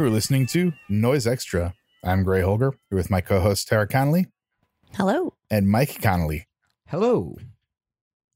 You 0.00 0.06
are 0.06 0.08
listening 0.08 0.46
to 0.46 0.72
Noise 0.88 1.26
Extra. 1.26 1.74
I'm 2.02 2.24
Gray 2.24 2.40
Holger, 2.40 2.72
here 2.88 2.96
with 2.96 3.10
my 3.10 3.20
co-host 3.20 3.68
Tara 3.68 3.86
Connolly 3.86 4.28
Hello. 4.94 5.34
and 5.50 5.68
Mike 5.68 6.00
Connolly. 6.00 6.46
Hello. 6.88 7.36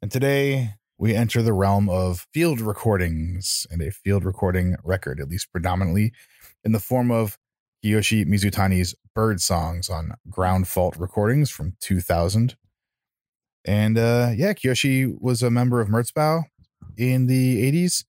And 0.03 0.12
today 0.12 0.75
we 0.98 1.15
enter 1.15 1.41
the 1.41 1.55
realm 1.55 1.89
of 1.89 2.27
field 2.34 2.61
recordings 2.61 3.66
and 3.70 3.80
a 3.80 3.91
field 3.91 4.27
recording 4.27 4.77
record, 4.84 5.19
at 5.19 5.30
least 5.30 5.53
predominantly 5.53 6.12
in 6.65 6.73
the 6.73 6.80
form 6.80 7.11
of 7.11 7.39
Kiyoshi 7.83 8.27
Mizutani's 8.27 8.95
Bird 9.15 9.41
Songs 9.41 9.89
on 9.89 10.17
Ground 10.28 10.69
Fault 10.69 10.98
Recordings 10.98 11.51
from 11.51 11.77
2000. 11.81 12.56
And 13.65 13.97
uh, 13.97 14.33
yeah, 14.37 14.53
Kiyoshi 14.53 15.19
was 15.19 15.42
a 15.42 15.51
member 15.51 15.81
of 15.81 15.89
Merzbow 15.89 16.42
in 16.98 17.27
the 17.27 17.73
80s. 17.73 18.05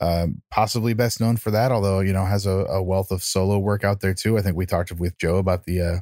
Um, 0.00 0.42
possibly 0.50 0.94
best 0.94 1.20
known 1.20 1.36
for 1.36 1.50
that, 1.50 1.72
although 1.72 2.00
you 2.00 2.12
know 2.12 2.24
has 2.24 2.46
a, 2.46 2.50
a 2.50 2.82
wealth 2.82 3.10
of 3.10 3.22
solo 3.22 3.58
work 3.58 3.84
out 3.84 4.00
there 4.00 4.14
too. 4.14 4.38
I 4.38 4.42
think 4.42 4.56
we 4.56 4.66
talked 4.66 4.92
with 4.92 5.18
Joe 5.18 5.38
about 5.38 5.64
the 5.64 5.80
uh, 5.80 5.96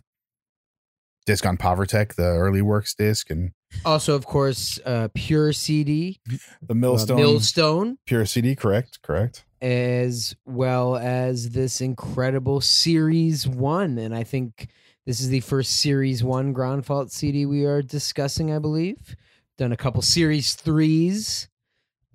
disc 1.24 1.44
on 1.46 1.56
Povertech, 1.56 2.14
the 2.14 2.24
early 2.24 2.62
works 2.62 2.94
disc, 2.94 3.30
and 3.30 3.52
Also, 3.84 4.14
of 4.14 4.26
course, 4.26 4.78
uh, 4.84 5.08
Pure 5.14 5.52
CD, 5.54 6.20
the 6.26 6.38
uh, 6.70 6.74
Millstone 6.74 7.16
Millstone, 7.16 7.98
Pure 8.06 8.26
CD. 8.26 8.54
Correct, 8.54 9.00
correct. 9.02 9.44
as 9.60 10.36
well 10.44 10.96
as 10.96 11.50
this 11.50 11.80
incredible 11.80 12.60
Series 12.60 13.46
One, 13.48 13.98
and 13.98 14.14
I 14.14 14.24
think 14.24 14.68
this 15.06 15.20
is 15.20 15.28
the 15.28 15.40
first 15.40 15.80
Series 15.80 16.22
One 16.22 16.52
Ground 16.52 16.84
Fault 16.84 17.12
CD 17.12 17.46
we 17.46 17.64
are 17.64 17.82
discussing. 17.82 18.52
I 18.52 18.58
believe 18.58 19.16
done 19.58 19.72
a 19.72 19.76
couple 19.76 20.02
Series 20.02 20.54
Threes, 20.54 21.48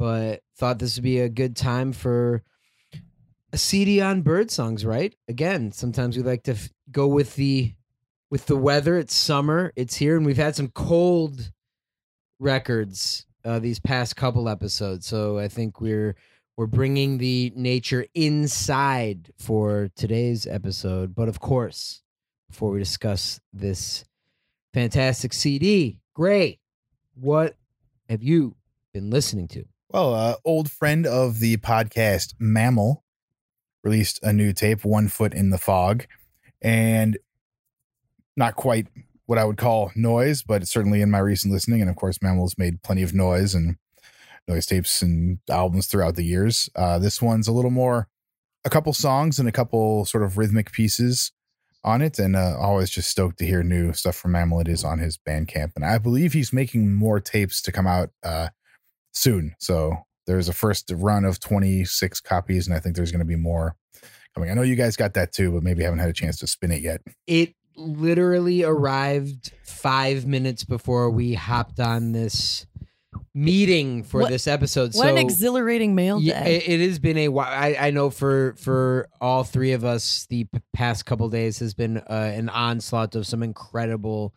but 0.01 0.41
thought 0.57 0.79
this 0.79 0.95
would 0.95 1.03
be 1.03 1.19
a 1.19 1.29
good 1.29 1.55
time 1.55 1.93
for 1.93 2.41
a 3.53 3.57
CD 3.57 4.01
on 4.01 4.23
bird 4.23 4.49
songs. 4.49 4.83
Right? 4.83 5.15
Again, 5.27 5.71
sometimes 5.71 6.17
we 6.17 6.23
like 6.23 6.41
to 6.43 6.53
f- 6.53 6.69
go 6.91 7.05
with 7.05 7.35
the 7.35 7.75
with 8.31 8.47
the 8.47 8.55
weather. 8.55 8.97
It's 8.97 9.13
summer. 9.13 9.71
It's 9.75 9.95
here, 9.95 10.17
and 10.17 10.25
we've 10.25 10.37
had 10.37 10.55
some 10.55 10.69
cold 10.69 11.51
records 12.39 13.27
uh, 13.45 13.59
these 13.59 13.79
past 13.79 14.15
couple 14.15 14.49
episodes. 14.49 15.05
So 15.05 15.37
I 15.37 15.47
think 15.47 15.79
we're 15.79 16.15
we're 16.57 16.65
bringing 16.65 17.19
the 17.19 17.53
nature 17.55 18.07
inside 18.15 19.31
for 19.37 19.91
today's 19.95 20.47
episode. 20.47 21.13
But 21.13 21.29
of 21.29 21.39
course, 21.39 22.01
before 22.49 22.71
we 22.71 22.79
discuss 22.79 23.39
this 23.53 24.03
fantastic 24.73 25.31
CD, 25.31 25.99
great. 26.15 26.59
What 27.13 27.55
have 28.09 28.23
you 28.23 28.55
been 28.95 29.11
listening 29.11 29.47
to? 29.49 29.65
Well, 29.93 30.13
uh, 30.13 30.35
old 30.45 30.71
friend 30.71 31.05
of 31.05 31.41
the 31.41 31.57
podcast, 31.57 32.35
Mammal, 32.39 33.03
released 33.83 34.23
a 34.23 34.31
new 34.31 34.53
tape, 34.53 34.85
One 34.85 35.09
Foot 35.09 35.33
in 35.33 35.49
the 35.49 35.57
Fog, 35.57 36.05
and 36.61 37.17
not 38.37 38.55
quite 38.55 38.87
what 39.25 39.37
I 39.37 39.43
would 39.43 39.57
call 39.57 39.91
noise, 39.93 40.43
but 40.43 40.65
certainly 40.65 41.01
in 41.01 41.11
my 41.11 41.19
recent 41.19 41.51
listening. 41.51 41.81
And 41.81 41.89
of 41.89 41.97
course, 41.97 42.21
Mammal's 42.21 42.57
made 42.57 42.83
plenty 42.83 43.03
of 43.03 43.13
noise 43.13 43.53
and 43.53 43.75
noise 44.47 44.65
tapes 44.65 45.01
and 45.01 45.39
albums 45.49 45.87
throughout 45.87 46.15
the 46.15 46.23
years. 46.23 46.69
Uh, 46.73 46.97
this 46.97 47.21
one's 47.21 47.49
a 47.49 47.53
little 47.53 47.69
more, 47.69 48.07
a 48.63 48.69
couple 48.69 48.93
songs 48.93 49.39
and 49.39 49.49
a 49.49 49.53
couple 49.53 50.05
sort 50.05 50.23
of 50.23 50.37
rhythmic 50.37 50.71
pieces 50.71 51.33
on 51.83 52.01
it. 52.01 52.17
And 52.17 52.37
uh, 52.37 52.55
always 52.57 52.89
just 52.89 53.09
stoked 53.09 53.39
to 53.39 53.45
hear 53.45 53.61
new 53.61 53.91
stuff 53.91 54.15
from 54.15 54.31
Mammal. 54.31 54.61
It 54.61 54.69
is 54.69 54.85
on 54.85 54.99
his 54.99 55.17
Bandcamp. 55.17 55.73
And 55.75 55.83
I 55.83 55.97
believe 55.97 56.31
he's 56.31 56.53
making 56.53 56.95
more 56.95 57.19
tapes 57.19 57.61
to 57.63 57.73
come 57.73 57.87
out 57.87 58.11
uh, 58.23 58.49
soon. 59.11 59.55
So 59.59 59.95
there's 60.27 60.49
a 60.49 60.53
first 60.53 60.91
run 60.95 61.25
of 61.25 61.39
26 61.39 62.19
copies, 62.21 62.67
and 62.67 62.75
I 62.75 62.79
think 62.79 62.95
there's 62.95 63.11
going 63.11 63.19
to 63.19 63.25
be 63.25 63.35
more 63.35 63.75
coming. 64.35 64.49
I 64.49 64.53
know 64.53 64.61
you 64.61 64.75
guys 64.75 64.95
got 64.95 65.13
that 65.15 65.31
too, 65.33 65.51
but 65.51 65.63
maybe 65.63 65.83
haven't 65.83 65.99
had 65.99 66.09
a 66.09 66.13
chance 66.13 66.37
to 66.39 66.47
spin 66.47 66.71
it 66.71 66.81
yet. 66.81 67.01
It 67.27 67.53
literally 67.75 68.63
arrived 68.63 69.51
five 69.63 70.25
minutes 70.25 70.63
before 70.63 71.09
we 71.09 71.33
hopped 71.33 71.79
on 71.79 72.11
this 72.11 72.65
meeting 73.33 74.03
for 74.03 74.21
What- 74.21 74.29
this 74.29 74.47
episode. 74.47 74.93
What 74.93 75.03
so 75.03 75.07
an 75.07 75.17
exhilarating 75.17 75.95
mail 75.95 76.19
Yeah, 76.21 76.43
it, 76.45 76.67
it 76.67 76.87
has 76.87 76.99
been 76.99 77.17
a 77.17 77.27
while. 77.29 77.47
I, 77.49 77.75
I 77.79 77.91
know 77.91 78.09
for 78.09 78.55
for 78.57 79.07
all 79.19 79.43
three 79.43 79.71
of 79.73 79.83
us, 79.83 80.25
the 80.29 80.45
p- 80.45 80.59
past 80.73 81.05
couple 81.05 81.27
days 81.29 81.59
has 81.59 81.73
been 81.73 81.97
uh, 81.97 82.03
an 82.35 82.49
onslaught 82.49 83.15
of 83.15 83.25
some 83.27 83.43
incredible 83.43 84.33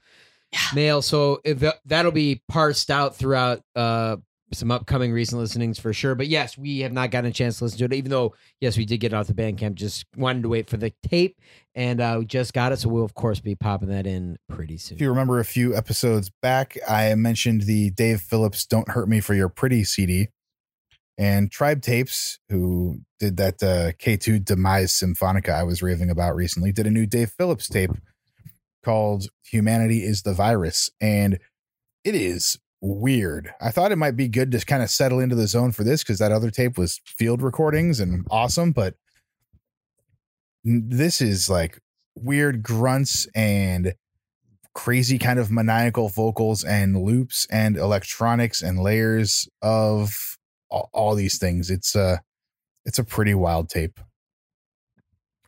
Yeah. 0.53 0.59
mail. 0.75 1.03
So 1.03 1.41
if 1.45 1.61
that, 1.61 1.77
that'll 1.85 2.13
be 2.13 2.43
parsed 2.49 2.91
out 2.91 3.17
throughout 3.17 3.63
uh, 3.77 4.17
some 4.53 4.71
upcoming 4.71 5.13
recent 5.13 5.41
listenings 5.41 5.79
for 5.79 5.93
sure. 5.93 6.15
But 6.15 6.29
yes, 6.29 6.57
we 6.57 6.81
have 6.81 6.93
not 6.93 7.11
gotten 7.11 7.31
a 7.31 7.33
chance 7.33 7.59
to 7.59 7.65
listen 7.65 7.79
to 7.79 7.85
it, 7.87 7.93
even 7.95 8.11
though 8.11 8.35
yes, 8.61 8.77
we 8.77 8.85
did 8.85 8.99
get 8.99 9.13
it 9.13 9.17
off 9.17 9.27
the 9.27 9.35
Bandcamp. 9.35 9.75
Just 9.75 10.05
wanted 10.17 10.43
to 10.43 10.49
wait 10.49 10.69
for 10.69 10.77
the 10.77 10.93
tape, 11.03 11.41
and 11.75 12.01
uh, 12.01 12.17
we 12.19 12.27
just 12.27 12.53
got 12.53 12.73
it, 12.73 12.79
so 12.79 12.89
we'll 12.89 13.05
of 13.05 13.15
course 13.15 13.41
be 13.41 13.55
popping 13.55 13.89
that 13.89 14.07
in 14.07 14.37
pretty 14.49 14.77
soon. 14.77 14.97
If 14.97 15.03
you 15.03 15.09
remember 15.09 15.41
a 15.41 15.45
few 15.45 15.75
episodes 15.75 16.31
back, 16.43 16.77
I 16.89 17.15
mentioned 17.15 17.63
the 17.63 17.91
Dave 17.91 18.21
Phillips 18.21 18.67
"Don't 18.67 18.89
Hurt 18.91 19.09
Me 19.09 19.21
for 19.21 19.35
Your 19.35 19.49
Pretty" 19.49 19.85
CD, 19.85 20.29
and 21.19 21.51
Tribe 21.51 21.83
Tapes, 21.83 22.39
who 22.49 23.01
did 23.19 23.37
that 23.39 23.63
uh, 23.63 23.93
K2 23.93 24.45
Demise 24.45 24.93
Symphonica 24.93 25.51
I 25.51 25.63
was 25.63 25.83
raving 25.83 26.11
about 26.11 26.37
recently, 26.37 26.73
did 26.73 26.87
a 26.87 26.91
new 26.91 27.07
Dave 27.07 27.31
Phillips 27.31 27.69
tape 27.69 27.93
called 28.85 29.29
"Humanity 29.43 30.05
Is 30.05 30.23
the 30.23 30.35
Virus," 30.35 30.91
and 31.01 31.39
it 32.05 32.15
is 32.15 32.59
weird. 32.85 33.53
I 33.63 33.71
thought 33.71 33.93
it 33.93 33.97
might 33.97 34.17
be 34.17 34.29
good 34.29 34.53
to 34.53 34.65
kind 34.65 34.83
of 34.83 34.91
settle 34.91 35.19
into 35.19 35.35
the 35.35 35.47
zone 35.47 35.73
for 35.73 35.85
this 35.85 36.03
because 36.03 36.19
that 36.19 36.33
other 36.33 36.51
tape 36.51 36.77
was 36.77 37.01
field 37.07 37.41
recordings 37.41 37.99
and 37.99 38.27
awesome, 38.31 38.73
but 38.73 38.95
this 40.63 41.21
is 41.23 41.49
like 41.49 41.79
weird 42.15 42.63
grunts 42.63 43.27
and 43.35 43.95
crazy 44.75 45.19
kind 45.19 45.39
of 45.39 45.51
maniacal 45.51 46.11
vocals 46.11 46.63
and 46.63 47.03
loops 47.03 47.47
and 47.51 47.77
electronics 47.77 48.61
and 48.61 48.79
layers 48.79 49.49
of 49.63 50.37
all, 50.71 51.15
these 51.15 51.39
things. 51.39 51.71
It's 51.71 51.95
a 51.95 52.21
it's 52.85 52.99
a 52.99 53.05
pretty 53.05 53.33
wild 53.35 53.71
tape. 53.71 53.99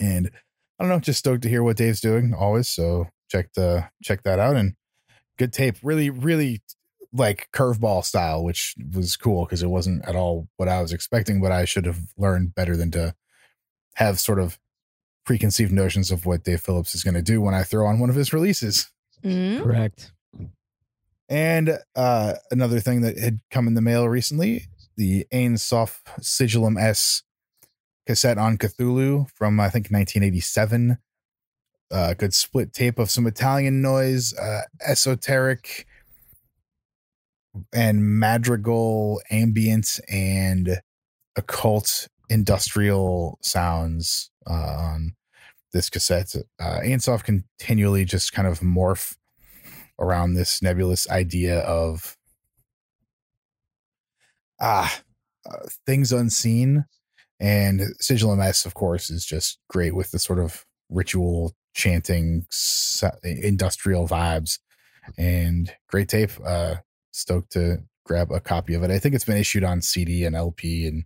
And 0.00 0.30
I 0.78 0.84
don't 0.84 0.88
know, 0.90 1.00
just 1.00 1.18
stoked 1.18 1.42
to 1.42 1.48
hear 1.48 1.62
what 1.62 1.76
Dave's 1.76 2.00
doing 2.00 2.32
always. 2.32 2.68
So 2.68 3.08
check 3.28 3.52
the 3.54 3.88
check 4.02 4.22
that 4.22 4.38
out 4.38 4.56
and 4.56 4.74
good 5.36 5.52
tape. 5.52 5.76
Really, 5.82 6.08
really 6.08 6.62
like 7.18 7.48
curveball 7.52 8.04
style, 8.04 8.42
which 8.44 8.74
was 8.94 9.16
cool 9.16 9.44
because 9.44 9.62
it 9.62 9.68
wasn't 9.68 10.04
at 10.06 10.16
all 10.16 10.48
what 10.56 10.68
I 10.68 10.80
was 10.82 10.92
expecting, 10.92 11.40
but 11.40 11.52
I 11.52 11.64
should 11.64 11.86
have 11.86 12.00
learned 12.16 12.54
better 12.54 12.76
than 12.76 12.90
to 12.92 13.14
have 13.94 14.20
sort 14.20 14.38
of 14.38 14.58
preconceived 15.24 15.72
notions 15.72 16.10
of 16.10 16.26
what 16.26 16.44
Dave 16.44 16.60
Phillips 16.60 16.94
is 16.94 17.02
going 17.02 17.14
to 17.14 17.22
do 17.22 17.40
when 17.40 17.54
I 17.54 17.62
throw 17.62 17.86
on 17.86 17.98
one 17.98 18.10
of 18.10 18.16
his 18.16 18.32
releases. 18.32 18.90
Mm. 19.24 19.62
Correct. 19.62 20.12
And 21.28 21.78
uh, 21.96 22.34
another 22.50 22.78
thing 22.78 23.00
that 23.00 23.18
had 23.18 23.40
come 23.50 23.66
in 23.66 23.74
the 23.74 23.80
mail 23.80 24.08
recently, 24.08 24.66
the 24.96 25.26
Ain 25.32 25.56
Soph 25.56 26.02
Sigillum 26.20 26.80
S 26.80 27.22
cassette 28.06 28.38
on 28.38 28.56
Cthulhu 28.56 29.28
from 29.34 29.58
I 29.58 29.68
think 29.68 29.86
1987. 29.86 30.98
Uh, 31.90 32.14
good 32.14 32.34
split 32.34 32.72
tape 32.72 32.98
of 32.98 33.10
some 33.10 33.26
Italian 33.26 33.80
noise, 33.80 34.34
uh, 34.34 34.62
esoteric 34.84 35.86
and 37.72 38.18
madrigal 38.18 39.20
ambient 39.30 40.00
and 40.08 40.80
occult 41.36 42.08
industrial 42.28 43.38
sounds 43.42 44.30
uh, 44.48 44.52
on 44.52 45.14
this 45.72 45.90
cassette. 45.90 46.34
Uh, 46.58 46.80
Ain 46.82 47.00
Soph 47.00 47.22
continually 47.22 48.04
just 48.04 48.32
kind 48.32 48.48
of 48.48 48.60
morph 48.60 49.16
around 49.98 50.34
this 50.34 50.62
nebulous 50.62 51.08
idea 51.10 51.60
of 51.60 52.16
ah 54.60 55.00
uh, 55.48 55.66
things 55.86 56.12
unseen 56.12 56.84
and 57.38 57.80
Sigillum 58.02 58.42
S 58.42 58.64
of 58.66 58.74
course 58.74 59.10
is 59.10 59.24
just 59.24 59.58
great 59.68 59.94
with 59.94 60.10
the 60.10 60.18
sort 60.18 60.38
of 60.38 60.64
ritual 60.88 61.54
chanting 61.74 62.46
industrial 63.22 64.08
vibes 64.08 64.58
and 65.18 65.74
great 65.88 66.08
tape 66.08 66.30
uh 66.44 66.76
stoked 67.16 67.52
to 67.52 67.78
grab 68.04 68.30
a 68.30 68.40
copy 68.40 68.74
of 68.74 68.82
it 68.82 68.90
i 68.90 68.98
think 68.98 69.14
it's 69.14 69.24
been 69.24 69.36
issued 69.36 69.64
on 69.64 69.80
cd 69.82 70.24
and 70.24 70.36
lp 70.36 70.86
and 70.86 71.04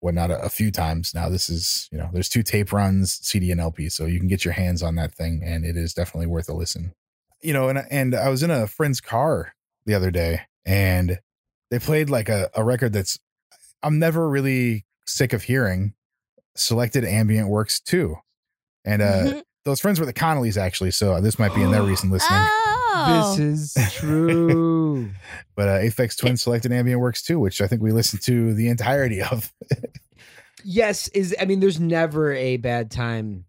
whatnot 0.00 0.30
a, 0.30 0.40
a 0.42 0.48
few 0.48 0.70
times 0.70 1.14
now 1.14 1.28
this 1.28 1.48
is 1.48 1.88
you 1.92 1.98
know 1.98 2.10
there's 2.12 2.28
two 2.28 2.42
tape 2.42 2.72
runs 2.72 3.18
cd 3.26 3.50
and 3.50 3.60
lp 3.60 3.88
so 3.88 4.04
you 4.06 4.18
can 4.18 4.28
get 4.28 4.44
your 4.44 4.54
hands 4.54 4.82
on 4.82 4.94
that 4.96 5.14
thing 5.14 5.42
and 5.44 5.64
it 5.64 5.76
is 5.76 5.94
definitely 5.94 6.26
worth 6.26 6.48
a 6.48 6.52
listen 6.52 6.92
you 7.42 7.52
know, 7.52 7.68
and 7.68 7.84
and 7.90 8.14
I 8.14 8.28
was 8.28 8.42
in 8.44 8.52
a 8.52 8.68
friend's 8.68 9.00
car 9.00 9.54
the 9.84 9.94
other 9.94 10.12
day, 10.12 10.42
and 10.64 11.18
they 11.72 11.80
played 11.80 12.08
like 12.08 12.28
a, 12.28 12.48
a 12.54 12.62
record 12.62 12.92
that's 12.92 13.18
I'm 13.82 13.98
never 13.98 14.28
really 14.28 14.86
sick 15.06 15.32
of 15.32 15.42
hearing. 15.42 15.94
Selected 16.54 17.04
ambient 17.04 17.48
works 17.48 17.80
too, 17.80 18.14
and 18.84 19.02
uh, 19.02 19.24
Mhm. 19.24 19.42
Those 19.64 19.80
friends 19.80 20.00
were 20.00 20.06
the 20.06 20.12
Connollys 20.12 20.56
actually, 20.56 20.90
so 20.90 21.20
this 21.20 21.38
might 21.38 21.54
be 21.54 21.62
in 21.62 21.70
their 21.70 21.82
recent 21.82 22.12
listening. 22.12 22.40
Oh. 22.40 23.34
This 23.36 23.74
is 23.76 23.92
true. 23.94 25.10
But 25.54 25.68
uh, 25.68 25.78
Aphex 25.80 26.16
Twin 26.16 26.38
selected 26.38 26.72
ambient 26.72 27.00
works 27.00 27.22
too, 27.22 27.38
which 27.38 27.60
I 27.60 27.66
think 27.66 27.82
we 27.82 27.92
listened 27.92 28.22
to 28.22 28.54
the 28.54 28.68
entirety 28.68 29.20
of. 29.20 29.52
yes, 30.64 31.08
is 31.08 31.36
I 31.38 31.44
mean, 31.44 31.60
there's 31.60 31.78
never 31.78 32.32
a 32.32 32.56
bad 32.56 32.90
time 32.90 33.44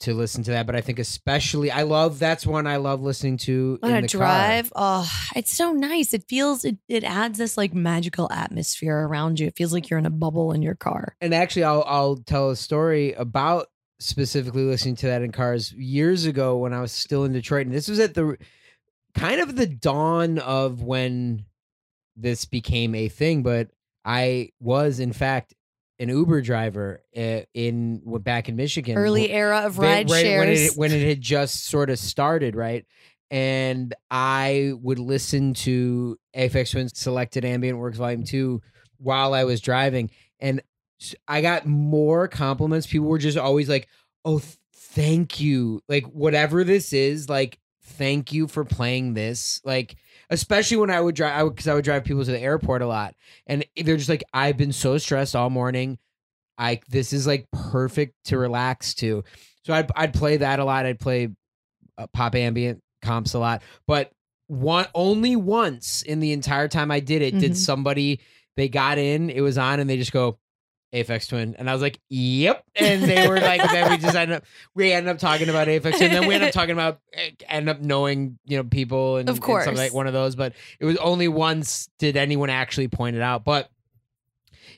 to 0.00 0.14
listen 0.14 0.44
to 0.44 0.50
that, 0.52 0.66
but 0.66 0.76
I 0.76 0.80
think 0.80 0.98
especially 0.98 1.70
I 1.70 1.82
love 1.82 2.18
that's 2.18 2.46
one 2.46 2.66
I 2.66 2.76
love 2.76 3.00
listening 3.00 3.38
to 3.38 3.78
On 3.82 3.90
in 3.90 3.96
a 3.96 4.02
the 4.02 4.08
drive, 4.08 4.72
oh, 4.76 5.10
it's 5.34 5.52
so 5.52 5.72
nice. 5.72 6.12
It 6.12 6.24
feels 6.28 6.64
it, 6.64 6.76
it 6.86 7.02
adds 7.02 7.38
this 7.38 7.56
like 7.56 7.74
magical 7.74 8.30
atmosphere 8.30 8.96
around 8.96 9.40
you. 9.40 9.46
It 9.46 9.56
feels 9.56 9.72
like 9.72 9.90
you're 9.90 9.98
in 9.98 10.06
a 10.06 10.10
bubble 10.10 10.52
in 10.52 10.62
your 10.62 10.74
car. 10.74 11.16
And 11.20 11.34
actually, 11.34 11.64
I'll 11.64 11.84
I'll 11.86 12.16
tell 12.16 12.50
a 12.50 12.56
story 12.56 13.14
about 13.14 13.68
specifically 13.98 14.62
listening 14.62 14.96
to 14.96 15.06
that 15.06 15.22
in 15.22 15.32
cars 15.32 15.72
years 15.72 16.24
ago 16.26 16.56
when 16.56 16.72
I 16.72 16.80
was 16.80 16.92
still 16.92 17.24
in 17.24 17.32
Detroit, 17.32 17.66
and 17.66 17.74
this 17.74 17.88
was 17.88 17.98
at 17.98 18.14
the 18.14 18.36
kind 19.14 19.40
of 19.40 19.56
the 19.56 19.66
dawn 19.66 20.38
of 20.38 20.82
when 20.82 21.44
this 22.16 22.44
became 22.44 22.94
a 22.94 23.08
thing. 23.08 23.42
But 23.42 23.68
I 24.04 24.50
was 24.60 25.00
in 25.00 25.12
fact 25.12 25.54
an 25.98 26.08
Uber 26.08 26.42
driver 26.42 27.02
uh, 27.16 27.40
in 27.54 28.02
back 28.22 28.48
in 28.48 28.56
Michigan, 28.56 28.96
Early 28.96 29.30
era 29.30 29.60
of 29.60 29.78
ride 29.78 30.08
right 30.08 30.08
when 30.08 30.24
shares. 30.24 30.72
it 30.72 30.78
when 30.78 30.92
it 30.92 31.06
had 31.06 31.20
just 31.20 31.64
sort 31.66 31.90
of 31.90 31.98
started, 31.98 32.54
right? 32.54 32.86
And 33.30 33.94
I 34.10 34.72
would 34.80 34.98
listen 34.98 35.54
to 35.54 36.16
Aphex 36.34 36.70
Twin's 36.70 36.98
Selected 36.98 37.44
Ambient 37.44 37.78
Works 37.78 37.98
Volume 37.98 38.22
Two 38.22 38.62
while 38.98 39.34
I 39.34 39.44
was 39.44 39.60
driving, 39.60 40.10
and 40.40 40.62
I 41.26 41.40
got 41.42 41.66
more 41.66 42.28
compliments. 42.28 42.86
People 42.86 43.08
were 43.08 43.18
just 43.18 43.38
always 43.38 43.68
like, 43.68 43.88
"Oh, 44.24 44.38
th- 44.40 44.56
thank 44.74 45.40
you!" 45.40 45.82
Like 45.88 46.04
whatever 46.06 46.64
this 46.64 46.92
is, 46.92 47.28
like 47.28 47.58
thank 47.82 48.32
you 48.32 48.46
for 48.48 48.64
playing 48.64 49.14
this. 49.14 49.60
Like 49.64 49.96
especially 50.30 50.76
when 50.76 50.90
I 50.90 51.00
would 51.00 51.14
drive, 51.14 51.38
I 51.38 51.42
would 51.42 51.54
because 51.54 51.68
I, 51.68 51.74
would 51.74 51.84
drive 51.84 52.04
people 52.04 52.24
to 52.24 52.30
the 52.30 52.40
airport 52.40 52.82
a 52.82 52.86
lot, 52.86 53.14
and 53.46 53.64
they're 53.76 53.96
just 53.96 54.08
like, 54.08 54.24
"I've 54.32 54.56
been 54.56 54.72
so 54.72 54.98
stressed 54.98 55.34
all 55.36 55.50
morning." 55.50 55.98
I 56.58 56.80
this 56.88 57.12
is 57.12 57.26
like 57.26 57.46
perfect 57.52 58.14
to 58.26 58.38
relax 58.38 58.94
to. 58.96 59.22
So 59.64 59.72
I'd 59.74 59.90
I'd 59.94 60.12
play 60.14 60.38
that 60.38 60.58
a 60.58 60.64
lot. 60.64 60.84
I'd 60.86 60.98
play 60.98 61.28
uh, 61.96 62.06
pop 62.08 62.34
ambient 62.34 62.82
comps 63.02 63.34
a 63.34 63.38
lot, 63.38 63.62
but 63.86 64.10
one 64.48 64.86
only 64.94 65.36
once 65.36 66.02
in 66.02 66.18
the 66.20 66.32
entire 66.32 66.66
time 66.68 66.90
I 66.90 66.98
did 67.00 67.22
it 67.22 67.34
Mhm. 67.34 67.40
did 67.40 67.56
somebody 67.56 68.20
they 68.56 68.68
got 68.68 68.98
in, 68.98 69.30
it 69.30 69.40
was 69.42 69.56
on, 69.58 69.78
and 69.78 69.88
they 69.88 69.96
just 69.96 70.10
go. 70.12 70.38
Aphex 70.92 71.28
Twin, 71.28 71.54
and 71.58 71.68
I 71.68 71.72
was 71.74 71.82
like, 71.82 71.98
"Yep," 72.08 72.64
and 72.76 73.02
they 73.02 73.28
were 73.28 73.38
like, 73.40 73.60
"Then 73.70 73.90
we 73.90 73.98
just 73.98 74.16
ended 74.16 74.38
up, 74.38 74.44
we 74.74 74.92
ended 74.92 75.10
up 75.10 75.18
talking 75.18 75.48
about 75.50 75.68
Aphex, 75.68 76.00
and 76.00 76.12
then 76.12 76.26
we 76.26 76.34
ended 76.34 76.48
up 76.48 76.54
talking 76.54 76.72
about, 76.72 77.00
end 77.48 77.68
up 77.68 77.80
knowing, 77.80 78.38
you 78.46 78.56
know, 78.56 78.64
people 78.64 79.18
and 79.18 79.28
Of 79.28 79.36
and 79.36 79.44
course. 79.44 79.66
like 79.66 79.92
one 79.92 80.06
of 80.06 80.12
those, 80.14 80.34
but 80.34 80.54
it 80.80 80.86
was 80.86 80.96
only 80.96 81.28
once 81.28 81.88
did 81.98 82.16
anyone 82.16 82.48
actually 82.50 82.88
point 82.88 83.16
it 83.16 83.22
out, 83.22 83.44
but 83.44 83.70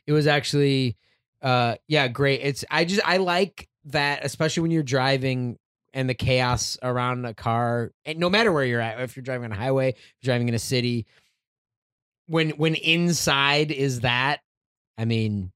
it 0.07 0.13
was 0.13 0.27
actually 0.27 0.97
uh 1.43 1.75
yeah 1.89 2.07
great 2.07 2.41
it's 2.43 2.67
i 2.71 2.85
just 2.85 3.01
i 3.07 3.17
like 3.17 3.67
that 3.87 4.25
especially 4.27 4.61
when 4.61 4.71
you're 4.71 4.83
driving 4.83 5.57
and 5.95 6.07
the 6.07 6.13
chaos 6.15 6.77
around 6.83 7.25
a 7.25 7.33
car 7.33 7.93
and 8.05 8.19
no 8.19 8.29
matter 8.29 8.53
where 8.53 8.65
you're 8.65 8.81
at 8.81 9.01
if 9.01 9.17
you're 9.17 9.23
driving 9.23 9.47
on 9.47 9.53
a 9.53 9.57
highway 9.57 9.95
driving 10.23 10.49
in 10.49 10.55
a 10.55 10.59
city 10.59 11.07
when 12.27 12.51
when 12.51 12.75
inside 12.75 13.71
is 13.71 14.01
that 14.01 14.41
i 14.99 15.05
mean 15.07 15.51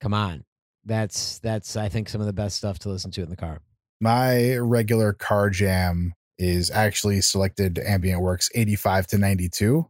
come 0.00 0.14
on 0.14 0.44
that's 0.84 1.38
that's 1.40 1.76
i 1.76 1.88
think 1.88 2.08
some 2.08 2.20
of 2.20 2.26
the 2.26 2.32
best 2.32 2.56
stuff 2.56 2.78
to 2.78 2.88
listen 2.88 3.10
to 3.10 3.22
in 3.22 3.30
the 3.30 3.36
car 3.36 3.60
My 4.00 4.56
regular 4.56 5.12
car 5.12 5.50
jam 5.50 6.14
is 6.38 6.70
actually 6.70 7.20
selected 7.20 7.78
ambient 7.78 8.20
works 8.22 8.48
85 8.54 9.08
to 9.08 9.18
92 9.18 9.86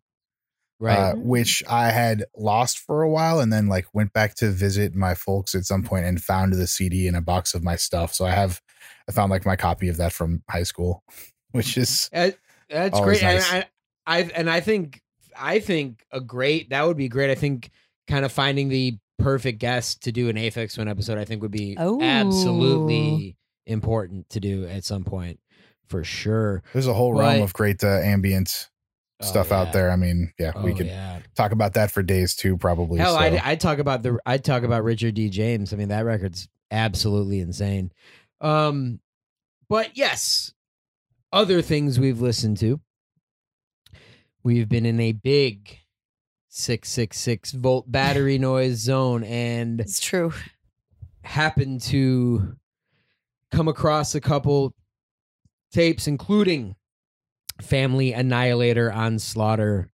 right 0.81 0.99
uh, 0.99 1.15
which 1.17 1.63
i 1.69 1.91
had 1.91 2.25
lost 2.37 2.79
for 2.79 3.03
a 3.03 3.11
while 3.11 3.41
and 3.41 3.53
then 3.53 3.67
like 3.69 3.87
went 3.93 4.13
back 4.13 4.35
to 4.37 4.51
visit 4.51 4.95
my 4.95 5.15
folks 5.15 5.55
at 5.55 5.65
some 5.65 5.83
point 5.83 6.07
and 6.07 6.23
found 6.23 6.53
the 6.53 6.67
cd 6.67 7.07
in 7.07 7.15
a 7.15 7.21
box 7.21 7.55
of 7.55 7.63
my 7.63 7.77
stuff 7.77 8.15
so 8.15 8.25
i 8.25 8.31
have 8.31 8.61
i 9.09 9.13
found 9.13 9.31
like 9.31 9.45
my 9.45 9.57
copy 9.57 9.89
of 9.89 9.97
that 9.97 10.13
from 10.13 10.43
high 10.49 10.63
school 10.63 11.03
which 11.53 11.77
is 11.77 12.11
Uh, 12.13 12.31
that's 12.69 13.01
great. 13.01 13.23
nice. 13.23 13.53
And 13.53 13.67
I, 14.07 14.19
I 14.19 14.31
and 14.35 14.51
I 14.51 14.61
think 14.61 15.03
I 15.37 15.59
think 15.61 16.05
a 16.13 16.21
great 16.21 16.71
that 16.71 16.87
would 16.87 16.97
be 16.97 17.09
great. 17.09 17.31
I 17.31 17.35
think 17.35 17.71
kind 18.07 18.25
of 18.25 18.33
finding 18.33 18.69
the 18.69 18.99
perfect 19.19 19.59
guest 19.59 20.03
to 20.05 20.13
do 20.13 20.29
an 20.29 20.37
Aphex 20.37 20.75
Twin 20.75 20.89
episode, 20.89 21.19
I 21.19 21.25
think 21.25 21.43
would 21.43 21.51
be 21.51 21.77
Oh. 21.79 22.01
absolutely 22.01 23.37
important 23.67 24.29
to 24.31 24.41
do 24.41 24.67
at 24.67 24.85
some 24.85 25.05
point 25.05 25.39
for 25.89 26.05
sure. 26.05 26.63
there's 26.73 26.87
a 26.87 26.95
whole 26.95 27.13
realm 27.15 27.43
of 27.43 27.53
great 27.53 27.83
uh, 27.85 27.89
ambient 27.99 28.69
Oh, 29.21 29.27
stuff 29.27 29.49
yeah. 29.51 29.61
out 29.61 29.73
there 29.73 29.91
i 29.91 29.97
mean 29.97 30.33
yeah 30.39 30.53
we 30.63 30.73
Oh, 30.73 30.77
could 30.77 30.87
yeah. 30.87 31.19
talk 31.35 31.51
about 31.51 31.75
that 31.75 31.91
for 31.91 32.05
days 32.05 32.37
too 32.37 32.57
probably 32.57 33.01
Hell, 33.01 33.15
so. 33.15 33.19
I'd, 33.19 33.35
I'd 33.39 33.61
talk 33.61 33.79
about 33.81 34.03
the 34.05 34.17
I'd 34.25 34.45
talk 34.45 34.63
about 34.63 34.85
Richard 34.85 35.15
D. 35.15 35.29
James. 35.29 35.73
I 35.73 35.77
mean, 35.77 35.89
that 35.89 36.05
record's 36.05 36.49
absolutely 36.71 37.41
insane. 37.41 37.91
Um, 38.41 39.01
but 39.69 39.97
yes, 39.97 40.53
other 41.33 41.63
things 41.63 41.99
we've 41.99 42.21
listened 42.21 42.59
to. 42.59 42.81
We've 44.45 44.69
been 44.69 44.87
in 44.87 45.01
a 45.01 45.11
big 45.13 45.79
six 46.49 46.89
six 46.89 47.19
six 47.19 47.53
volt 47.53 47.91
battery 47.91 48.39
noise 48.39 48.77
zone 48.79 49.23
and 49.25 49.81
It's 49.81 50.01
true. 50.01 50.33
happened 51.23 51.83
to 51.83 52.57
come 53.51 53.69
across 53.69 54.15
a 54.15 54.21
couple 54.21 54.75
tapes, 55.73 56.07
including 56.07 56.75
Family 57.61 58.13
Annihilator 58.13 58.91
on 58.93 59.19
Slaughter, 59.19 59.91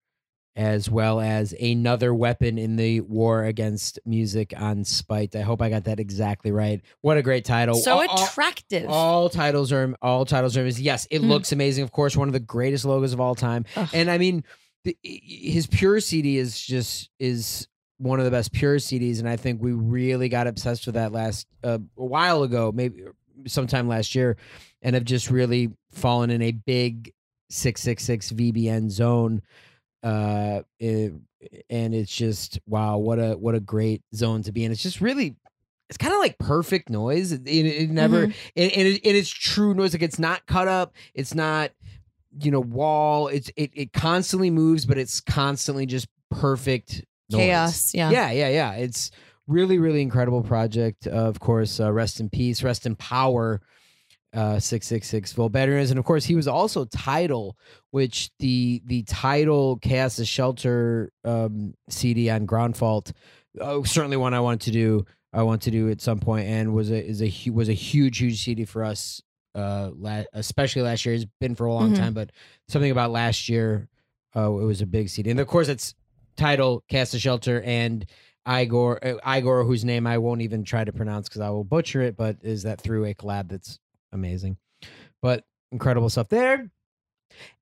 as 0.57 0.91
well 0.91 1.21
as 1.21 1.55
another 1.55 2.13
weapon 2.13 2.59
in 2.59 2.77
the 2.77 3.01
war 3.01 3.45
against 3.45 3.99
music 4.05 4.53
on 4.57 4.85
Spite. 4.85 5.35
I 5.37 5.41
hope 5.43 5.63
I 5.63 5.71
got 5.71 5.85
that 5.85 6.01
exactly 6.01 6.51
right. 6.51 6.81
What 7.01 7.17
a 7.17 7.23
great 7.23 7.45
title! 7.45 7.75
So 7.77 7.93
All- 8.01 8.07
all- 8.09 8.25
attractive. 8.25 8.89
all 8.91 9.29
titles 9.31 9.73
are 9.73 9.95
all 10.03 10.25
titles 10.27 10.57
are 10.57 10.67
yes. 10.67 11.07
It 11.11 11.23
Mm. 11.23 11.29
looks 11.29 11.53
amazing. 11.53 11.85
Of 11.85 11.93
course, 11.93 12.17
one 12.17 12.29
of 12.29 12.33
the 12.35 12.41
greatest 12.41 12.85
logos 12.85 13.13
of 13.13 13.21
all 13.21 13.35
time. 13.35 13.65
Ugh. 13.77 13.89
And 13.95 14.11
I 14.11 14.19
mean, 14.19 14.45
the, 14.85 14.97
his 15.03 15.67
pure 15.67 16.01
CD 16.01 16.39
is 16.39 16.61
just 16.61 17.11
is 17.19 17.69
one 17.99 18.19
of 18.19 18.25
the 18.25 18.31
best 18.31 18.53
pure 18.53 18.77
CDs, 18.79 19.21
and 19.21 19.29
I 19.29 19.37
think 19.37 19.63
we 19.63 19.73
really 19.73 20.29
got 20.29 20.47
obsessed 20.47 20.87
with 20.87 20.97
that 20.97 21.13
last 21.13 21.47
uh, 21.63 21.79
a 21.97 22.05
while 22.05 22.43
ago, 22.43 22.73
maybe 22.75 23.05
sometime 23.47 23.87
last 23.89 24.15
year, 24.15 24.37
and 24.83 24.95
have 24.95 25.05
just 25.05 25.31
really 25.31 25.71
fallen 25.93 26.31
in 26.31 26.43
a 26.43 26.51
big 26.53 27.13
six 27.51 27.81
six 27.81 28.03
six 28.05 28.33
VBN 28.33 28.91
zone. 28.91 29.43
Uh, 30.03 30.63
it- 30.79 31.13
and 31.69 31.93
it's 31.93 32.15
just 32.15 32.61
wow, 32.69 32.99
what 32.99 33.19
a 33.19 33.33
what 33.33 33.57
a 33.57 33.61
great 33.61 34.01
zone 34.15 34.43
to 34.45 34.53
be 34.53 34.65
in. 34.65 34.71
It's 34.71 34.83
just 34.83 35.01
really. 35.01 35.35
It's 35.89 35.99
kind 35.99 36.15
of 36.15 36.21
like 36.21 36.39
perfect 36.39 36.89
noise. 36.89 37.33
It, 37.33 37.47
it, 37.47 37.67
it 37.67 37.91
never, 37.91 38.29
Mhm. 38.29 38.35
and, 38.57 38.73
and, 38.73 38.89
it, 38.89 39.05
and 39.05 39.15
it's 39.17 39.29
true 39.29 39.75
noise. 39.75 39.93
Like 39.93 40.01
it's 40.03 40.19
not 40.19 40.47
cut 40.47 40.67
up. 40.67 40.95
It's 41.13 41.35
not, 41.35 41.73
you 42.41 42.51
know, 42.51 42.61
wall. 42.61 43.29
It's 43.29 43.51
it 43.57 43.71
it 43.75 43.93
constantly 43.93 44.51
moves, 44.51 44.87
but 44.87 44.99
it's 44.99 45.21
constantly 45.21 45.87
just 45.87 46.09
perfect 46.31 47.05
noise. 47.31 47.41
Chaos. 47.41 47.95
Yeah. 47.95 48.11
Yeah, 48.11 48.31
yeah, 48.31 48.49
yeah. 48.49 48.73
It's 48.75 49.11
really, 49.47 49.79
really 49.79 50.03
incredible 50.03 50.43
project. 50.43 51.07
Uh, 51.07 51.11
of 51.11 51.41
course, 51.41 51.81
uh, 51.81 51.93
rest 51.93 52.21
in 52.21 52.31
peace, 52.31 52.63
rest 52.63 52.87
in 52.87 52.97
power. 52.97 53.61
Uh, 54.35 54.59
six 54.59 54.87
six 54.87 55.07
six 55.09 55.31
volt 55.35 55.53
veterans, 55.53 55.91
and 55.91 55.99
of 55.99 56.07
course, 56.07 56.25
he 56.25 56.35
was 56.35 56.49
also 56.49 56.87
title, 56.87 57.55
which 57.91 58.31
the 58.39 58.81
the 58.87 59.03
title 59.03 59.77
Chaos 59.77 60.17
the 60.17 60.25
Shelter 60.25 61.13
um, 61.23 61.75
CD 61.91 62.31
on 62.31 62.47
Ground 62.47 62.75
Fault, 62.75 63.13
uh, 63.61 63.83
certainly 63.85 64.17
one 64.17 64.33
I 64.33 64.41
want 64.41 64.63
to 64.63 64.71
do. 64.71 65.05
I 65.35 65.43
want 65.43 65.61
to 65.63 65.71
do 65.71 65.91
at 65.91 66.01
some 66.01 66.19
point, 66.19 66.49
and 66.49 66.73
was 66.73 66.91
a 66.91 67.05
is 67.05 67.23
a 67.23 67.51
was 67.51 67.69
a 67.69 67.75
huge 67.75 68.19
huge 68.19 68.43
CD 68.43 68.65
for 68.65 68.83
us. 68.83 69.21
Uh, 69.55 69.91
la- 69.99 70.25
especially 70.33 70.81
last 70.83 71.05
year. 71.05 71.15
It's 71.15 71.27
been 71.41 71.55
for 71.55 71.67
a 71.67 71.73
long 71.75 71.93
Mhm. 71.93 71.97
time, 71.97 72.15
but 72.15 72.31
something 72.69 72.91
about 72.91 73.11
last 73.11 73.49
year, 73.51 73.89
uh, 74.35 74.51
it 74.51 74.65
was 74.65 74.81
a 74.81 74.87
big 74.87 75.11
CD, 75.11 75.31
and 75.31 75.39
of 75.41 75.47
course, 75.47 75.69
it's 75.69 75.95
title 76.37 76.83
Cast 76.89 77.13
a 77.13 77.19
Shelter 77.19 77.61
and 77.63 78.07
Igor 78.49 78.99
uh, 79.05 79.19
Igor, 79.37 79.65
whose 79.65 79.85
name 79.85 80.07
I 80.07 80.17
won't 80.17 80.41
even 80.41 80.65
try 80.65 80.85
to 80.85 80.93
pronounce 80.93 81.29
because 81.29 81.43
I 81.43 81.51
will 81.51 81.65
butcher 81.65 82.01
it, 82.01 82.17
but 82.17 82.39
is 82.43 82.63
that 82.63 82.81
through 82.81 83.05
a 83.05 83.15
collab 83.15 83.49
that's 83.51 83.79
amazing, 84.13 84.57
but 85.21 85.45
incredible 85.71 86.09
stuff 86.09 86.29
there. 86.29 86.71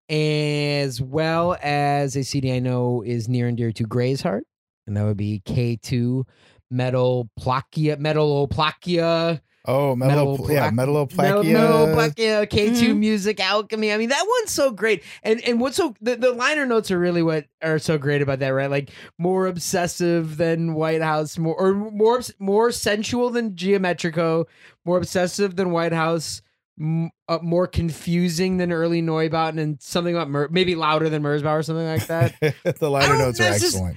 As 0.09 1.01
well 1.01 1.57
as 1.63 2.17
a 2.17 2.25
CD 2.25 2.53
I 2.53 2.59
know 2.59 3.03
is 3.03 3.29
near 3.29 3.47
and 3.47 3.57
dear 3.57 3.71
to 3.73 3.85
Gray's 3.85 4.23
heart, 4.23 4.45
and 4.87 4.97
that 4.97 5.05
would 5.05 5.17
be 5.17 5.43
K2 5.45 6.25
Metal 6.71 7.29
Plakia 7.39 7.97
Metaloplakia 7.97 9.41
oh 9.67 9.95
metal, 9.95 10.33
Metal 10.39 10.51
yeah 10.53 10.71
Plac- 10.71 10.75
metaloplakia 10.75 11.45
Metaloplakia 11.45 12.47
K2 12.49 12.89
Mhm. 12.91 12.99
Music 12.99 13.41
Alchemy. 13.41 13.93
I 13.93 13.99
mean, 13.99 14.09
that 14.09 14.25
one's 14.41 14.51
so 14.51 14.71
great. 14.71 15.03
And 15.23 15.41
and 15.45 15.61
what's 15.61 15.77
so 15.77 15.95
the, 16.01 16.17
the 16.17 16.33
liner 16.33 16.67
notes 16.67 16.91
are 16.91 16.99
really 16.99 17.23
what 17.23 17.47
are 17.63 17.79
so 17.79 17.99
great 17.99 18.23
about 18.23 18.39
that, 18.41 18.49
right? 18.49 18.71
Like 18.71 18.91
more 19.19 19.47
obsessive 19.47 20.37
than 20.37 20.75
Whitehouse, 20.75 21.39
more 21.39 21.55
or 21.55 21.75
more 21.75 22.21
more 22.39 22.73
sensual 22.73 23.31
than 23.31 23.53
Geometrico, 23.53 24.47
more 24.85 24.99
obsessive 24.99 25.57
than 25.57 25.71
Whitehouse. 25.71 26.43
m- 26.81 27.11
Uh, 27.29 27.39
more 27.43 27.67
confusing 27.69 28.57
than 28.57 28.73
early 28.73 29.01
Neubauten 29.03 29.61
and 29.61 29.81
something 29.81 30.15
about 30.17 30.29
Mer- 30.31 30.49
maybe 30.51 30.75
louder 30.75 31.09
than 31.09 31.23
Merzbauer 31.23 31.59
or 31.61 31.63
something 31.63 31.87
like 31.87 32.07
that. 32.09 32.35
the 32.81 32.91
liner 32.91 33.07
don't 33.09 33.19
notes 33.19 33.39
are 33.41 33.45
excellent 33.53 33.97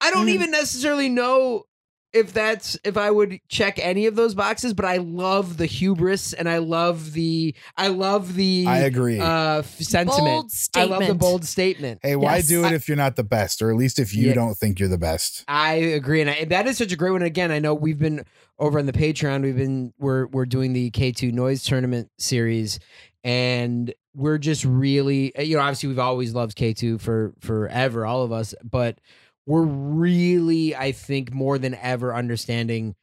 I 0.00 0.10
don't 0.10 0.26
Mhm. 0.26 0.34
even 0.34 0.50
necessarily 0.50 1.08
know 1.08 1.64
if 2.12 2.32
that's 2.32 2.78
if 2.84 2.96
I 2.96 3.10
would 3.10 3.40
check 3.48 3.78
any 3.78 4.06
of 4.06 4.16
those 4.16 4.34
boxes, 4.34 4.72
but 4.72 4.84
I 4.86 4.96
love 4.98 5.56
the 5.58 5.66
hubris 5.66 6.32
and 6.32 6.48
I 6.48 6.58
love 6.58 7.12
the 7.12 7.54
I 7.76 7.88
love 7.88 8.34
the 8.34 8.64
I 8.66 8.78
agree. 8.78 9.20
uh 9.20 9.62
sentiment. 9.62 10.16
Bold 10.16 10.52
I 10.74 10.84
love 10.84 11.06
the 11.06 11.14
bold 11.14 11.44
statement. 11.44 12.00
hey, 12.02 12.16
why 12.16 12.36
yes. 12.36 12.48
do 12.48 12.64
it 12.64 12.72
if 12.72 12.88
you're 12.88 12.96
not 12.96 13.16
the 13.16 13.24
best, 13.24 13.60
or 13.60 13.70
at 13.70 13.76
least 13.76 13.98
if 13.98 14.14
you 14.14 14.28
Yeah. 14.28 14.34
don't 14.34 14.54
think 14.54 14.78
you're 14.78 14.88
the 14.88 14.96
best? 14.98 15.44
I 15.48 15.74
agree, 15.74 16.20
and 16.22 16.30
I, 16.30 16.44
that 16.46 16.66
is 16.66 16.78
such 16.78 16.92
a 16.92 16.96
great 16.96 17.10
one. 17.10 17.22
Again, 17.22 17.50
I 17.50 17.58
know 17.58 17.74
we've 17.74 17.98
been 17.98 18.24
over 18.58 18.78
on 18.78 18.86
the 18.86 18.92
Patreon. 18.92 19.42
We've 19.42 19.56
been 19.56 19.92
we're 19.98 20.26
we're 20.28 20.46
doing 20.46 20.72
the 20.72 20.90
K 20.90 21.12
two 21.12 21.32
Noise 21.32 21.64
Tournament 21.64 22.10
series, 22.18 22.78
and 23.24 23.92
we're 24.14 24.38
just 24.38 24.64
really 24.64 25.32
you 25.38 25.56
know 25.56 25.62
obviously 25.62 25.88
we've 25.90 25.98
always 25.98 26.34
loved 26.34 26.56
K 26.56 26.72
two 26.72 26.96
for 26.98 27.34
forever, 27.40 28.06
all 28.06 28.22
of 28.22 28.32
us, 28.32 28.54
but 28.64 28.98
we're 29.46 29.62
really 29.62 30.74
I 30.76 30.92
think 30.92 31.32
more 31.32 31.58
than 31.58 31.74
ever 31.74 32.14
understanding 32.14 32.94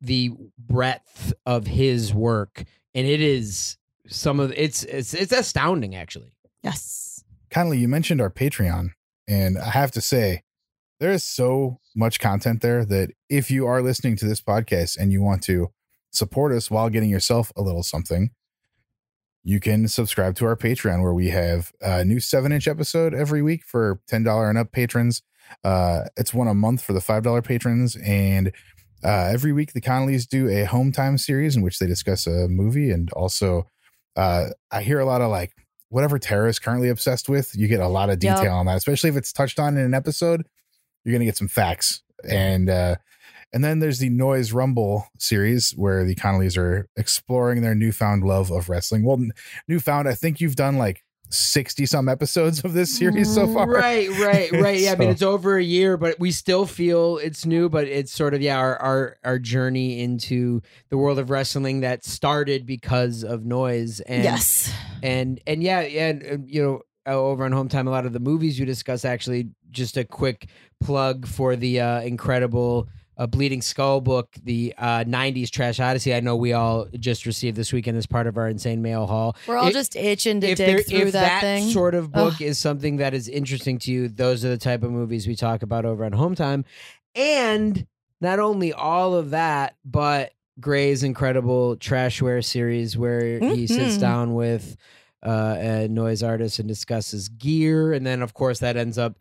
the 0.00 0.30
breadth 0.58 1.32
of 1.46 1.66
his 1.66 2.12
work, 2.12 2.64
and 2.94 3.06
it 3.06 3.20
is 3.20 3.76
some 4.06 4.40
of 4.40 4.52
it's 4.52 4.82
it's 4.84 5.14
it's 5.14 5.32
astounding 5.32 5.94
actually. 5.94 6.36
Yes. 6.62 7.24
Kindly, 7.50 7.78
you 7.78 7.88
mentioned 7.88 8.20
our 8.20 8.30
Patreon, 8.30 8.90
and 9.28 9.58
I 9.58 9.70
have 9.70 9.92
to 9.92 10.00
say, 10.00 10.42
there 11.00 11.12
is 11.12 11.22
so 11.22 11.78
much 11.94 12.18
content 12.18 12.62
there 12.62 12.84
that 12.84 13.10
if 13.28 13.50
you 13.50 13.66
are 13.66 13.82
listening 13.82 14.16
to 14.16 14.26
this 14.26 14.40
podcast 14.40 14.96
and 14.98 15.12
you 15.12 15.22
want 15.22 15.42
to 15.44 15.68
support 16.10 16.52
us 16.52 16.70
while 16.70 16.88
getting 16.90 17.10
yourself 17.10 17.52
a 17.56 17.62
little 17.62 17.82
something, 17.82 18.30
you 19.42 19.60
can 19.60 19.86
subscribe 19.88 20.34
to 20.36 20.46
our 20.46 20.56
Patreon 20.56 21.02
where 21.02 21.12
we 21.14 21.28
have 21.28 21.72
a 21.80 22.04
new 22.04 22.18
seven 22.18 22.52
inch 22.52 22.66
episode 22.66 23.14
every 23.14 23.42
week 23.42 23.62
for 23.64 24.00
$10 24.10 24.48
and 24.48 24.58
up 24.58 24.72
patrons. 24.72 25.22
Uh, 25.62 26.04
it's 26.16 26.34
one 26.34 26.48
a 26.48 26.54
month 26.54 26.82
for 26.82 26.92
the 26.92 27.00
$5 27.00 27.44
patrons. 27.44 27.96
And 27.96 28.52
uh, 29.02 29.28
every 29.32 29.52
week, 29.52 29.72
the 29.72 29.80
Connollys 29.80 30.26
do 30.28 30.48
a 30.48 30.64
home 30.64 30.92
time 30.92 31.18
series 31.18 31.56
in 31.56 31.62
which 31.62 31.78
they 31.78 31.86
discuss 31.86 32.26
a 32.26 32.48
movie. 32.48 32.90
And 32.90 33.10
also, 33.12 33.68
uh, 34.16 34.46
I 34.70 34.82
hear 34.82 35.00
a 35.00 35.04
lot 35.04 35.20
of 35.20 35.30
like, 35.30 35.52
whatever 35.90 36.18
Tara 36.18 36.48
is 36.48 36.58
currently 36.58 36.88
obsessed 36.88 37.28
with, 37.28 37.54
you 37.54 37.68
get 37.68 37.80
a 37.80 37.86
lot 37.88 38.10
of 38.10 38.22
Yep. 38.22 38.36
detail 38.38 38.54
on 38.54 38.66
that, 38.66 38.76
especially 38.76 39.10
if 39.10 39.16
it's 39.16 39.32
touched 39.32 39.60
on 39.60 39.76
in 39.76 39.84
an 39.84 39.94
episode. 39.94 40.44
You're 41.04 41.12
gonna 41.12 41.26
get 41.26 41.36
some 41.36 41.48
facts, 41.48 42.02
and 42.28 42.68
uh, 42.70 42.96
and 43.52 43.62
then 43.62 43.78
there's 43.78 43.98
the 44.00 44.08
Noise 44.08 44.52
Rumble 44.52 45.06
series 45.18 45.70
where 45.76 46.04
the 46.04 46.14
Connollys 46.16 46.56
are 46.56 46.88
exploring 46.96 47.60
their 47.62 47.74
newfound 47.74 48.24
love 48.24 48.50
of 48.50 48.68
wrestling. 48.70 49.04
Well, 49.04 49.20
newfound, 49.68 50.08
I 50.08 50.14
think 50.14 50.40
you've 50.40 50.56
done 50.56 50.78
like 50.78 51.03
sixty 51.34 51.86
some 51.86 52.08
episodes 52.08 52.64
of 52.64 52.72
this 52.72 52.96
series 52.96 53.32
so 53.32 53.46
far. 53.52 53.68
Right, 53.68 54.08
right, 54.18 54.52
right. 54.52 54.80
Yeah, 54.80 54.92
I 54.92 54.96
mean 54.96 55.10
it's 55.10 55.22
over 55.22 55.56
a 55.56 55.62
year, 55.62 55.96
but 55.96 56.18
we 56.18 56.30
still 56.30 56.66
feel 56.66 57.18
it's 57.18 57.44
new. 57.44 57.68
But 57.68 57.88
it's 57.88 58.12
sort 58.12 58.34
of 58.34 58.40
yeah, 58.40 58.58
our 58.58 58.76
our 58.76 59.16
our 59.24 59.38
journey 59.38 60.00
into 60.00 60.62
the 60.88 60.96
world 60.96 61.18
of 61.18 61.30
wrestling 61.30 61.80
that 61.80 62.04
started 62.04 62.66
because 62.66 63.24
of 63.24 63.44
noise 63.44 64.00
and 64.00 64.24
yes. 64.24 64.72
and 65.02 65.40
and 65.46 65.62
yeah, 65.62 65.82
yeah, 65.82 66.08
and, 66.08 66.50
you 66.50 66.62
know. 66.62 66.80
uh, 67.06 67.12
Over 67.12 67.44
on 67.44 67.52
home 67.52 67.68
time, 67.68 67.86
a 67.86 67.90
lot 67.90 68.06
of 68.06 68.12
the 68.12 68.20
movies 68.20 68.58
you 68.58 68.64
discuss 68.64 69.04
actually 69.04 69.50
just 69.70 69.96
a 69.96 70.04
quick 70.04 70.48
plug 70.80 71.26
for 71.26 71.56
the 71.56 71.80
uh, 71.80 72.00
incredible 72.00 72.88
uh, 73.16 73.26
Bleeding 73.26 73.62
Skull 73.62 74.00
book, 74.00 74.28
the 74.42 74.74
uh, 74.78 75.04
'90s 75.04 75.50
Trash 75.50 75.80
Odyssey. 75.80 76.14
I 76.14 76.20
know 76.20 76.36
we 76.36 76.52
all 76.52 76.86
just 76.98 77.26
received 77.26 77.56
this 77.56 77.72
weekend 77.72 77.96
as 77.96 78.06
part 78.06 78.26
of 78.26 78.36
our 78.36 78.48
insane 78.48 78.82
mail 78.82 79.06
haul 79.06 79.36
We're 79.46 79.56
all 79.56 79.68
If- 79.68 79.72
just 79.74 79.96
itching 79.96 80.40
to 80.40 80.48
dig 80.54 80.56
there, 80.56 80.78
through 80.82 80.98
if 80.98 81.12
that, 81.12 81.20
that, 81.22 81.40
thing. 81.42 81.70
sort 81.70 81.94
of 81.94 82.10
book 82.12 82.34
Ugh. 82.34 82.42
is 82.42 82.58
something 82.58 82.96
that 82.96 83.14
is 83.14 83.28
interesting 83.28 83.78
to 83.80 83.92
you, 83.92 84.08
those 84.08 84.44
are 84.44 84.48
the 84.48 84.58
type 84.58 84.82
of 84.82 84.90
movies 84.90 85.26
we 85.26 85.36
talk 85.36 85.62
about 85.62 85.84
over 85.84 86.04
on 86.04 86.12
Home 86.12 86.34
Time. 86.34 86.64
And 87.14 87.86
not 88.20 88.38
only 88.38 88.72
all 88.72 89.14
of 89.14 89.30
that, 89.30 89.76
but 89.84 90.32
Gray's 90.60 91.02
incredible 91.02 91.76
Trashware 91.76 92.44
series 92.44 92.96
where 92.96 93.38
he 93.40 93.66
sits 93.66 93.96
Mhm. 93.96 94.00
down 94.00 94.34
with 94.34 94.76
uh, 95.22 95.56
a 95.58 95.88
noise 95.88 96.22
artist 96.22 96.58
and 96.58 96.68
discusses 96.68 97.30
gear, 97.30 97.92
and 97.94 98.06
then 98.06 98.20
of 98.20 98.34
course 98.34 98.58
that 98.58 98.76
ends 98.76 98.98
up 98.98 99.16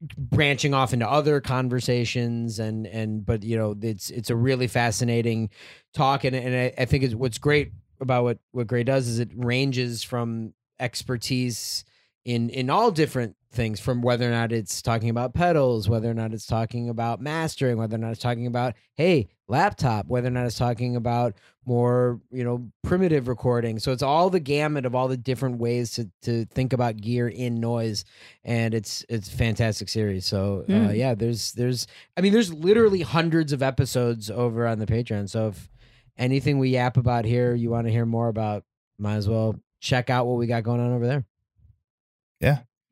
branching 0.00 0.72
off 0.72 0.92
into 0.92 1.08
other 1.08 1.40
conversations 1.40 2.58
and 2.58 2.86
and 2.86 3.26
but 3.26 3.42
you 3.42 3.56
know 3.56 3.76
it's 3.82 4.10
it's 4.10 4.30
a 4.30 4.36
really 4.36 4.66
fascinating 4.66 5.50
talk. 5.92 6.24
And 6.24 6.34
and 6.34 6.54
I, 6.54 6.82
I 6.82 6.84
think 6.86 7.04
it's 7.04 7.14
what's 7.14 7.38
great 7.38 7.72
about 8.00 8.24
what 8.24 8.38
what 8.52 8.66
Gray 8.66 8.82
does 8.82 9.08
is 9.08 9.18
it 9.18 9.30
ranges 9.34 10.02
from 10.02 10.54
expertise 10.78 11.84
in 12.24 12.48
in 12.50 12.70
all 12.70 12.90
different 12.90 13.36
things 13.52 13.80
from 13.80 14.00
whether 14.00 14.26
or 14.28 14.30
not 14.30 14.52
it's 14.52 14.80
talking 14.80 15.10
about 15.10 15.34
pedals 15.34 15.88
whether 15.88 16.08
or 16.08 16.14
not 16.14 16.32
it's 16.32 16.46
talking 16.46 16.88
about 16.88 17.20
mastering 17.20 17.76
whether 17.76 17.96
or 17.96 17.98
not 17.98 18.12
it's 18.12 18.20
talking 18.20 18.46
about 18.46 18.74
hey 18.94 19.26
laptop 19.48 20.06
whether 20.06 20.28
or 20.28 20.30
not 20.30 20.46
it's 20.46 20.56
talking 20.56 20.94
about 20.94 21.34
more 21.66 22.20
you 22.30 22.42
know 22.44 22.70
primitive 22.82 23.28
recording. 23.28 23.78
So 23.78 23.92
it's 23.92 24.02
all 24.02 24.30
the 24.30 24.40
gamut 24.40 24.86
of 24.86 24.94
all 24.94 25.08
the 25.08 25.16
different 25.16 25.58
ways 25.58 25.90
to 25.92 26.08
to 26.22 26.44
think 26.46 26.72
about 26.72 26.96
gear 26.96 27.28
in 27.28 27.60
noise 27.60 28.04
and 28.44 28.72
it's 28.72 29.04
it's 29.08 29.28
a 29.28 29.36
fantastic 29.36 29.88
series. 29.88 30.24
So 30.26 30.64
uh, 30.68 30.72
Mm. 30.72 30.96
yeah 30.96 31.14
there's 31.14 31.52
there's 31.52 31.86
i 32.16 32.20
mean 32.20 32.32
there's 32.32 32.52
literally 32.52 33.02
hundreds 33.02 33.52
of 33.52 33.62
episodes 33.62 34.30
over 34.30 34.66
on 34.66 34.78
the 34.78 34.86
patreon. 34.86 35.28
So 35.28 35.48
if 35.48 35.68
anything 36.16 36.58
we 36.58 36.70
yap 36.70 36.96
about 36.96 37.24
here 37.24 37.54
you 37.54 37.68
want 37.70 37.86
to 37.88 37.92
hear 37.92 38.06
more 38.06 38.28
about 38.28 38.64
might 38.98 39.16
as 39.16 39.28
well 39.28 39.56
check 39.80 40.08
out 40.10 40.26
what 40.26 40.38
we 40.38 40.46
got 40.46 40.62
going 40.62 40.80
on 40.80 40.92
over 40.92 41.06
there 41.06 41.24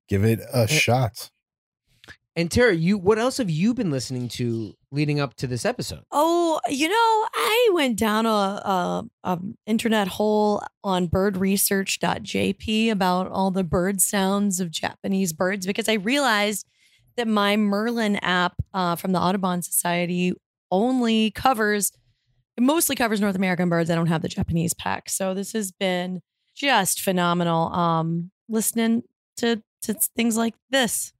Give 0.09 0.25
it 0.25 0.41
a 0.53 0.67
shot. 0.67 1.31
and 2.37 2.51
tara 2.51 2.75
you 2.75 2.97
what 2.97 3.19
else 3.19 3.37
have 3.39 3.51
you 3.51 3.75
been 3.75 3.91
listening 3.91 4.29
to 4.29 4.75
leading 4.91 5.21
up 5.21 5.35
to 5.35 5.47
this 5.47 5.65
episode 5.65 6.03
Oh, 6.13 6.61
you 6.69 6.89
know, 6.89 6.95
I 6.95 7.71
went 7.73 7.99
down 7.99 8.27
a, 8.27 8.29
a, 8.31 9.05
a 9.25 9.39
internet 9.67 10.09
hole 10.09 10.63
on 10.83 11.09
birdresearch.jp 11.09 12.91
about 12.91 13.29
all 13.29 13.51
the 13.51 13.65
bird 13.65 14.01
sounds 14.01 14.61
of 14.61 14.71
Japanese 14.71 15.33
birds 15.33 15.67
because 15.67 15.89
I 15.89 15.95
realized 15.95 16.67
that 17.17 17.29
my 17.29 17.57
Merlin 17.57 18.17
app 18.17 18.55
uh, 18.73 18.97
from 18.97 19.13
the 19.13 19.19
Audubon 19.21 19.63
Society 19.63 20.33
only 20.71 21.31
covers, 21.33 21.93
it 22.57 22.63
mostly 22.63 22.97
covers 22.97 23.21
North 23.21 23.37
American 23.37 23.69
birds. 23.69 23.91
I 23.91 23.95
don't 23.95 24.07
have 24.07 24.23
the 24.23 24.29
Japanese 24.29 24.75
pack. 24.75 25.09
So 25.11 25.35
this 25.35 25.53
has 25.53 25.73
been 25.73 26.21
just 26.55 27.01
phenomenal. 27.01 27.73
Um, 27.73 28.31
listening 28.49 29.03
to, 29.39 29.63
to 29.83 29.95
things 29.95 30.37
like 30.37 30.55
this. 30.71 31.13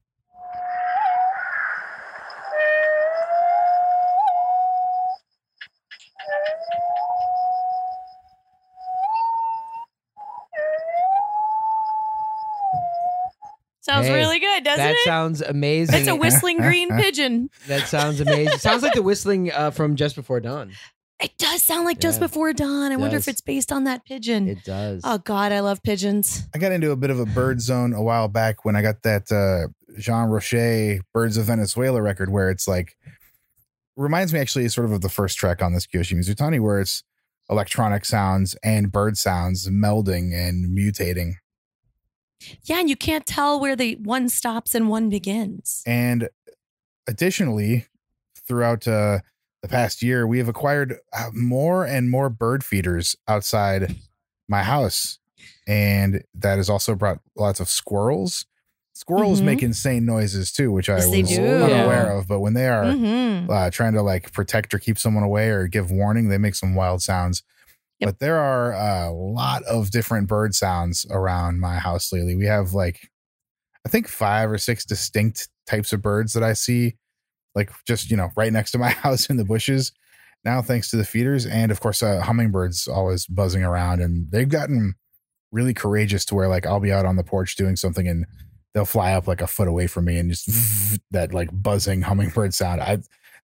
Sounds 13.81 14.07
Hey, 14.07 14.15
really 14.15 14.39
good, 14.39 14.65
doesn't 14.65 14.85
that 14.85 14.91
it? 14.91 14.99
That 15.05 15.11
sounds 15.11 15.41
amazing 15.41 16.01
It's 16.01 16.09
a 16.09 16.15
whistling 16.15 16.57
green 16.61 16.91
pigeon. 16.91 17.49
that 17.69 17.87
sounds 17.89 18.21
amazing 18.21 18.59
sounds 18.59 18.83
like 18.83 18.93
the 18.93 19.03
whistling 19.03 19.51
uh, 19.51 19.71
from 19.71 19.97
just 19.97 20.15
before 20.15 20.41
dawn 20.41 20.73
It 21.21 21.37
does 21.37 21.63
sound 21.65 21.85
like 21.85 21.99
just 21.99 22.21
Yeah, 22.21 22.27
before 22.29 22.53
dawn. 22.53 22.93
I 22.93 22.97
wonder 22.97 23.17
if 23.17 23.25
does. 23.25 23.35
it's 23.35 23.41
based 23.41 23.73
on 23.73 23.85
that 23.85 24.05
pigeon. 24.05 24.49
it 24.49 24.63
does 24.65 25.03
oh 25.05 25.19
God, 25.19 25.51
I 25.51 25.61
love 25.61 25.83
pigeons. 25.83 26.47
I 26.55 26.59
got 26.59 26.71
into 26.73 26.93
a 26.93 26.97
bit 26.97 27.11
of 27.11 27.19
a 27.19 27.27
bird 27.27 27.61
zone 27.61 27.93
a 27.93 28.03
while 28.03 28.29
back 28.29 28.65
when 28.65 28.77
I 28.77 28.83
got 28.83 29.03
that 29.03 29.31
uh, 29.33 29.69
Jean 29.99 30.29
Roché 30.29 31.01
Birds 31.13 31.37
of 31.37 31.47
Venezuela 31.47 32.01
record, 32.01 32.31
where 32.31 32.51
it's 32.51 32.69
like 32.69 32.97
reminds 33.97 34.33
me 34.33 34.39
actually 34.39 34.69
sort 34.69 34.85
of 34.85 34.93
of 34.93 35.01
the 35.01 35.09
first 35.09 35.39
track 35.39 35.61
on 35.61 35.73
this 35.73 35.87
Kiyoshi 35.87 36.15
Mizutani, 36.17 36.61
where 36.61 36.81
it's 36.81 37.03
electronic 37.51 38.05
sounds 38.05 38.55
and 38.63 38.93
bird 38.93 39.19
sounds 39.19 39.69
melding 39.69 40.33
and 40.33 40.77
mutating. 40.77 41.35
Yeah, 42.63 42.79
and 42.79 42.89
you 42.89 42.95
can't 42.95 43.27
tell 43.27 43.59
where 43.59 43.75
the 43.75 43.97
one 43.97 44.29
stops 44.29 44.73
and 44.75 44.89
one 44.89 45.09
begins. 45.09 45.83
And 45.85 46.29
additionally, 47.09 47.87
throughout 48.47 48.87
uh, 48.87 49.19
the 49.63 49.69
past 49.69 50.03
year, 50.03 50.27
we 50.27 50.39
have 50.39 50.49
acquired 50.49 50.97
uh, 51.13 51.31
more 51.33 51.85
and 51.85 52.11
more 52.11 52.29
bird 52.31 52.65
feeders 52.65 53.17
outside 53.27 53.97
my 54.49 54.63
house. 54.63 55.19
And 55.67 56.23
that 56.35 56.57
has 56.57 56.71
also 56.71 56.95
brought 56.95 57.21
lots 57.37 57.61
of 57.61 57.69
squirrels. 57.69 58.47
Squirrels 58.95 59.41
Mhm. 59.41 59.45
make 59.45 59.63
insane 59.63 60.05
noises 60.07 60.51
too, 60.53 60.73
which 60.73 60.89
I 60.89 60.97
Yes, 60.97 61.11
they 61.11 61.23
was 61.23 61.31
do. 61.31 61.45
unaware 61.45 62.11
of. 62.19 62.27
But 62.27 62.41
when 62.41 62.55
they 62.55 62.69
are 62.69 62.85
Mhm. 62.85 63.49
uh, 63.51 63.71
trying 63.71 63.93
to 63.93 64.03
like 64.03 64.33
protect 64.33 64.75
or 64.75 64.79
keep 64.79 64.99
someone 64.99 65.23
away 65.25 65.51
or 65.51 65.69
give 65.69 65.91
warning, 65.91 66.29
they 66.29 66.39
make 66.39 66.55
some 66.57 66.75
wild 66.75 67.03
sounds. 67.03 67.43
Yep. 68.01 68.09
But 68.09 68.19
there 68.19 68.39
are 68.39 68.73
a 68.73 69.13
lot 69.13 69.63
of 69.65 69.91
different 69.91 70.29
bird 70.29 70.55
sounds 70.55 71.05
around 71.11 71.61
my 71.61 71.79
house 71.79 72.13
lately. 72.13 72.35
We 72.37 72.47
have 72.47 72.73
like, 72.73 73.09
I 73.87 73.89
think 73.89 74.09
five 74.09 74.51
or 74.51 74.59
six 74.59 74.85
distinct 74.85 75.49
types 75.67 75.93
of 75.93 76.03
birds 76.03 76.33
that 76.33 76.43
I 76.43 76.53
see, 76.55 76.97
like 77.59 77.71
just, 77.87 78.11
you 78.11 78.17
know, 78.17 78.31
right 78.37 78.53
next 78.53 78.71
to 78.73 78.79
my 78.79 78.91
house 79.05 79.29
in 79.29 79.37
the 79.37 79.45
bushes 79.45 79.93
now, 80.45 80.63
thanks 80.63 80.91
to 80.91 80.97
the 80.97 81.05
feeders. 81.05 81.47
And 81.47 81.71
of 81.73 81.81
course, 81.81 82.03
uh, 82.03 82.21
hummingbirds 82.21 82.89
always 82.89 83.27
buzzing 83.27 83.65
around. 83.65 84.01
And 84.01 84.31
they've 84.31 84.49
gotten 84.49 84.95
really 85.51 85.75
courageous 85.75 86.25
to 86.27 86.35
where 86.35 86.49
like 86.49 86.67
I'll 86.67 86.81
be 86.81 86.93
out 86.93 87.07
on 87.07 87.17
the 87.17 87.25
porch 87.25 87.57
doing 87.57 87.77
something 87.77 88.07
and 88.07 88.27
they'll 88.75 88.85
fly 88.85 89.13
up 89.13 89.27
like 89.27 89.41
a 89.41 89.47
foot 89.47 89.69
away 89.69 89.87
from 89.87 90.05
me 90.05 90.19
and 90.19 90.31
just 90.31 91.01
that 91.11 91.35
like 91.35 91.51
buzzing 91.53 92.03
hummingbird 92.03 92.55
sound. 92.55 92.81
I 92.81 92.99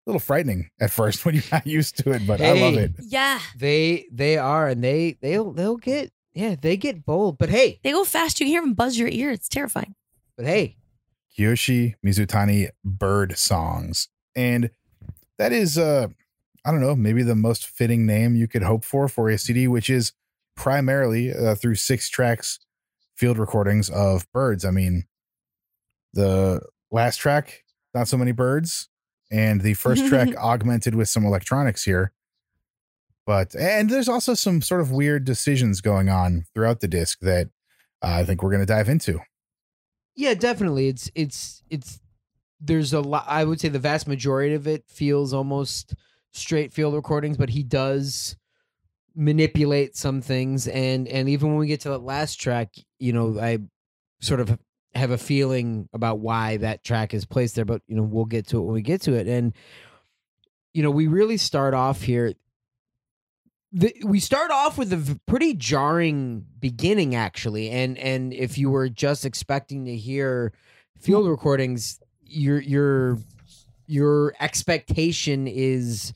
little 0.07 0.21
frightening 0.21 0.71
at 0.81 0.91
first 0.91 1.25
when 1.25 1.35
you're 1.35 1.45
not 1.51 1.67
used 1.67 1.99
to 1.99 2.13
it, 2.13 2.27
but 2.27 2.41
I 2.41 2.53
love 2.53 2.75
it. 2.75 2.93
Yeah. 3.01 3.41
They 3.57 4.07
they 4.13 4.39
are, 4.39 4.69
and 4.69 4.83
they 4.85 5.19
they'll 5.21 5.53
they'll 5.53 5.77
get 5.77 6.13
yeah 6.33 6.55
they 6.61 6.77
get 6.77 7.05
bold. 7.05 7.39
But 7.39 7.49
hey, 7.49 7.81
They 7.83 7.93
go 7.93 8.05
fast. 8.05 8.39
You 8.39 8.47
can 8.47 8.53
hear 8.53 8.61
them 8.61 8.75
buzz 8.75 8.99
your 8.99 9.09
ear. 9.09 9.31
It's 9.31 9.49
terrifying. 9.49 9.95
but 10.37 10.47
hey, 10.47 10.77
Kiyoshi 11.39 11.95
Mizutani 12.05 12.71
bird 12.85 13.37
songs. 13.39 14.09
And 14.37 14.71
that 15.39 15.53
is 15.53 15.79
uh 15.79 16.09
I 16.65 16.71
don't 16.71 16.81
know, 16.81 16.97
maybe 16.97 17.23
the 17.23 17.35
most 17.35 17.67
fitting 17.67 18.07
name 18.07 18.37
you 18.37 18.49
could 18.49 18.63
hope 18.63 18.85
for 18.85 19.09
for 19.09 19.29
a 19.29 19.39
CD 19.39 19.69
which 19.69 19.91
is 19.91 20.13
primarily 20.57 21.33
uh, 21.33 21.55
through 21.55 21.75
six 21.75 22.09
tracks 22.09 22.61
field 23.17 23.39
recordings 23.39 23.91
of 23.91 24.31
birds. 24.33 24.65
I 24.65 24.71
mean, 24.71 25.05
the 26.13 26.61
last 26.91 27.17
track 27.17 27.65
not 27.95 28.09
so 28.09 28.17
many 28.17 28.33
birds 28.33 28.89
and 29.31 29.61
the 29.61 29.75
first 29.75 30.07
track 30.09 30.35
augmented 30.37 30.95
with 30.95 31.09
some 31.09 31.25
electronics 31.25 31.85
here. 31.85 32.13
But 33.27 33.55
and 33.55 33.89
there's 33.89 34.09
also 34.09 34.35
some 34.35 34.61
sort 34.61 34.81
of 34.81 34.91
weird 34.91 35.25
decisions 35.25 35.81
going 35.81 36.09
on 36.09 36.45
throughout 36.55 36.81
the 36.81 36.89
disc 36.89 37.21
that 37.21 37.47
uh, 38.03 38.09
I 38.09 38.25
think 38.25 38.43
we're 38.43 38.51
going 38.51 38.61
to 38.61 38.67
dive 38.67 38.89
into. 38.89 39.21
Yeah, 40.15 40.35
definitely. 40.35 40.89
It's 40.89 41.11
it's 41.15 41.63
it's 41.71 42.01
there's 42.61 42.93
a 42.93 43.01
lot. 43.01 43.25
I 43.27 43.45
would 43.45 43.61
say 43.61 43.69
the 43.69 43.79
vast 43.79 44.07
majority 44.07 44.55
of 44.55 44.67
it 44.67 44.85
feels 44.89 45.33
almost 45.33 45.95
straight 46.33 46.73
field 46.73 46.95
recordings, 46.95 47.37
but 47.37 47.51
he 47.51 47.63
does 47.63 48.37
manipulate 49.15 49.97
some 49.97 50.21
things, 50.21 50.69
and 50.69 51.09
and 51.09 51.29
even 51.29 51.51
when 51.51 51.59
we 51.59 51.67
get 51.67 51.81
to 51.83 51.91
that 51.91 51.99
last 52.03 52.37
track, 52.37 52.75
you 52.99 53.13
know, 53.13 53.39
I 53.41 53.59
sort 54.21 54.41
of 54.41 54.59
have 54.95 55.11
a 55.11 55.19
feeling 55.19 55.89
about 55.93 56.21
why 56.21 56.57
that 56.59 56.85
track 56.85 57.15
is 57.15 57.25
placed 57.25 57.57
there, 57.57 57.65
but 57.65 57.83
you 57.89 57.97
know, 57.97 58.03
we'll 58.03 58.25
get 58.25 58.47
to 58.49 58.59
it 58.59 58.63
when 58.63 58.75
we 58.75 58.83
get 58.83 59.03
to 59.03 59.15
it, 59.15 59.27
and 59.27 59.53
you 60.73 60.83
know, 60.83 60.91
we 60.91 61.07
really 61.07 61.37
start 61.37 61.75
off 61.75 62.03
here. 62.03 62.35
The, 63.77 63.93
we 64.05 64.21
start 64.21 64.53
off 64.53 64.79
with 64.79 64.93
a 64.93 65.19
pretty 65.27 65.53
jarring 65.55 66.47
beginning, 66.61 67.17
actually, 67.17 67.71
and 67.71 67.99
and 67.99 68.33
if 68.33 68.57
you 68.57 68.71
were 68.71 68.89
just 68.89 69.25
expecting 69.25 69.85
to 69.87 69.97
hear 69.97 70.53
field 71.01 71.27
recordings, 71.27 71.99
your 72.23 72.61
your 72.61 73.19
your 73.89 74.35
expectation 74.39 75.49
is 75.49 76.13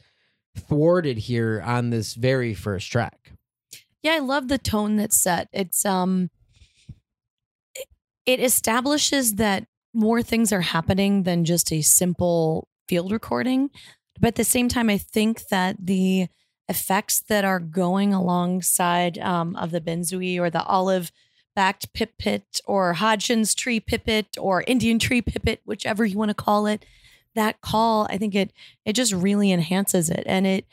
thwarted 0.57 1.19
here 1.19 1.61
on 1.67 1.91
this 1.91 2.15
very 2.15 2.55
first 2.55 2.93
track. 2.93 3.33
Yeah, 4.05 4.13
I 4.13 4.19
love 4.21 4.47
the 4.47 4.59
tone 4.59 4.95
that's 4.95 5.21
set. 5.21 5.49
It's 5.53 5.85
um 5.85 6.31
it- 7.75 7.89
it 8.25 8.39
establishes 8.41 9.35
that 9.35 9.67
more 9.93 10.23
things 10.23 10.53
are 10.53 10.61
happening 10.61 11.25
than 11.25 11.45
just 11.45 11.73
a 11.73 11.83
simple 11.83 12.69
field 12.87 13.11
recording. 13.11 13.71
But 14.21 14.29
at 14.29 14.35
the 14.37 14.45
same 14.45 14.69
time, 14.69 14.89
I 14.89 14.99
think 14.99 15.49
that 15.49 15.75
the 15.85 16.29
effects 16.69 17.21
that 17.29 17.45
are 17.45 17.61
going 17.61 18.13
alongside 18.13 19.19
um, 19.19 19.57
of 19.57 19.71
the 19.71 19.81
benzui 19.81 20.39
or 20.39 20.51
the 20.51 20.65
olive 20.65 21.11
backed 21.57 21.93
pipit 21.93 22.61
or 22.67 22.93
Hodgson's 22.95 23.55
tree 23.55 23.81
pipit 23.81 24.37
or 24.39 24.63
Indian 24.67 24.99
tree 24.99 25.23
pipit, 25.23 25.61
whichever 25.65 26.05
you 26.05 26.17
want 26.17 26.29
to 26.29 26.35
call 26.35 26.67
it, 26.67 26.85
that 27.35 27.61
call, 27.61 28.07
I 28.11 28.19
think 28.19 28.35
it 28.35 28.53
it 28.85 28.93
just 28.93 29.13
really 29.13 29.51
enhances 29.51 30.11
it. 30.11 30.23
And 30.27 30.47
it 30.47 30.67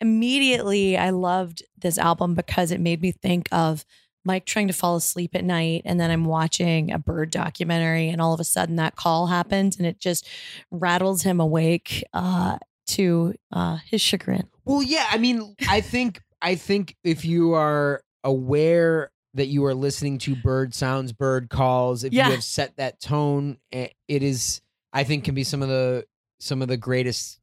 immediately 0.00 0.96
I 0.96 1.10
loved 1.10 1.62
this 1.76 1.98
album 1.98 2.34
because 2.34 2.70
it 2.70 2.80
made 2.80 3.02
me 3.02 3.12
think 3.12 3.48
of 3.52 3.84
Mike 4.24 4.46
trying 4.46 4.68
to 4.68 4.72
fall 4.72 4.96
asleep 4.96 5.34
at 5.34 5.44
night 5.44 5.82
and 5.84 6.00
then 6.00 6.10
I'm 6.10 6.24
watching 6.24 6.92
a 6.92 6.98
bird 6.98 7.30
documentary 7.30 8.08
and 8.08 8.20
all 8.20 8.32
of 8.32 8.40
a 8.40 8.44
sudden 8.44 8.76
that 8.76 8.96
call 8.96 9.26
happens 9.26 9.76
and 9.76 9.86
it 9.86 9.98
just 9.98 10.26
rattles 10.70 11.22
him 11.22 11.40
awake 11.40 12.04
uh, 12.12 12.58
to 12.88 13.34
uh, 13.52 13.78
his 13.84 14.00
chagrin. 14.00 14.48
Well, 14.64 14.82
yeah, 14.82 15.06
I 15.10 15.18
mean, 15.18 15.54
I 15.68 15.80
think 15.80 16.20
I 16.40 16.54
think 16.54 16.96
if 17.04 17.24
you 17.24 17.52
are 17.54 18.02
aware 18.24 19.10
that 19.34 19.46
you 19.46 19.64
are 19.64 19.74
listening 19.74 20.18
to 20.18 20.36
bird 20.36 20.74
sounds, 20.74 21.12
bird 21.12 21.48
calls, 21.48 22.04
if 22.04 22.12
Yeah. 22.12 22.26
you 22.26 22.32
have 22.32 22.44
set 22.44 22.76
that 22.76 23.00
tone, 23.00 23.58
eh, 23.72 23.88
it 24.08 24.22
is 24.22 24.60
I 24.92 25.04
think 25.04 25.24
can 25.24 25.34
be 25.34 25.44
some 25.44 25.62
of 25.62 25.68
the 25.68 26.04
some 26.38 26.62
of 26.62 26.68
the 26.68 26.76
greatest 26.76 27.40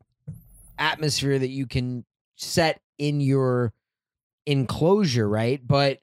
atmosphere 0.77 1.39
that 1.39 1.49
you 1.49 1.67
can 1.67 2.05
set 2.37 2.81
in 2.97 3.21
your 3.21 3.73
enclosure, 4.45 5.27
right? 5.29 5.65
But 5.65 5.99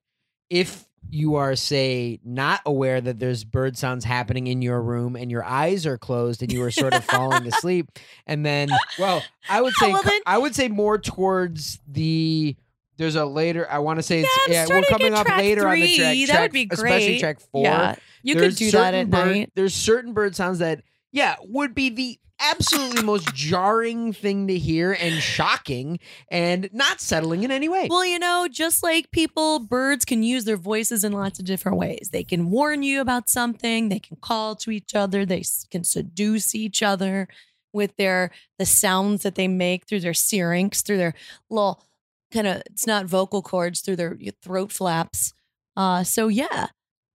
if 0.51 0.86
you 1.11 1.37
are 1.37 1.55
say 1.57 2.19
not 2.25 2.61
aware 2.67 3.01
that 3.01 3.19
there's 3.19 3.45
bird 3.45 3.77
sounds 3.77 4.05
happening 4.05 4.47
in 4.47 4.63
your 4.63 4.81
room 4.83 5.17
and 5.17 5.31
your 5.31 5.45
eyes 5.45 5.87
are 5.87 5.99
closed 5.99 6.43
and 6.43 6.53
you 6.53 6.63
are 6.63 6.71
sort 6.71 6.93
of 6.95 7.05
falling 7.05 7.47
asleep 7.53 7.89
and 8.27 8.45
then 8.45 8.69
well 8.99 9.23
i 9.49 9.61
would 9.61 9.73
say 9.79 9.93
Well, 9.93 10.03
then- 10.03 10.21
i 10.27 10.37
would 10.39 10.55
say 10.55 10.69
more 10.69 10.99
towards 10.99 11.79
the 11.87 12.57
there's 12.97 13.15
a 13.17 13.25
later 13.25 13.71
i 13.71 13.79
want 13.79 13.99
to 13.99 14.03
say 14.03 14.21
it's 14.21 14.39
Yeah, 14.49 14.67
yeah, 14.69 14.75
we're 14.77 14.83
coming 14.85 15.15
up 15.15 15.27
track 15.27 15.39
later 15.39 15.69
on 15.69 15.75
the 15.81 15.97
three. 15.97 16.27
track, 16.27 16.37
That 16.37 16.43
would 16.43 16.53
be 16.53 16.69
especially 16.71 17.07
great. 17.09 17.21
track 17.21 17.41
four 17.53 17.63
Yeah, 17.65 17.95
you 18.23 18.35
There's 18.35 18.55
could 18.55 18.59
do 18.59 18.71
that 18.73 18.95
at 18.95 19.11
bird- 19.11 19.27
night. 19.37 19.53
there's 19.55 19.75
certain 19.75 20.13
bird 20.13 20.35
sounds 20.35 20.59
that 20.61 20.83
yeah 21.13 21.37
would 21.43 21.75
be 21.75 21.89
the 21.91 22.19
absolutely 22.41 23.03
most 23.03 23.35
jarring 23.35 24.13
thing 24.13 24.47
to 24.47 24.59
hear 24.59 24.93
and 24.93 25.23
shocking 25.23 25.99
and 26.31 26.69
not 26.73 27.01
settling 27.01 27.45
in 27.45 27.51
any 27.51 27.69
way 27.69 27.89
Well, 27.89 28.05
you 28.05 28.19
know, 28.19 28.49
just 28.51 28.83
like 28.83 29.11
people, 29.13 29.61
birds 29.61 30.05
can 30.05 30.23
use 30.23 30.45
their 30.45 30.57
voices 30.57 31.05
in 31.05 31.13
lots 31.13 31.39
of 31.39 31.45
different 31.45 31.79
ways. 31.79 32.11
They 32.13 32.25
can 32.25 32.51
warn 32.51 32.83
you 32.83 33.01
about 33.01 33.29
something, 33.29 33.89
they 33.89 34.01
can 34.01 34.17
call 34.21 34.57
to 34.57 34.71
each 34.73 34.95
other, 34.95 35.25
they 35.25 35.45
can 35.71 35.85
seduce 35.85 36.55
each 36.55 36.83
other 36.83 37.29
with 37.73 37.97
their 37.97 38.31
the 38.59 38.67
sounds 38.67 39.23
that 39.23 39.37
they 39.37 39.47
make 39.49 39.87
through 39.87 40.01
their 40.01 40.15
syrinx, 40.15 40.83
through 40.83 40.97
their 40.97 41.15
little 41.49 41.85
kind 42.33 42.47
of 42.47 42.63
it's 42.67 42.87
not 42.87 43.07
vocal 43.07 43.43
cords, 43.43 43.81
through 43.81 43.97
their 43.97 44.19
throat 44.43 44.73
flaps. 44.73 45.33
Uh 45.77 46.03
so 46.05 46.29
yeah. 46.29 46.69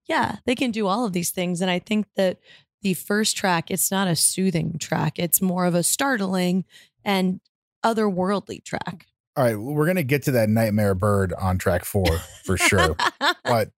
Yeah, 0.08 0.36
they 0.46 0.54
can 0.56 0.72
do 0.72 0.88
all 0.88 1.04
of 1.04 1.12
these 1.12 1.30
things 1.30 1.60
and 1.60 1.70
I 1.70 1.78
think 1.78 2.06
that 2.16 2.38
the 2.82 2.94
first 2.94 3.36
track 3.36 3.70
it's 3.70 3.90
not 3.90 4.08
a 4.08 4.16
soothing 4.16 4.76
track, 4.78 5.18
it's 5.18 5.40
more 5.40 5.64
of 5.64 5.74
a 5.74 5.82
startling 5.82 6.64
and 7.04 7.40
otherworldly 7.84 8.64
track. 8.64 9.06
All 9.36 9.44
right, 9.44 9.56
we're 9.56 9.86
gonna 9.86 10.02
get 10.02 10.24
to 10.24 10.32
that 10.32 10.48
nightmare 10.48 10.94
bird 10.94 11.32
on 11.34 11.58
track 11.58 11.84
four 11.84 12.18
for 12.44 12.56
sure. 12.56 12.96
but 13.44 13.70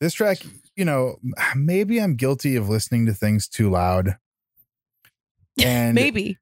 this 0.00 0.14
track, 0.14 0.38
you 0.74 0.84
know, 0.84 1.16
maybe 1.56 2.00
I'm 2.00 2.16
guilty 2.16 2.56
of 2.56 2.68
listening 2.68 3.06
to 3.06 3.14
things 3.14 3.48
too 3.48 3.70
loud. 3.70 4.16
And 5.62 5.94
Maybe. 5.94 6.38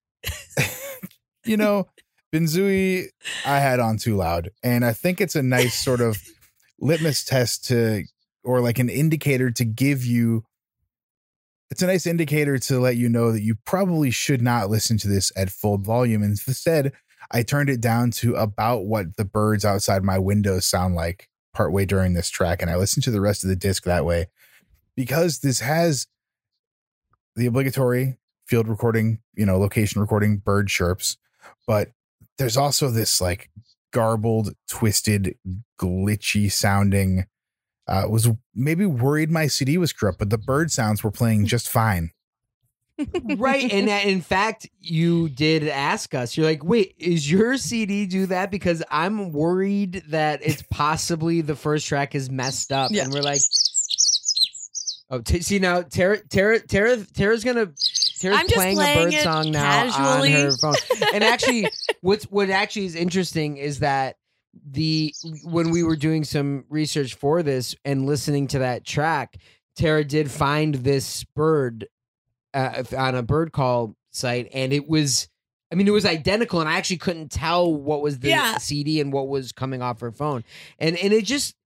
you 1.44 1.56
know, 1.56 1.88
Benzui 2.34 3.06
I 3.46 3.58
had 3.58 3.78
on 3.78 3.96
too 3.96 4.16
loud. 4.16 4.50
And 4.62 4.84
I 4.84 4.92
think 4.92 5.20
it's 5.20 5.36
a 5.36 5.42
nice 5.42 5.74
sort 5.74 6.00
of 6.00 6.20
litmus 6.80 7.24
test 7.24 7.66
to 7.66 8.04
or 8.42 8.60
like 8.60 8.78
an 8.78 8.88
indicator 8.88 9.50
to 9.52 9.64
give 9.64 10.04
you 10.04 10.44
it's 11.74 11.82
a 11.82 11.88
nice 11.88 12.06
indicator 12.06 12.56
to 12.56 12.78
let 12.78 12.94
you 12.94 13.08
know 13.08 13.32
that 13.32 13.42
you 13.42 13.56
probably 13.64 14.12
should 14.12 14.40
not 14.40 14.70
listen 14.70 14.96
to 14.98 15.08
this 15.08 15.32
at 15.36 15.50
full 15.50 15.76
volume. 15.76 16.22
Instead, 16.22 16.92
I 17.32 17.42
turned 17.42 17.68
it 17.68 17.80
down 17.80 18.12
to 18.12 18.36
about 18.36 18.84
what 18.84 19.16
the 19.16 19.24
birds 19.24 19.64
outside 19.64 20.04
my 20.04 20.16
window 20.16 20.60
sound 20.60 20.94
like 20.94 21.28
partway 21.52 21.84
during 21.84 22.12
this 22.12 22.30
track. 22.30 22.62
And 22.62 22.70
I 22.70 22.76
listened 22.76 23.02
to 23.04 23.10
the 23.10 23.20
rest 23.20 23.42
of 23.42 23.50
the 23.50 23.56
disc 23.56 23.82
that 23.86 24.04
way 24.04 24.26
because 24.94 25.40
this 25.40 25.58
has 25.58 26.06
the 27.34 27.46
obligatory 27.46 28.18
field 28.46 28.68
recording, 28.68 29.18
you 29.34 29.44
know, 29.44 29.58
location 29.58 30.00
recording 30.00 30.36
bird 30.36 30.68
chirps, 30.68 31.16
but 31.66 31.90
there's 32.38 32.56
also 32.56 32.88
this 32.88 33.20
like 33.20 33.50
garbled, 33.92 34.54
twisted, 34.68 35.36
glitchy 35.76 36.52
sounding. 36.52 37.26
Uh, 37.86 38.06
was 38.08 38.30
maybe 38.54 38.86
worried 38.86 39.30
my 39.30 39.46
CD 39.46 39.76
was 39.76 39.92
corrupt, 39.92 40.18
but 40.18 40.30
the 40.30 40.38
bird 40.38 40.70
sounds 40.70 41.04
were 41.04 41.10
playing 41.10 41.44
just 41.54 41.68
fine. 41.68 42.10
right 43.36 43.72
and 43.72 43.88
that- 43.88 44.04
in 44.06 44.20
fact 44.20 44.68
you 44.78 45.28
did 45.28 45.66
ask 45.66 46.14
us 46.14 46.36
you're 46.36 46.46
like 46.46 46.62
wait 46.62 46.94
is 46.96 47.28
your 47.28 47.56
cd 47.56 48.06
do 48.06 48.26
that 48.26 48.52
because 48.52 48.84
i'm 48.88 49.32
worried 49.32 50.00
that 50.10 50.38
it's 50.44 50.62
possibly 50.70 51.40
the 51.40 51.56
first 51.56 51.88
track 51.88 52.14
is 52.14 52.30
messed 52.30 52.70
up 52.70 52.92
Yeah. 52.92 53.02
and 53.02 53.12
we're 53.12 53.20
like 53.22 53.40
oh 55.10 55.18
t- 55.20 55.40
see 55.40 55.58
now 55.58 55.82
tara 55.82 56.18
tara 56.28 56.60
tara 56.60 56.96
tara's 56.98 57.42
gonna 57.42 57.66
tara's 58.20 58.38
I'm 58.38 58.46
just 58.46 58.54
playing, 58.54 58.78
a 58.80 58.94
bird 59.10 59.12
song 59.14 59.50
now 59.50 59.90
casually. 59.90 60.34
on 60.36 60.42
her 60.42 60.56
phone 60.56 60.74
and 61.12 61.24
actually 61.24 61.66
what's 62.00 62.24
what 62.26 62.48
actually 62.48 62.86
is 62.86 62.94
interesting 62.94 63.56
is 63.56 63.80
that 63.80 64.18
the 64.70 65.14
when 65.44 65.70
we 65.70 65.82
were 65.82 65.96
doing 65.96 66.24
some 66.24 66.64
research 66.68 67.14
for 67.14 67.42
this 67.42 67.74
and 67.84 68.06
listening 68.06 68.46
to 68.48 68.58
that 68.60 68.84
track 68.84 69.36
tara 69.76 70.04
did 70.04 70.30
find 70.30 70.76
this 70.76 71.24
bird 71.34 71.86
uh, 72.54 72.82
on 72.96 73.14
a 73.14 73.22
bird 73.22 73.52
call 73.52 73.96
site 74.10 74.48
and 74.52 74.72
it 74.72 74.88
was 74.88 75.28
I 75.72 75.76
mean, 75.76 75.88
it 75.88 75.92
was 75.92 76.06
identical, 76.06 76.60
and 76.60 76.68
I 76.68 76.76
actually 76.76 76.98
couldn't 76.98 77.32
tell 77.32 77.74
what 77.74 78.00
was 78.00 78.20
the 78.20 78.28
Yeah. 78.28 78.58
CD 78.58 79.00
and 79.00 79.12
what 79.12 79.26
was 79.26 79.50
coming 79.50 79.82
off 79.82 80.00
her 80.02 80.12
phone, 80.12 80.44
and 80.78 80.96
and 80.96 81.12
it 81.12 81.24
just, 81.24 81.56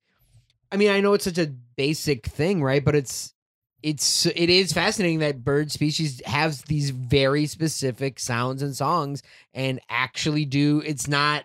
I 0.73 0.79
mean, 0.79 0.91
I 0.91 1.01
know 1.01 1.13
it's 1.13 1.25
such 1.25 1.37
a 1.37 1.53
basic 1.77 2.25
thing, 2.25 2.63
right? 2.63 2.83
But 2.83 2.95
it's 2.95 3.35
it's 3.83 4.25
it 4.25 4.49
is 4.49 4.73
fascinating 4.73 5.19
that 5.19 5.45
bird 5.45 5.71
species 5.71 6.23
have 6.25 6.63
these 6.67 6.89
very 6.89 7.45
specific 7.45 8.19
sounds 8.19 8.63
and 8.63 8.75
songs 8.75 9.23
and 9.53 9.79
actually 9.91 10.47
do 10.47 10.83
it's 10.87 11.07
not 11.07 11.45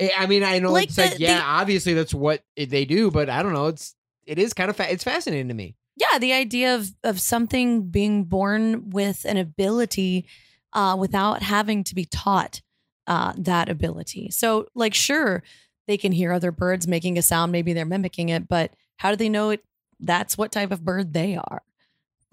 I 0.00 0.10
I 0.18 0.26
mean 0.26 0.42
I 0.42 0.58
know 0.58 0.72
Like 0.72 0.88
it's 0.88 0.98
like 0.98 1.18
yeah 1.18 1.38
the- 1.38 1.42
obviously 1.44 1.94
that's 1.94 2.14
what 2.14 2.42
they 2.56 2.84
do 2.84 3.10
but 3.10 3.28
I 3.30 3.42
don't 3.42 3.52
know 3.52 3.66
it's 3.68 3.94
it 4.26 4.38
is 4.38 4.52
kind 4.54 4.70
of 4.70 4.76
fa- 4.76 4.90
it's 4.92 5.04
fascinating 5.04 5.48
to 5.48 5.54
me. 5.54 5.76
Yeah 5.96 6.18
the 6.18 6.32
idea 6.32 6.74
of 6.74 6.90
of 7.04 7.20
something 7.20 7.88
being 7.88 8.24
born 8.24 8.90
with 8.90 9.24
an 9.24 9.36
ability 9.36 10.26
uh, 10.72 10.96
without 10.98 11.42
having 11.42 11.84
to 11.84 11.94
be 11.94 12.04
taught 12.04 12.60
uh, 13.06 13.32
that 13.38 13.68
ability. 13.68 14.30
So 14.30 14.66
like 14.74 14.94
sure 14.94 15.42
they 15.86 15.96
can 15.96 16.10
hear 16.12 16.32
other 16.32 16.50
birds 16.50 16.88
making 16.88 17.18
a 17.18 17.22
sound 17.22 17.52
maybe 17.52 17.72
they're 17.74 17.84
mimicking 17.84 18.30
it 18.30 18.48
but 18.48 18.72
how 18.96 19.10
do 19.10 19.16
they 19.16 19.28
know 19.28 19.50
it 19.50 19.62
that's 20.00 20.36
what 20.38 20.50
type 20.50 20.70
of 20.72 20.82
bird 20.84 21.12
they 21.12 21.36
are 21.36 21.62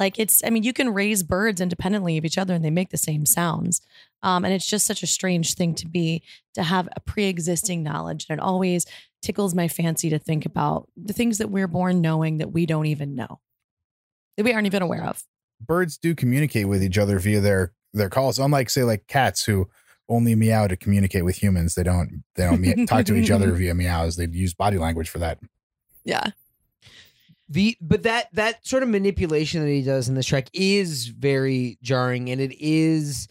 like 0.02 0.18
it's 0.20 0.44
i 0.44 0.50
mean 0.50 0.64
you 0.64 0.74
can 0.74 0.90
raise 0.94 1.22
birds 1.24 1.62
independently 1.62 2.18
of 2.18 2.26
each 2.26 2.38
other 2.38 2.54
and 2.56 2.66
they 2.66 2.72
make 2.72 2.90
the 2.90 2.98
same 2.98 3.26
sounds. 3.26 3.82
Um, 4.24 4.44
and 4.46 4.54
it's 4.54 4.68
just 4.68 4.86
such 4.86 5.02
a 5.04 5.08
strange 5.08 5.56
thing 5.56 5.74
to 5.76 5.88
be 5.88 6.22
to 6.56 6.64
have 6.64 6.90
a 6.96 7.00
pre-existing 7.00 7.82
knowledge 7.84 8.26
and 8.28 8.38
it 8.38 8.44
always 8.44 8.86
tickles 9.22 9.56
my 9.56 9.68
fancy 9.68 10.10
to 10.10 10.20
think 10.20 10.46
about 10.46 10.90
the 10.98 11.14
things 11.14 11.38
that 11.38 11.50
we're 11.52 11.68
born 11.68 12.02
knowing 12.02 12.40
that 12.40 12.52
we 12.52 12.66
don't 12.66 12.88
even 12.88 13.16
know. 13.16 13.40
That 14.36 14.44
we 14.44 14.54
aren't 14.54 14.66
even 14.66 14.82
aware 14.82 15.06
of. 15.06 15.24
birds 15.60 15.98
do 15.98 16.16
communicate 16.16 16.68
with 16.68 16.84
each 16.84 16.98
other 16.98 17.20
via 17.20 17.40
their 17.40 17.74
their 17.94 18.10
calls 18.10 18.40
unlike 18.40 18.70
say 18.70 18.84
like 18.84 19.06
cats 19.08 19.46
who 19.46 19.70
only 20.10 20.34
meow 20.36 20.68
to 20.68 20.76
communicate 20.76 21.24
with 21.26 21.38
humans. 21.44 21.76
They 21.76 21.84
don't 21.84 22.24
they 22.36 22.44
don't 22.46 22.62
me- 22.62 22.86
talk 22.86 23.06
to 23.06 23.16
each 23.16 23.32
other 23.32 23.52
via 23.60 23.76
meows. 23.76 24.16
They 24.16 24.28
use 24.28 24.54
body 24.54 24.78
language 24.78 25.10
for 25.10 25.20
that. 25.20 25.40
Yeah. 26.04 26.32
The 27.52 27.78
but 27.82 28.04
that 28.04 28.28
that 28.34 28.66
sort 28.66 28.82
of 28.82 28.88
manipulation 28.90 29.62
that 29.62 29.70
he 29.70 29.82
does 29.84 30.08
in 30.08 30.16
this 30.16 30.26
track 30.26 30.48
is 30.54 31.08
very 31.08 31.78
jarring 31.82 32.30
and 32.30 32.40
it 32.40 32.56
is 32.60 33.28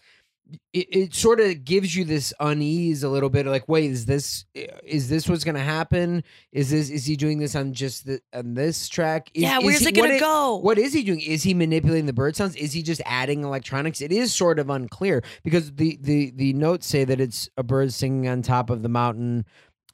it, 0.72 0.86
it 0.90 1.14
sort 1.14 1.40
of 1.40 1.64
gives 1.64 1.94
you 1.96 2.04
this 2.04 2.34
unease 2.40 3.02
a 3.02 3.08
little 3.08 3.30
bit 3.30 3.46
like 3.46 3.66
wait 3.66 3.90
is 3.90 4.04
this 4.04 4.44
is 4.84 5.08
this 5.08 5.26
what's 5.26 5.44
gonna 5.44 5.58
happen 5.58 6.22
is 6.52 6.68
this 6.70 6.90
is 6.90 7.06
he 7.06 7.16
doing 7.16 7.38
this 7.38 7.54
on 7.54 7.72
just 7.72 8.04
the 8.04 8.20
on 8.34 8.52
this 8.52 8.88
track 8.88 9.30
is, 9.32 9.44
yeah, 9.44 9.58
is 9.58 9.64
where's 9.64 9.80
he- 9.80 9.88
it 9.88 9.94
going 9.94 10.10
to 10.10 10.18
go? 10.18 10.56
what 10.56 10.76
is 10.76 10.92
he 10.92 11.02
doing? 11.02 11.20
Is 11.20 11.42
he 11.42 11.54
manipulating 11.54 12.06
the 12.06 12.12
bird 12.12 12.36
sounds? 12.36 12.56
Is 12.56 12.72
he 12.72 12.82
just 12.82 13.00
adding 13.06 13.42
electronics? 13.44 14.02
It 14.02 14.12
is 14.12 14.34
sort 14.34 14.58
of 14.58 14.68
unclear 14.68 15.22
because 15.44 15.72
the 15.72 15.98
the 16.02 16.32
the 16.32 16.52
notes 16.52 16.86
say 16.86 17.04
that 17.04 17.20
it's 17.20 17.48
a 17.56 17.62
bird 17.62 17.92
singing 17.92 18.28
on 18.28 18.42
top 18.42 18.68
of 18.68 18.82
the 18.82 18.88
mountain. 18.88 19.46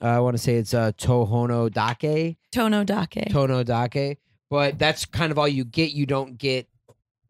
Uh, 0.02 0.08
I 0.08 0.18
want 0.20 0.36
to 0.36 0.42
say 0.42 0.56
it's 0.56 0.74
uh, 0.74 0.92
Tohono 0.92 1.70
Dake, 1.70 2.36
Tono 2.52 2.84
Dake. 2.84 3.30
Tono 3.30 3.62
Dake, 3.62 4.18
but 4.50 4.78
that's 4.78 5.04
kind 5.04 5.32
of 5.32 5.38
all 5.38 5.48
you 5.48 5.64
get. 5.64 5.92
You 5.92 6.06
don't 6.06 6.36
get 6.36 6.68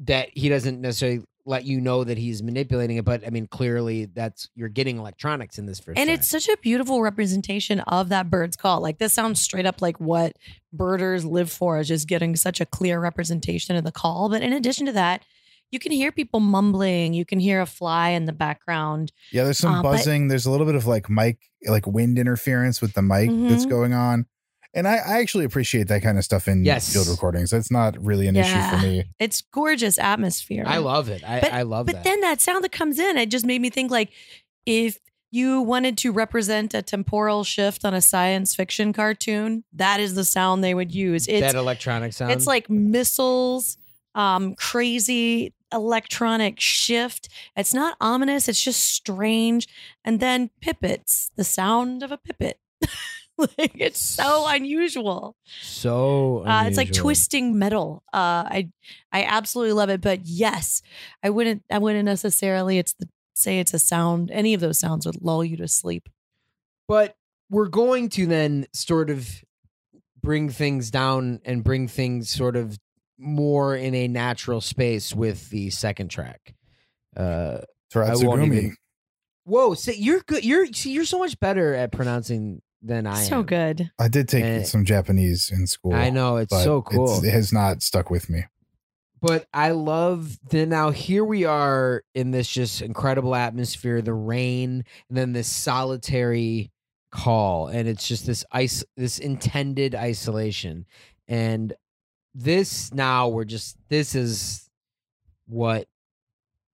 that 0.01 0.31
he 0.33 0.49
doesn't 0.49 0.81
necessarily 0.81 1.25
let 1.49 1.65
you 1.65 1.81
know 1.81 2.03
that 2.03 2.19
he's 2.19 2.43
manipulating 2.43 2.97
it. 2.97 3.05
But 3.05 3.25
I 3.25 3.31
mean, 3.31 3.47
clearly 3.47 4.07
that's 4.07 4.51
you're 4.57 4.69
getting 4.69 4.99
electronics 4.99 5.59
in 5.59 5.67
this 5.67 5.79
first. 5.79 5.97
and 5.99 6.09
track. 6.09 6.19
it's 6.19 6.29
such 6.29 6.49
a 6.49 6.57
beautiful 6.59 7.03
representation 7.03 7.81
of 7.81 8.09
that 8.09 8.29
bird's 8.29 8.57
call. 8.57 8.81
Like 8.81 8.99
this 8.99 9.13
sounds 9.13 9.41
straight 9.41 9.65
up 9.67 9.81
like 9.81 10.01
what 10.01 10.33
birders 10.73 11.25
live 11.25 11.51
for, 11.51 11.79
is 11.79 11.89
just 11.89 12.09
getting 12.09 12.35
such 12.37 12.61
a 12.61 12.67
clear 12.67 12.99
representation 13.01 13.77
of 13.77 13.85
the 13.85 13.93
call. 13.93 14.29
But 14.29 14.43
in 14.43 14.53
addition 14.53 14.87
to 14.87 14.93
that, 14.93 15.23
you 15.71 15.79
can 15.79 15.93
hear 15.93 16.13
people 16.13 16.41
mumbling. 16.41 17.13
You 17.13 17.25
can 17.25 17.39
hear 17.41 17.61
a 17.61 17.67
fly 17.67 18.11
in 18.11 18.25
the 18.27 18.33
background. 18.33 19.13
yeah 19.33 19.45
there's 19.45 19.59
some 19.59 19.75
Uh, 19.77 19.83
but- 19.83 19.93
buzzing 19.93 20.29
there's 20.29 20.47
a 20.47 20.51
little 20.51 20.67
bit 20.67 20.75
of 20.77 20.87
like 20.87 21.11
mic 21.11 21.39
like 21.69 21.87
wind 21.87 22.19
interference 22.19 22.81
with 22.81 22.93
the 22.95 23.03
mic 23.03 23.29
that's 23.49 23.67
Mhm. 23.67 23.71
going 23.71 23.93
on 23.93 24.27
and 24.75 24.87
I, 24.87 24.97
I 24.97 25.19
actually 25.21 25.45
appreciate 25.47 25.89
that 25.89 26.03
kind 26.03 26.19
of 26.19 26.25
stuff 26.25 26.47
in 26.49 26.65
Yes. 26.65 26.93
field 26.93 27.09
recordings 27.09 27.51
that's 27.51 27.71
not 27.71 27.97
really 28.05 28.27
an 28.29 28.37
issue 28.37 28.61
for 28.71 28.79
me 28.79 29.05
It's 29.19 29.41
gorgeous 29.41 29.99
atmosphere. 29.99 30.65
I 30.67 30.79
love 30.79 31.09
it. 31.09 31.25
I, 31.25 31.41
But- 31.41 31.53
I 31.53 31.63
love 31.63 31.87
But 31.87 31.97
that. 31.97 32.05
then 32.05 32.21
that 32.21 32.41
sound 32.41 32.63
that 32.65 32.73
comes 32.73 32.99
in, 32.99 33.17
it 33.17 33.31
just 33.31 33.45
made 33.47 33.61
me 33.63 33.71
think 33.71 33.91
like 33.91 34.11
if 34.67 34.99
you 35.33 35.61
wanted 35.61 35.99
to 35.99 36.13
represent 36.13 36.73
a 36.75 36.83
temporal 36.83 37.43
shift 37.43 37.85
on 37.85 37.93
a 37.95 38.01
science 38.01 38.55
fiction 38.55 38.93
cartoon, 38.93 39.65
that 39.73 39.99
is 39.99 40.15
the 40.15 40.25
sound 40.25 40.63
they 40.63 40.73
would 40.75 40.95
use. 40.95 41.27
It's 41.27 41.41
that 41.41 41.55
electronic 41.59 42.13
sound. 42.13 42.31
it's 42.33 42.47
like 42.47 42.71
missiles, 42.71 43.77
um, 44.15 44.55
crazy 44.55 45.53
electronic 45.73 46.61
shift. 46.61 47.29
It's 47.57 47.75
not 47.75 47.97
ominous, 48.01 48.49
it's 48.49 48.63
just 48.63 48.83
strange. 48.83 49.69
And 50.05 50.21
then 50.21 50.51
pipits, 50.61 51.31
the 51.37 51.45
sound 51.45 52.03
of 52.03 52.13
a 52.13 52.19
pipit. 52.19 52.59
like 53.39 53.77
it's 53.79 54.01
so 54.01 54.47
unusual. 54.49 55.37
so. 55.61 56.45
Uh, 56.47 56.65
it's 56.67 56.77
like 56.77 56.93
twisting 56.93 57.59
metal. 57.59 58.03
Uh, 58.13 58.45
I 58.49 58.71
I 59.13 59.25
absolutely 59.25 59.73
love 59.73 59.91
it. 59.91 60.01
But 60.01 60.21
yes, 60.25 60.83
I 61.23 61.31
wouldn't 61.31 61.63
I 61.71 61.79
wouldn't 61.79 62.05
necessarily 62.05 62.79
it's 62.79 62.95
the 62.95 63.09
say 63.35 63.59
it's 63.61 63.75
a 63.75 63.79
sound. 63.79 64.31
Any 64.31 64.55
of 64.55 64.61
those 64.61 64.79
sounds 64.79 65.07
would 65.07 65.23
lull 65.23 65.45
you 65.45 65.57
to 65.59 65.69
sleep. 65.69 66.09
But 66.89 67.17
we're 67.51 67.69
going 67.69 68.09
to 68.11 68.27
then 68.27 68.67
sort 68.73 69.11
of 69.11 69.45
bring 70.21 70.49
things 70.49 70.91
down 70.91 71.41
and 71.45 71.63
bring 71.63 71.87
things 71.89 72.31
sort 72.31 72.57
of 72.57 72.79
more 73.19 73.77
in 73.77 73.95
a 73.95 74.09
natural 74.09 74.61
space 74.61 75.15
with 75.15 75.49
the 75.51 75.71
second 75.71 76.09
track. 76.09 76.55
Uh, 77.17 77.59
I 77.95 78.15
won't 78.17 78.43
even- 78.45 78.77
whoa, 79.45 79.75
so 79.75 79.91
you're 79.93 80.21
good. 80.27 80.45
You're 80.45 80.67
see, 80.73 80.93
you're 80.93 81.05
so 81.05 81.19
much 81.19 81.39
better 81.41 81.75
at 81.75 81.93
pronouncing 81.93 82.61
than 82.83 83.07
I 83.07 83.21
am. 83.23 83.27
so 83.29 83.39
am. 83.39 83.47
good. 83.47 83.91
I 83.99 84.09
did 84.09 84.29
take 84.29 84.45
Eh. 84.45 84.63
some 84.65 84.85
Japanese 84.85 85.51
in 85.51 85.67
school. 85.67 85.95
I 85.95 86.11
know 86.11 86.37
it's 86.37 86.53
so 86.63 86.83
cool. 86.83 87.25
it 87.25 87.31
has 87.33 87.53
not 87.53 87.83
stuck 87.83 88.11
with 88.11 88.29
me. 88.29 88.45
but 89.23 89.47
I 89.55 89.71
love 89.71 90.39
the 90.51 90.67
now 90.67 90.91
here 90.91 91.25
we 91.25 91.45
are 91.47 92.05
in 92.15 92.33
this 92.33 92.47
just 92.49 92.83
incredible 92.83 93.35
atmosphere, 93.35 94.03
the 94.03 94.13
rain, 94.15 94.85
and 95.09 95.17
then 95.19 95.33
this 95.33 95.49
solitary 95.49 96.71
call, 97.11 97.69
and 97.69 97.89
it's 97.89 98.07
just 98.07 98.27
this 98.27 98.45
ice, 98.53 98.85
this 98.97 99.19
intended 99.19 99.95
isolation, 99.95 100.85
and 101.27 101.73
this 102.37 102.93
now 102.93 103.29
we're 103.29 103.45
just 103.45 103.77
this 103.89 104.15
is 104.15 104.69
what 105.47 105.89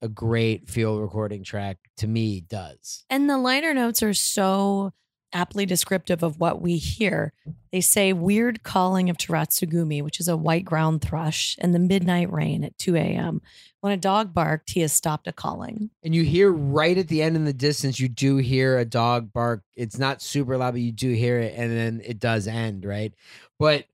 a 0.03 0.09
great 0.09 0.69
field 0.69 1.01
recording 1.01 1.45
track 1.45 1.79
to 1.97 2.09
me 2.09 2.41
does. 2.41 3.05
And 3.09 3.31
the 3.31 3.39
liner 3.39 3.73
notes 3.73 4.03
are 4.03 4.15
so 4.15 4.93
aptly 5.33 5.65
descriptive 5.65 6.23
of 6.23 6.39
what 6.41 6.61
we 6.61 6.77
hear. 6.77 7.33
They 7.71 7.81
say 7.81 8.13
weird 8.13 8.65
calling 8.65 9.09
of 9.09 9.17
Taratsugumi, 9.17 10.03
which 10.03 10.21
is 10.21 10.29
a 10.29 10.37
white 10.37 10.65
ground 10.65 11.01
thrush, 11.01 11.57
in 11.59 11.73
the 11.73 11.79
midnight 11.79 12.31
rain 12.31 12.65
at 12.65 12.77
2 12.79 12.97
a.m. 12.97 13.41
When 13.81 13.93
a 13.93 13.97
dog 13.97 14.35
barked, 14.35 14.71
he 14.71 14.81
has 14.81 14.93
stopped 14.93 15.27
a 15.27 15.33
calling. 15.33 15.91
And 16.03 16.15
you 16.15 16.25
hear 16.25 16.53
right 16.53 16.99
at 16.99 17.09
the 17.09 17.23
end 17.23 17.37
in 17.37 17.45
the 17.45 17.53
distance, 17.53 17.99
you 17.99 18.09
do 18.09 18.37
hear 18.37 18.79
a 18.79 18.85
dog 18.85 19.33
bark. 19.33 19.63
It's 19.75 19.99
not 19.99 20.21
super 20.21 20.57
loud, 20.59 20.73
but 20.73 20.81
you 20.81 20.93
do 20.93 21.11
hear 21.13 21.39
it, 21.39 21.55
and 21.57 21.73
then 21.73 22.03
it 22.05 22.19
does 22.19 22.47
end, 22.47 22.85
right? 22.85 23.15
But 23.59 23.87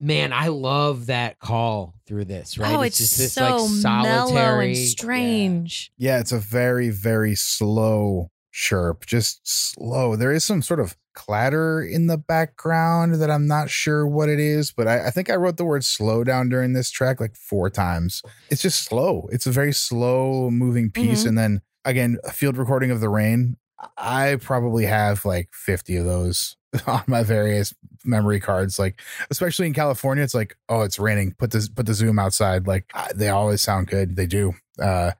man, 0.00 0.32
I 0.32 0.48
love 0.48 1.06
that 1.06 1.38
call 1.38 1.94
through 2.06 2.26
this, 2.26 2.58
right? 2.58 2.74
Oh, 2.74 2.82
it's, 2.82 2.98
just 2.98 3.18
this 3.18 3.32
so 3.32 3.42
like 3.42 3.70
mellow 3.82 4.26
solitary, 4.26 4.68
and 4.68 4.76
yeah. 4.76 4.84
strange. 4.86 5.92
Yeah, 5.96 6.20
it's 6.20 6.32
a 6.32 6.38
very, 6.38 6.90
very 6.90 7.34
slow 7.34 8.30
chirp, 8.52 9.06
just 9.06 9.40
slow. 9.44 10.16
There 10.16 10.32
is 10.32 10.44
some 10.44 10.62
sort 10.62 10.80
of 10.80 10.96
clatter 11.14 11.82
in 11.82 12.06
the 12.06 12.18
background 12.18 13.16
that 13.16 13.30
I'm 13.30 13.46
not 13.46 13.70
sure 13.70 14.06
what 14.06 14.28
it 14.28 14.38
is, 14.38 14.70
but 14.70 14.86
I, 14.86 15.06
I 15.06 15.10
think 15.10 15.30
I 15.30 15.34
wrote 15.36 15.56
the 15.56 15.64
word 15.64 15.84
slow 15.84 16.24
down 16.24 16.48
during 16.48 16.74
this 16.74 16.90
track 16.90 17.20
like 17.20 17.34
four 17.34 17.70
times. 17.70 18.22
It's 18.50 18.62
just 18.62 18.84
slow. 18.84 19.28
It's 19.32 19.46
a 19.46 19.50
very 19.50 19.72
slow 19.72 20.50
moving 20.50 20.90
piece. 20.90 21.24
Mhm. 21.24 21.28
And 21.28 21.38
then 21.38 21.62
again, 21.84 22.18
a 22.24 22.32
field 22.32 22.56
recording 22.56 22.90
of 22.90 23.00
the 23.00 23.08
rain. 23.08 23.56
I 23.96 24.36
probably 24.36 24.86
have 24.86 25.24
like 25.24 25.50
50 25.52 25.96
of 25.96 26.06
those 26.06 26.56
on 26.86 27.02
my 27.06 27.22
various 27.22 27.74
memory 28.04 28.40
cards. 28.40 28.78
Like, 28.78 29.00
especially 29.30 29.66
in 29.66 29.74
California, 29.74 30.24
it's 30.24 30.34
like, 30.34 30.56
oh, 30.68 30.82
it's 30.82 30.98
raining. 30.98 31.34
Put 31.38 31.50
the 31.50 31.68
put 31.74 31.86
the 31.86 31.94
zoom 31.94 32.18
outside. 32.18 32.66
Like, 32.66 32.90
uh, 32.94 33.08
they 33.14 33.28
always 33.28 33.60
sound 33.62 33.88
good. 33.88 34.16
They 34.16 34.26
do. 34.26 34.54
Uh, 34.80 35.12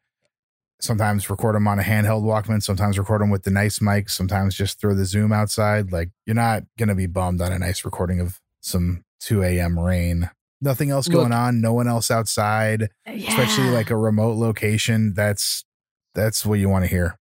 sometimes 0.81 1.31
record 1.31 1.55
them 1.55 1.67
on 1.69 1.79
a 1.79 1.83
handheld 1.83 2.23
Walkman, 2.23 2.63
sometimes 2.63 2.99
record 2.99 3.21
them 3.21 3.31
with 3.31 3.45
the 3.45 3.51
nice 3.51 3.81
mic, 3.81 4.09
sometimes 4.11 4.55
just 4.55 4.81
throw 4.81 4.95
the 4.95 5.05
zoom 5.05 5.33
outside. 5.33 5.93
Like 5.93 6.11
you're 6.27 6.35
not 6.35 6.65
gonna 6.79 6.95
be 6.95 7.07
bummed 7.07 7.41
on 7.41 7.53
a 7.53 7.59
nice 7.59 7.85
recording 7.85 8.21
of 8.21 8.41
some 8.61 9.05
2 9.21 9.43
a.m. 9.43 9.79
rain. 9.79 10.31
Nothing 10.61 10.91
else 10.91 11.09
going 11.09 11.31
Look- 11.31 11.39
on, 11.39 11.61
no 11.61 11.73
one 11.73 11.89
else 11.89 12.11
outside, 12.11 12.91
especially 13.07 13.71
like 13.71 13.91
a 13.91 13.97
remote 13.97 14.37
location. 14.37 15.15
That's 15.15 15.65
that's 16.15 16.45
what 16.47 16.59
you 16.59 16.69
want 16.69 16.85
to 16.85 16.91
hear. 16.91 17.19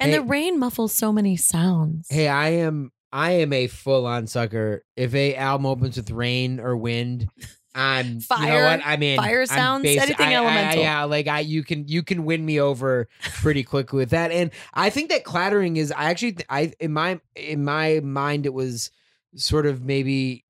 And 0.00 0.10
Hey- 0.10 0.18
the 0.18 0.24
rain 0.24 0.58
muffles 0.58 0.92
so 0.92 1.12
many 1.12 1.36
sounds. 1.36 2.06
Hey, 2.10 2.28
I 2.28 2.50
am 2.50 2.92
I 3.12 3.32
am 3.32 3.52
a 3.52 3.66
full 3.68 4.06
on 4.06 4.26
sucker. 4.26 4.84
If 4.96 5.14
a 5.14 5.34
album 5.34 5.66
opens 5.66 5.96
with 5.96 6.10
rain 6.10 6.60
or 6.60 6.76
wind, 6.76 7.28
I'm 7.74 8.06
you 8.06 8.12
know 8.14 8.20
Fire- 8.20 8.64
what 8.64 8.80
I 8.84 8.96
mean. 8.96 9.16
fire 9.16 9.46
sounds, 9.46 9.84
anything 9.86 10.26
I- 10.26 10.32
I- 10.32 10.34
elemental. 10.34 10.82
yeah, 10.82 11.04
like 11.04 11.26
I 11.26 11.40
you 11.40 11.62
can 11.64 11.86
you 11.88 12.02
can 12.02 12.24
win 12.24 12.44
me 12.44 12.60
over 12.60 13.08
pretty 13.36 13.62
quickly 13.62 13.98
with 13.98 14.10
that. 14.10 14.30
And 14.30 14.50
I 14.74 14.90
think 14.90 15.08
that 15.10 15.24
clattering 15.24 15.76
is 15.78 15.90
I 15.92 16.04
actually 16.10 16.36
I 16.50 16.72
in 16.80 16.92
my 16.92 17.20
in 17.36 17.64
my 17.64 18.00
mind 18.00 18.46
it 18.46 18.52
was 18.52 18.90
sort 19.36 19.64
of 19.66 19.82
maybe 19.84 20.44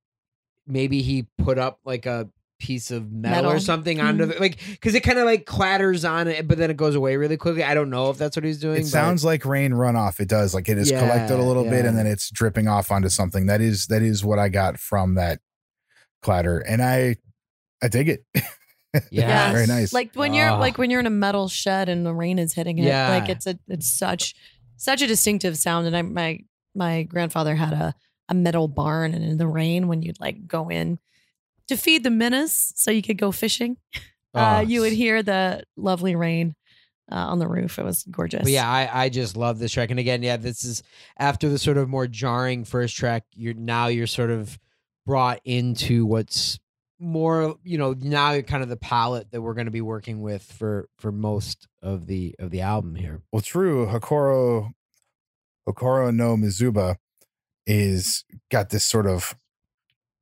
maybe 0.66 1.02
he 1.02 1.26
put 1.38 1.58
up 1.58 1.78
like 1.84 2.06
a 2.06 2.28
piece 2.58 2.90
of 2.90 3.10
metal, 3.12 3.50
or 3.52 3.58
something 3.60 4.00
onto 4.00 4.24
Mhm. 4.26 4.34
the 4.34 4.40
like 4.40 4.58
because 4.70 4.94
it 4.94 5.00
kind 5.02 5.18
of 5.18 5.24
like 5.26 5.46
clatters 5.46 6.04
on 6.04 6.26
it, 6.28 6.48
but 6.48 6.58
then 6.58 6.70
it 6.70 6.76
goes 6.76 6.94
away 6.96 7.16
really 7.16 7.36
quickly. 7.36 7.62
I 7.62 7.74
don't 7.74 7.88
know 7.90 8.10
if 8.10 8.18
that's 8.18 8.36
what 8.36 8.44
he's 8.44 8.58
doing. 8.58 8.78
It 8.78 8.82
but- 8.82 8.86
sounds 8.88 9.24
like 9.24 9.44
rain 9.44 9.72
runoff. 9.72 10.18
It 10.20 10.28
does. 10.28 10.54
Like 10.54 10.68
it 10.68 10.76
is 10.78 10.90
collected 10.90 11.34
a 11.34 11.38
Yeah, 11.38 11.44
little 11.44 11.64
bit 11.64 11.84
and 11.84 11.96
then 11.96 12.06
it's 12.06 12.30
dripping 12.30 12.66
off 12.68 12.90
onto 12.90 13.08
something. 13.08 13.46
That 13.46 13.60
is 13.60 13.86
that 13.86 14.02
is 14.02 14.24
what 14.24 14.38
I 14.38 14.48
got 14.48 14.78
from 14.78 15.14
that 15.14 15.40
clatter. 16.22 16.58
And 16.58 16.82
I 16.82 17.16
I 17.82 17.88
dig 17.88 18.08
it. 18.08 18.24
Yes. 19.10 19.52
Very 19.52 19.66
nice. 19.66 19.92
Like 19.92 20.14
when 20.14 20.32
you're 20.34 20.48
Ah. 20.48 20.58
like 20.58 20.78
when 20.78 20.90
you're 20.90 20.98
in 20.98 21.06
a 21.06 21.10
metal 21.10 21.46
shed 21.48 21.88
and 21.90 22.04
the 22.06 22.14
rain 22.14 22.38
is 22.38 22.54
hitting 22.54 22.78
it. 22.78 22.84
Yeah. 22.84 23.10
Like 23.10 23.28
it's 23.28 23.46
a 23.46 23.58
it's 23.68 23.86
such 23.86 24.34
such 24.76 25.02
a 25.02 25.06
distinctive 25.06 25.56
sound. 25.58 25.86
And 25.86 25.96
I 25.96 26.02
my 26.02 26.38
my 26.74 27.02
grandfather 27.02 27.54
had 27.54 27.72
a 27.74 27.94
a 28.30 28.34
metal 28.34 28.66
barn 28.66 29.14
and 29.14 29.22
in 29.22 29.36
the 29.36 29.46
rain 29.46 29.88
when 29.88 30.02
you'd 30.02 30.18
like 30.20 30.46
go 30.48 30.68
in 30.70 30.98
to 31.68 31.76
feed 31.76 32.02
the 32.02 32.10
menace 32.10 32.72
so 32.76 32.90
you 32.90 33.02
could 33.02 33.18
go 33.18 33.32
fishing. 33.32 33.76
uh, 34.34 34.58
Oh, 34.58 34.60
you 34.60 34.80
would 34.82 34.92
hear 34.92 35.22
the 35.22 35.62
lovely 35.76 36.14
rain 36.16 36.54
uh, 37.10 37.14
on 37.14 37.38
the 37.38 37.48
roof. 37.48 37.78
It 37.78 37.84
was 37.84 38.04
gorgeous. 38.10 38.42
But 38.42 38.52
yeah, 38.52 38.68
I, 38.70 39.04
I 39.04 39.08
just 39.08 39.36
love 39.36 39.58
this 39.58 39.72
track. 39.72 39.90
And 39.90 39.98
again, 40.00 40.22
yeah, 40.22 40.36
this 40.36 40.64
is 40.64 40.82
after 41.18 41.48
the 41.48 41.58
sort 41.58 41.76
of 41.78 41.88
more 41.88 42.06
jarring 42.06 42.64
first 42.64 42.96
track, 42.96 43.24
you're 43.34 43.54
now 43.54 43.86
you're 43.86 44.06
sort 44.06 44.30
of 44.30 44.58
brought 45.06 45.40
into 45.44 46.04
what's 46.04 46.58
more, 47.00 47.56
you 47.62 47.78
know, 47.78 47.94
now 47.98 48.32
you're 48.32 48.42
kind 48.42 48.62
of 48.62 48.68
the 48.68 48.76
palette 48.76 49.30
that 49.30 49.40
we're 49.40 49.54
going 49.54 49.66
to 49.66 49.70
be 49.70 49.80
working 49.80 50.20
with 50.20 50.42
for 50.42 50.88
for 50.98 51.12
most 51.12 51.66
of 51.80 52.06
the 52.06 52.34
of 52.38 52.50
the 52.50 52.60
album 52.60 52.94
here. 52.96 53.22
Well, 53.32 53.40
true. 53.42 53.86
Hokoro 53.86 54.72
Hokoro 55.68 56.14
no 56.14 56.36
Mizuba 56.36 56.96
is 57.66 58.24
got 58.50 58.70
this 58.70 58.84
sort 58.84 59.06
of 59.06 59.34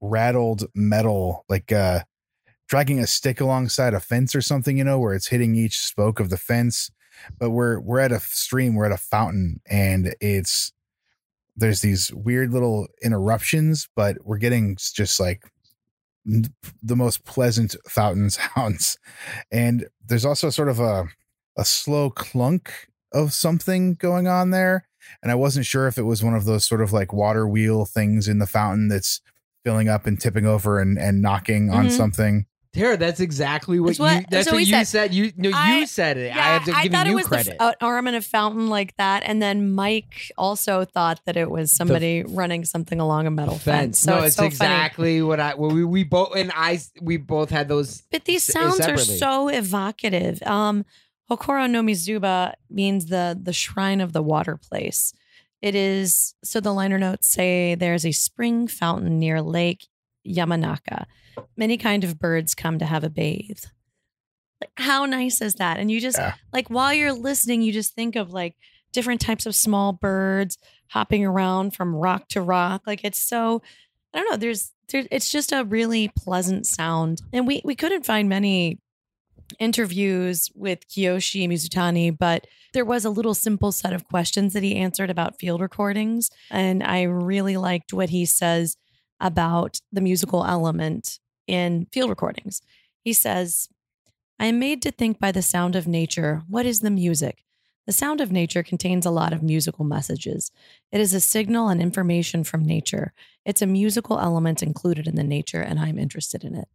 rattled 0.00 0.66
metal, 0.74 1.44
like 1.48 1.72
uh 1.72 2.00
dragging 2.68 2.98
a 2.98 3.06
stick 3.06 3.40
alongside 3.40 3.94
a 3.94 4.00
fence 4.00 4.34
or 4.34 4.40
something, 4.40 4.76
you 4.76 4.84
know, 4.84 4.98
where 4.98 5.14
it's 5.14 5.28
hitting 5.28 5.54
each 5.54 5.78
spoke 5.78 6.20
of 6.20 6.30
the 6.30 6.36
fence. 6.36 6.90
But 7.38 7.50
we're 7.50 7.80
we're 7.80 8.00
at 8.00 8.12
a 8.12 8.20
stream, 8.20 8.74
we're 8.74 8.86
at 8.86 8.92
a 8.92 8.98
fountain, 8.98 9.60
and 9.68 10.14
it's 10.20 10.72
there's 11.56 11.80
these 11.80 12.12
weird 12.12 12.52
little 12.52 12.86
interruptions, 13.02 13.88
but 13.96 14.18
we're 14.22 14.38
getting 14.38 14.76
just 14.76 15.18
like 15.18 15.44
the 16.26 16.96
most 16.96 17.24
pleasant 17.24 17.76
fountain 17.88 18.30
sounds. 18.56 18.98
And 19.50 19.86
there's 20.04 20.24
also 20.24 20.50
sort 20.50 20.68
of 20.68 20.80
a 20.80 21.08
a 21.56 21.64
slow 21.64 22.10
clunk 22.10 22.88
of 23.12 23.32
something 23.32 23.94
going 23.94 24.26
on 24.26 24.50
there. 24.50 24.86
And 25.22 25.32
I 25.32 25.36
wasn't 25.36 25.64
sure 25.64 25.86
if 25.86 25.96
it 25.96 26.02
was 26.02 26.22
one 26.22 26.34
of 26.34 26.44
those 26.44 26.66
sort 26.66 26.82
of 26.82 26.92
like 26.92 27.12
water 27.12 27.46
wheel 27.48 27.86
things 27.86 28.28
in 28.28 28.38
the 28.38 28.46
fountain 28.46 28.88
that's 28.88 29.22
filling 29.66 29.88
up 29.88 30.06
and 30.06 30.20
tipping 30.20 30.46
over 30.46 30.78
and, 30.80 30.96
and 30.96 31.20
knocking 31.20 31.70
on 31.70 31.86
Mhm. 31.88 31.90
something. 31.90 32.46
Tara, 32.72 32.96
that's 32.96 33.18
exactly 33.20 33.80
what, 33.80 33.88
That's 33.88 33.98
what- 33.98 34.12
you 34.12 34.20
that's 34.20 34.30
that's 34.30 34.46
what, 34.48 34.52
what 34.56 34.66
you 34.66 34.72
said. 34.74 34.84
said. 34.86 35.14
You 35.14 35.32
no, 35.36 35.50
I- 35.52 35.78
you 35.80 35.86
said 35.86 36.18
it. 36.18 36.30
I 36.30 36.40
have 36.40 36.64
to 36.66 36.72
give 36.82 36.92
thought 36.92 37.06
you 37.06 37.12
it 37.12 37.14
was 37.16 37.26
credit. 37.26 37.56
the 37.58 37.64
f- 37.64 37.70
an 37.80 37.86
arm 37.86 38.06
in 38.06 38.14
a 38.14 38.20
fountain 38.20 38.68
like 38.68 38.94
that, 38.98 39.22
and 39.26 39.40
then 39.42 39.72
Mike 39.72 40.30
also 40.38 40.84
thought 40.84 41.20
that 41.24 41.36
it 41.38 41.50
was 41.50 41.72
somebody 41.72 42.22
running 42.28 42.64
something 42.66 43.00
along 43.00 43.26
a 43.26 43.30
metal 43.30 43.56
fence. 43.58 43.98
So 43.98 44.10
no, 44.12 44.16
it's, 44.18 44.26
it's, 44.26 44.36
so 44.36 44.42
funny. 44.42 44.48
exactly 44.74 45.22
what 45.22 45.40
I. 45.40 45.54
Well, 45.54 45.70
we 45.70 45.84
we 45.84 46.04
both 46.04 46.36
and 46.36 46.52
I 46.54 46.78
we 47.00 47.16
both 47.16 47.48
had 47.50 47.66
those. 47.66 48.02
But 48.12 48.26
these 48.26 48.46
s- 48.48 48.52
sounds 48.52 48.78
are 48.86 48.98
so 48.98 49.48
evocative. 49.48 50.42
Um, 50.44 50.84
Hokoro 51.30 51.68
no 51.70 51.82
Mizuba 51.82 52.52
means 52.70 53.06
the 53.06 53.36
the 53.42 53.54
shrine 53.54 54.00
of 54.02 54.12
the 54.12 54.22
water 54.22 54.56
place. 54.58 55.12
It 55.66 55.74
is 55.74 56.32
so 56.44 56.60
the 56.60 56.72
liner 56.72 56.96
notes 56.96 57.26
say 57.26 57.74
there's 57.74 58.06
a 58.06 58.12
spring 58.12 58.68
fountain 58.68 59.18
near 59.18 59.42
Lake 59.42 59.88
Yamanaka. 60.24 61.06
Many 61.56 61.76
kind 61.76 62.04
of 62.04 62.20
birds 62.20 62.54
come 62.54 62.78
to 62.78 62.84
have 62.86 63.02
a 63.02 63.10
bathe. 63.10 63.64
Like 64.60 64.70
how 64.76 65.06
nice 65.06 65.40
is 65.40 65.54
that? 65.54 65.78
And 65.80 65.90
you 65.90 66.00
just 66.00 66.18
Yeah. 66.18 66.34
like 66.52 66.68
while 66.68 66.94
you're 66.94 67.12
listening, 67.12 67.62
you 67.62 67.72
just 67.72 67.94
think 67.96 68.14
of 68.14 68.30
like 68.32 68.54
different 68.92 69.20
types 69.20 69.44
of 69.44 69.56
small 69.56 69.92
birds 69.92 70.56
hopping 70.90 71.24
around 71.26 71.74
from 71.74 71.96
rock 71.96 72.28
to 72.28 72.40
rock. 72.40 72.82
Like 72.86 73.02
it's 73.02 73.20
so 73.20 73.60
I 74.14 74.20
don't 74.20 74.30
know. 74.30 74.36
There's 74.36 74.70
there, 74.90 75.02
it's 75.10 75.32
just 75.32 75.50
a 75.50 75.64
really 75.64 76.12
pleasant 76.16 76.64
sound, 76.64 77.22
and 77.32 77.44
we 77.44 77.60
we 77.64 77.74
couldn't 77.74 78.06
find 78.06 78.28
many 78.28 78.78
interviews 79.58 80.48
with 80.54 80.88
Kiyoshi 80.88 81.48
Mizutani, 81.48 82.16
but 82.16 82.46
there 82.76 82.84
was 82.84 83.06
a 83.06 83.10
little 83.10 83.32
simple 83.32 83.72
set 83.72 83.94
of 83.94 84.06
questions 84.06 84.52
that 84.52 84.62
he 84.62 84.76
answered 84.76 85.08
about 85.08 85.38
field 85.38 85.62
recordings, 85.62 86.30
and 86.50 86.82
I 86.82 87.04
really 87.04 87.56
liked 87.56 87.94
what 87.94 88.10
he 88.10 88.26
says 88.26 88.76
about 89.18 89.80
the 89.90 90.02
musical 90.02 90.44
element 90.44 91.18
in 91.46 91.86
field 91.90 92.10
recordings. 92.10 92.60
He 93.02 93.14
says, 93.14 93.70
"I 94.38 94.44
am 94.46 94.58
made 94.58 94.82
to 94.82 94.90
think 94.90 95.18
by 95.18 95.32
the 95.32 95.40
sound 95.40 95.74
of 95.74 95.88
nature. 95.88 96.42
What 96.48 96.66
is 96.66 96.80
the 96.80 96.90
music?" 96.90 97.44
The 97.86 97.94
sound 97.94 98.20
of 98.20 98.30
nature 98.30 98.62
contains 98.62 99.06
a 99.06 99.10
lot 99.10 99.32
of 99.32 99.42
musical 99.42 99.86
messages. 99.86 100.50
It 100.92 101.00
is 101.00 101.14
a 101.14 101.20
signal 101.20 101.68
and 101.68 101.80
information 101.80 102.44
from 102.44 102.62
nature. 102.66 103.14
It's 103.46 103.62
a 103.62 103.66
musical 103.66 104.20
element 104.20 104.62
included 104.62 105.08
in 105.08 105.14
the 105.14 105.24
nature, 105.24 105.62
and 105.62 105.80
I'm 105.80 105.98
interested 105.98 106.44
in 106.44 106.54
it. 106.54 106.68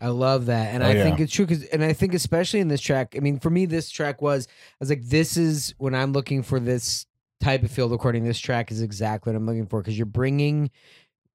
I 0.00 0.08
love 0.08 0.46
that, 0.46 0.74
and 0.74 0.82
Oh, 0.82 0.86
I 0.86 0.94
yeah. 0.94 1.02
think 1.04 1.20
it's 1.20 1.32
true 1.32 1.44
because, 1.46 1.64
and 1.64 1.84
I 1.84 1.92
think 1.92 2.14
especially 2.14 2.60
in 2.60 2.68
this 2.68 2.80
track. 2.80 3.14
I 3.16 3.20
mean, 3.20 3.38
for 3.38 3.50
me, 3.50 3.66
this 3.66 3.90
track 3.90 4.22
was. 4.22 4.46
I 4.48 4.76
was 4.80 4.88
like, 4.88 5.02
this 5.04 5.36
is 5.36 5.74
when 5.78 5.94
I'm 5.94 6.12
looking 6.12 6.42
for 6.42 6.58
this 6.58 7.04
type 7.40 7.62
of 7.62 7.70
field 7.70 7.90
recording. 7.92 8.24
This 8.24 8.38
track 8.40 8.70
is 8.72 8.80
exactly 8.82 9.32
what 9.32 9.36
I'm 9.36 9.46
looking 9.46 9.66
for 9.66 9.80
because 9.82 9.98
you're 9.98 10.06
bringing 10.06 10.70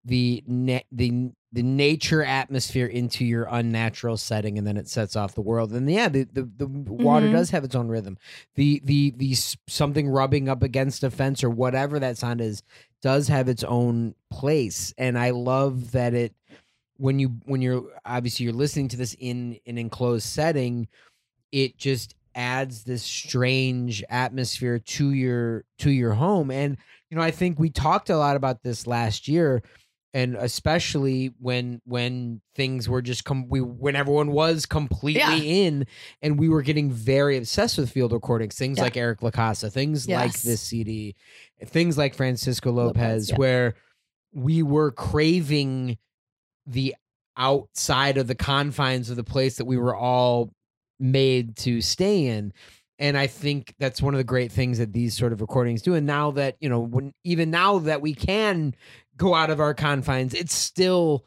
the 0.03 0.43
na- 0.47 0.79
the 0.91 1.31
the 1.51 1.63
nature 1.63 2.21
atmosphere 2.23 2.85
into 2.87 3.23
your 3.23 3.47
unnatural 3.49 4.17
setting, 4.17 4.57
and 4.57 4.65
then 4.67 4.77
it 4.77 4.89
sets 4.89 5.15
off 5.15 5.35
the 5.35 5.41
world. 5.41 5.71
And 5.71 5.89
yeah, 5.89 6.09
the 6.09 6.23
the, 6.23 6.43
the 6.55 6.67
water 6.67 7.27
Mhm. 7.27 7.31
does 7.33 7.51
have 7.51 7.63
its 7.63 7.75
own 7.75 7.87
rhythm. 7.87 8.17
The 8.55 8.81
the 8.83 9.13
the 9.15 9.35
something 9.67 10.09
rubbing 10.09 10.49
up 10.49 10.63
against 10.63 11.03
a 11.03 11.11
fence 11.11 11.43
or 11.43 11.49
whatever 11.49 11.99
that 11.99 12.17
sound 12.17 12.41
is 12.41 12.61
does 13.01 13.27
have 13.27 13.47
its 13.47 13.63
own 13.63 14.15
place, 14.31 14.93
and 14.97 15.17
I 15.19 15.29
love 15.29 15.91
that 15.91 16.13
it 16.13 16.33
when 16.97 17.19
you 17.19 17.29
when 17.45 17.61
you're 17.61 17.83
obviously 18.05 18.43
you're 18.45 18.53
listening 18.53 18.87
to 18.89 18.97
this 18.97 19.15
in 19.19 19.59
an 19.65 19.77
enclosed 19.77 20.25
setting 20.25 20.87
it 21.51 21.77
just 21.77 22.15
adds 22.35 22.83
this 22.83 23.03
strange 23.03 24.03
atmosphere 24.09 24.79
to 24.79 25.11
your 25.11 25.63
to 25.79 25.89
your 25.89 26.13
home 26.13 26.51
and 26.51 26.77
you 27.09 27.17
know 27.17 27.23
i 27.23 27.31
think 27.31 27.57
we 27.59 27.69
talked 27.69 28.09
a 28.09 28.17
lot 28.17 28.35
about 28.35 28.61
this 28.63 28.85
last 28.87 29.27
year 29.27 29.61
and 30.13 30.35
especially 30.37 31.33
when 31.39 31.81
when 31.85 32.41
things 32.55 32.87
were 32.87 33.01
just 33.01 33.25
come 33.25 33.47
we 33.49 33.59
when 33.61 33.95
everyone 33.95 34.31
was 34.31 34.65
completely 34.65 35.19
Yeah. 35.19 35.35
in 35.67 35.85
and 36.21 36.39
we 36.39 36.47
were 36.49 36.61
getting 36.61 36.91
very 36.91 37.37
obsessed 37.37 37.77
with 37.77 37.89
field 37.89 38.11
recordings 38.13 38.55
things 38.55 38.77
Yeah. 38.77 38.83
like 38.85 38.97
Eric 38.97 39.21
La 39.21 39.31
Casa 39.31 39.69
things 39.69 40.07
like 40.09 40.33
this 40.41 40.61
cd 40.61 41.15
things 41.65 41.97
like 41.97 42.13
francisco 42.15 42.71
lopez, 42.71 42.95
Lopez, 42.97 43.29
yeah. 43.31 43.35
where 43.37 43.75
we 44.33 44.61
were 44.63 44.91
craving 44.91 45.97
the 46.65 46.95
outside 47.37 48.17
of 48.17 48.27
the 48.27 48.35
confines 48.35 49.09
of 49.09 49.15
the 49.15 49.23
place 49.23 49.57
that 49.57 49.65
we 49.65 49.77
were 49.77 49.95
all 49.95 50.51
made 50.99 51.57
to 51.57 51.81
stay 51.81 52.27
in. 52.27 52.53
And 52.97 53.17
i 53.17 53.27
think 53.27 53.75
that's 53.77 54.01
one 54.01 54.13
of 54.13 54.17
the 54.17 54.23
great 54.23 54.51
things 54.51 54.77
that 54.77 54.93
these 54.93 55.17
sort 55.17 55.33
of 55.33 55.41
recordings 55.41 55.81
do. 55.81 55.95
And 55.95 56.07
now 56.07 56.31
that 56.31 56.55
you 56.59 56.69
know 56.69 56.79
when 56.79 57.13
even 57.23 57.51
now 57.51 57.79
that 57.79 58.01
we 58.01 58.13
can 58.13 58.73
go 59.17 59.33
out 59.33 59.49
of 59.49 59.59
our 59.59 59.73
confines 59.73 60.33
it's 60.33 60.53
still 60.53 61.25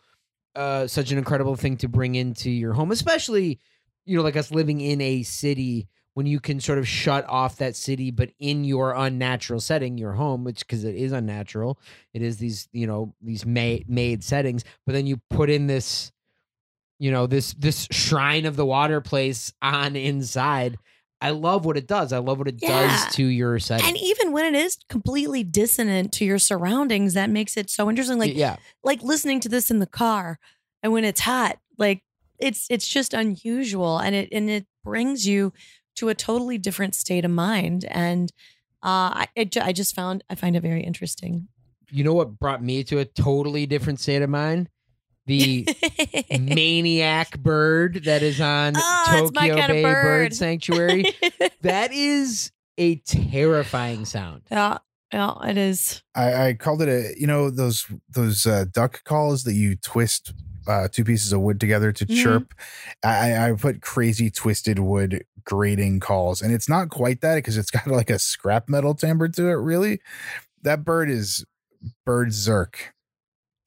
uh 0.56 0.86
such 0.86 1.10
an 1.10 1.18
incredible 1.18 1.56
thing 1.56 1.76
to 1.78 1.88
bring 1.88 2.14
into 2.14 2.50
your 2.50 2.72
home 2.72 2.90
especially 2.90 3.58
you 4.04 4.16
know 4.16 4.22
like 4.22 4.36
us 4.36 4.50
living 4.50 4.80
in 4.80 5.00
a 5.00 5.22
city 5.22 5.88
when 6.18 6.26
you 6.26 6.40
can 6.40 6.58
sort 6.58 6.78
of 6.80 6.88
shut 6.88 7.24
off 7.28 7.58
that 7.58 7.76
city 7.76 8.10
but 8.10 8.28
in 8.40 8.64
your 8.64 8.92
unnatural 8.92 9.60
setting 9.60 9.96
your 9.96 10.14
home 10.14 10.42
which 10.42 10.58
because 10.66 10.82
it 10.82 10.96
is 10.96 11.12
unnatural 11.12 11.78
it 12.12 12.22
is 12.22 12.38
these 12.38 12.68
you 12.72 12.88
know 12.88 13.14
these 13.22 13.46
made 13.46 13.88
made 13.88 14.24
settings 14.24 14.64
but 14.84 14.94
then 14.94 15.06
you 15.06 15.16
put 15.30 15.48
in 15.48 15.68
this 15.68 16.10
you 16.98 17.12
know 17.12 17.28
this 17.28 17.54
this 17.54 17.86
shrine 17.92 18.46
of 18.46 18.56
the 18.56 18.66
water 18.66 19.00
place 19.00 19.52
on 19.62 19.94
inside 19.94 20.76
i 21.20 21.30
love 21.30 21.64
what 21.64 21.76
it 21.76 21.86
does 21.86 22.12
i 22.12 22.18
love 22.18 22.38
what 22.38 22.48
it 22.48 22.58
Yeah. 22.60 22.88
does 22.88 23.14
to 23.14 23.24
your 23.24 23.60
setting 23.60 23.86
And 23.86 23.96
even 23.96 24.32
when 24.32 24.52
it 24.52 24.58
is 24.58 24.76
completely 24.88 25.44
dissonant 25.44 26.12
to 26.14 26.24
your 26.24 26.40
surroundings, 26.40 27.14
that 27.14 27.30
makes 27.30 27.56
it 27.56 27.70
so 27.70 27.88
interesting. 27.88 28.18
Like 28.18 28.34
yeah 28.34 28.56
like 28.82 29.02
listening 29.02 29.38
to 29.40 29.48
this 29.48 29.70
in 29.70 29.78
the 29.78 29.86
car 29.86 30.40
and 30.82 30.92
when 30.92 31.04
it's 31.04 31.20
hot, 31.20 31.58
like 31.76 32.02
it's 32.40 32.66
it's 32.70 32.88
just 32.88 33.14
unusual 33.14 33.98
and 33.98 34.14
it 34.14 34.28
and 34.32 34.48
it 34.50 34.66
brings 34.84 35.26
you 35.26 35.52
to 35.98 36.08
a 36.08 36.14
totally 36.14 36.58
different 36.58 36.94
state 36.94 37.24
of 37.24 37.30
mind. 37.30 37.84
And 37.90 38.32
uh, 38.82 39.22
I 39.22 39.28
it, 39.36 39.56
I 39.56 39.72
just 39.72 39.94
found 39.94 40.24
I 40.30 40.34
find 40.34 40.56
it 40.56 40.60
very 40.62 40.82
interesting. 40.82 41.48
you 41.90 42.02
know 42.04 42.14
what 42.14 42.38
brought 42.38 42.62
me 42.62 42.84
to 42.84 42.98
a 42.98 43.04
totally 43.04 43.66
different 43.66 44.00
state 44.00 44.22
of 44.22 44.30
mind 44.30 44.68
the 45.26 45.66
maniac 46.40 47.38
bird 47.38 48.02
that 48.04 48.22
is 48.22 48.40
on 48.40 48.72
Oh, 48.76 49.04
tokyo 49.32 49.56
bay 49.66 49.82
bird 49.82 50.02
bird. 50.02 50.34
sanctuary 50.34 51.04
that 51.62 51.92
is 51.92 52.50
a 52.78 52.96
terrifying 52.96 54.04
sound 54.04 54.42
yeah, 54.50 54.78
yeah, 55.12 55.34
it 55.44 55.56
is. 55.58 56.02
I, 56.14 56.48
I 56.48 56.52
called 56.54 56.82
it 56.82 56.88
a 56.88 57.14
you 57.18 57.26
know 57.26 57.50
those 57.50 57.86
those 58.10 58.46
uh, 58.46 58.66
duck 58.72 59.02
calls 59.04 59.44
that 59.44 59.54
you 59.54 59.76
twist 59.76 60.32
uh, 60.68 60.86
two 60.88 61.02
pieces 61.04 61.32
of 61.32 61.40
wood 61.40 61.58
together 61.58 61.90
to 61.92 62.06
Mhm. 62.06 62.22
chirp. 62.22 62.54
I, 63.02 63.48
I 63.48 63.52
put 63.52 63.80
crazy 63.80 64.30
twisted 64.30 64.78
wood 64.78 65.24
grating 65.44 65.98
calls, 65.98 66.42
and 66.42 66.52
it's 66.52 66.68
not 66.68 66.90
quite 66.90 67.20
that 67.22 67.36
because 67.36 67.56
it's 67.56 67.70
got 67.72 67.86
like 67.86 68.10
a 68.10 68.18
scrap 68.18 68.68
metal 68.68 68.94
timbre 68.94 69.28
to 69.30 69.48
it. 69.48 69.54
Really, 69.54 70.00
that 70.62 70.84
bird 70.84 71.10
is 71.10 71.44
bird 72.04 72.28
zerk. 72.28 72.74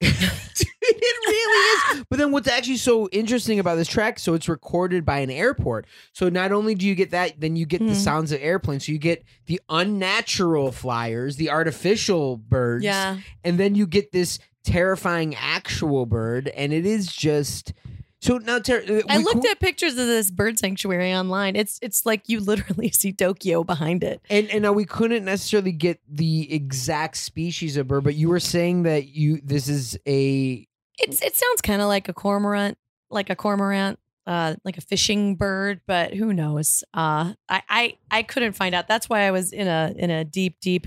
it 0.00 1.16
really 1.26 1.98
is. 1.98 2.04
But 2.10 2.18
then 2.18 2.32
what's 2.32 2.48
actually 2.48 2.76
so 2.76 3.08
interesting 3.10 3.58
about 3.58 3.76
this 3.76 3.88
track, 3.88 4.18
so 4.18 4.34
it's 4.34 4.48
recorded 4.48 5.04
by 5.04 5.20
an 5.20 5.30
airport. 5.30 5.86
So 6.12 6.28
not 6.28 6.52
only 6.52 6.74
do 6.74 6.86
you 6.86 6.94
get 6.94 7.10
that, 7.12 7.38
then 7.40 7.56
you 7.56 7.66
get 7.66 7.78
the 7.80 7.88
Hmm. 7.94 8.00
sounds 8.00 8.32
of 8.32 8.40
airplanes. 8.42 8.86
So 8.86 8.92
you 8.92 8.98
get 8.98 9.24
the 9.46 9.60
unnatural 9.68 10.72
flyers, 10.72 11.36
the 11.36 11.50
artificial 11.50 12.36
birds, 12.36 12.84
Yeah. 12.84 13.18
and 13.44 13.58
then 13.58 13.74
you 13.74 13.86
get 13.86 14.12
this 14.12 14.38
terrifying 14.64 15.34
actual 15.34 16.06
bird, 16.06 16.48
and 16.48 16.72
it 16.72 16.86
is 16.86 17.06
just 17.06 17.72
so 18.22 18.38
now. 18.38 18.60
Ter- 18.60 18.84
uh, 18.88 19.02
I 19.08 19.18
looked 19.18 19.44
at 19.46 19.58
pictures 19.58 19.92
of 19.92 20.06
this 20.06 20.30
bird 20.30 20.56
sanctuary 20.56 21.12
online. 21.12 21.56
It's 21.56 21.80
it's 21.82 22.06
like 22.06 22.28
you 22.28 22.38
literally 22.38 22.88
see 22.92 23.12
Tokyo 23.12 23.64
behind 23.64 24.04
it. 24.04 24.20
And 24.30 24.48
and 24.50 24.62
now 24.62 24.72
we 24.72 24.84
couldn't 24.84 25.24
necessarily 25.24 25.72
get 25.72 26.00
the 26.08 26.52
exact 26.54 27.16
species 27.16 27.76
of 27.76 27.88
bird, 27.88 28.04
but 28.04 28.14
you 28.14 28.28
were 28.28 28.40
saying 28.40 28.84
that 28.84 29.08
you 29.08 29.40
this 29.42 29.68
is 29.68 29.98
a 30.06 30.66
It's 31.00 31.20
it 31.20 31.34
sounds 31.34 31.60
kind 31.62 31.82
of 31.82 31.88
like 31.88 32.08
a 32.08 32.12
cormorant, 32.12 32.78
like 33.10 33.28
a 33.28 33.34
cormorant, 33.34 33.98
uh, 34.24 34.54
like 34.64 34.78
a 34.78 34.82
fishing 34.82 35.34
bird, 35.34 35.80
but 35.88 36.14
who 36.14 36.32
knows? 36.32 36.84
Uh, 36.94 37.34
I 37.48 37.62
I 37.68 37.96
I 38.12 38.22
couldn't 38.22 38.52
find 38.52 38.72
out. 38.72 38.86
That's 38.86 39.08
why 39.08 39.22
I 39.22 39.32
was 39.32 39.52
in 39.52 39.66
a 39.66 39.92
in 39.96 40.10
a 40.10 40.24
deep 40.24 40.60
deep 40.60 40.86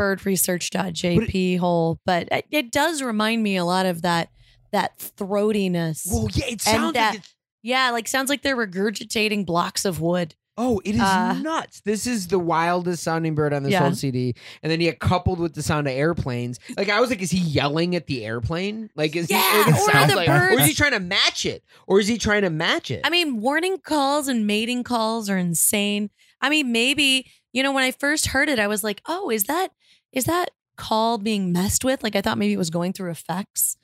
birdresearch.jp 0.00 1.58
hole. 1.58 1.98
But 2.06 2.28
it, 2.30 2.46
it 2.50 2.72
does 2.72 3.02
remind 3.02 3.42
me 3.42 3.56
a 3.56 3.64
lot 3.64 3.86
of 3.86 4.02
that 4.02 4.28
that 4.72 4.98
throatiness. 4.98 6.06
well, 6.10 6.28
yeah, 6.32 6.46
it 6.46 6.60
sounds 6.60 6.94
that- 6.94 7.14
like 7.16 7.22
yeah, 7.62 7.90
like 7.90 8.08
sounds 8.08 8.30
like 8.30 8.42
they're 8.42 8.56
regurgitating 8.56 9.44
blocks 9.44 9.84
of 9.84 10.00
wood. 10.00 10.34
oh, 10.56 10.80
it 10.84 10.94
is 10.94 11.00
uh, 11.00 11.34
nuts. 11.40 11.80
This 11.84 12.06
is 12.06 12.28
the 12.28 12.38
wildest 12.38 13.02
sounding 13.02 13.34
bird 13.34 13.52
on 13.52 13.62
this 13.62 13.72
Yeah. 13.72 13.80
whole 13.80 13.94
CD, 13.94 14.34
and 14.62 14.70
then 14.72 14.80
you 14.80 14.90
get 14.90 14.98
coupled 15.00 15.38
with 15.38 15.54
the 15.54 15.62
sound 15.62 15.86
of 15.86 15.92
airplanes. 15.92 16.58
Like 16.76 16.88
I 16.88 17.00
was 17.00 17.10
like, 17.10 17.20
is 17.22 17.30
he 17.30 17.38
yelling 17.38 17.94
at 17.96 18.06
the 18.06 18.24
airplane? 18.24 18.88
Like 18.96 19.14
is 19.16 19.30
Yeah, 19.30 19.64
he? 19.64 19.72
Or 19.72 20.06
the 20.06 20.16
like, 20.16 20.28
or 20.28 20.50
is 20.58 20.66
he 20.66 20.74
trying 20.74 20.92
to 20.92 21.00
match 21.00 21.44
it, 21.46 21.62
or 21.86 21.98
is 22.00 22.08
he 22.08 22.16
trying 22.18 22.42
to 22.42 22.50
match 22.50 22.90
it? 22.90 23.00
I 23.04 23.10
mean, 23.10 23.40
warning 23.40 23.78
calls 23.78 24.28
and 24.28 24.46
mating 24.46 24.84
calls 24.84 25.28
are 25.28 25.38
insane. 25.38 26.10
I 26.40 26.48
mean, 26.48 26.72
maybe, 26.72 27.30
you 27.52 27.62
know, 27.62 27.72
when 27.72 27.84
I 27.84 27.90
first 27.90 28.28
heard 28.28 28.48
it, 28.48 28.58
I 28.58 28.66
was 28.68 28.82
like, 28.82 29.02
oh, 29.06 29.28
is 29.30 29.44
that 29.44 29.72
is 30.12 30.24
that 30.24 30.50
call 30.76 31.18
being 31.18 31.52
messed 31.52 31.84
with? 31.84 32.02
Like 32.02 32.16
I 32.16 32.20
thought 32.20 32.38
maybe 32.38 32.52
it 32.54 32.58
was 32.58 32.70
going 32.70 32.92
through 32.92 33.10
effects. 33.10 33.76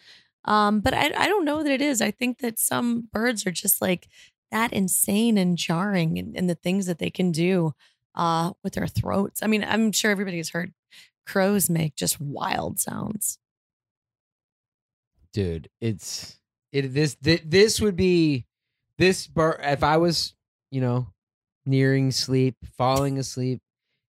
Um, 0.44 0.80
but 0.80 0.94
I 0.94 1.12
I 1.16 1.28
don't 1.28 1.44
know 1.44 1.62
that 1.62 1.72
it 1.72 1.82
is. 1.82 2.00
I 2.00 2.10
think 2.10 2.38
that 2.38 2.58
some 2.58 3.08
birds 3.12 3.46
are 3.46 3.50
just 3.52 3.80
like 3.82 4.08
that 4.52 4.72
insane 4.72 5.38
and 5.38 5.56
jarring 5.58 6.16
in, 6.18 6.34
in 6.36 6.46
the 6.46 6.54
things 6.54 6.86
that 6.86 6.98
they 6.98 7.10
can 7.10 7.32
do 7.32 7.72
uh 8.14 8.52
with 8.62 8.74
their 8.74 8.86
throats. 8.86 9.42
I 9.42 9.46
mean, 9.48 9.64
I'm 9.64 9.92
sure 9.92 10.10
everybody's 10.10 10.50
heard 10.50 10.72
crows 11.26 11.68
make 11.68 11.96
just 11.96 12.20
wild 12.20 12.78
sounds. 12.78 13.38
dude 15.32 15.68
it's 15.80 16.38
it 16.72 16.94
this 16.94 17.14
this, 17.20 17.40
this 17.44 17.80
would 17.80 17.96
be 17.96 18.46
this 18.98 19.26
bird 19.26 19.60
if 19.62 19.82
i 19.82 19.96
was 19.96 20.34
you 20.70 20.80
know 20.80 21.06
nearing 21.66 22.10
sleep 22.10 22.56
falling 22.78 23.18
asleep 23.18 23.60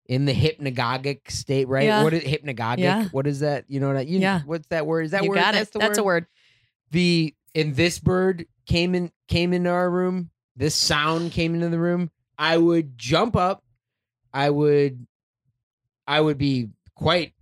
in 0.08 0.24
the 0.24 0.32
hypnagogic 0.34 1.30
state 1.30 1.68
right 1.68 1.84
Yeah. 1.84 2.02
what 2.04 2.14
is 2.14 2.22
hypnagogic 2.22 2.78
Yeah. 2.78 3.04
what 3.10 3.26
is 3.26 3.40
that 3.40 3.64
you 3.68 3.80
know 3.80 3.88
what 3.88 3.96
I, 3.96 4.00
you, 4.00 4.18
Yeah. 4.20 4.40
what's 4.46 4.66
that 4.68 4.86
word 4.86 5.06
is 5.06 5.10
that 5.12 5.22
you 5.24 5.30
word 5.30 5.36
got 5.36 5.54
that's 5.54 5.70
it. 5.70 5.72
the 5.72 5.78
That's 5.80 5.98
word 5.98 6.02
a 6.02 6.04
word. 6.04 6.26
the 6.90 7.34
and 7.54 7.74
this 7.76 7.98
bird 7.98 8.46
came 8.66 8.94
in 8.94 9.10
came 9.28 9.52
into 9.52 9.70
our 9.70 9.90
room 9.90 10.30
this 10.56 10.74
sound 10.74 11.32
came 11.32 11.54
into 11.54 11.68
the 11.68 11.78
room 11.78 12.10
i 12.38 12.56
would 12.56 12.96
jump 12.98 13.34
up 13.36 13.62
i 14.32 14.48
would 14.50 15.06
i 16.06 16.20
would 16.20 16.38
be 16.38 16.68
quite 16.94 17.32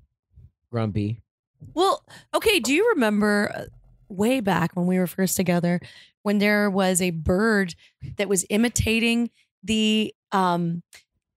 grumpy 0.70 1.20
Well, 1.74 2.04
okay. 2.34 2.60
Do 2.60 2.72
you 2.74 2.90
remember 2.90 3.50
uh, 3.54 3.64
way 4.08 4.40
back 4.40 4.76
when 4.76 4.86
we 4.86 4.98
were 4.98 5.06
first 5.06 5.36
together 5.36 5.80
when 6.22 6.38
there 6.38 6.68
was 6.70 7.00
a 7.00 7.10
bird 7.10 7.74
that 8.16 8.28
was 8.28 8.44
imitating 8.50 9.30
the 9.62 10.14
um 10.32 10.82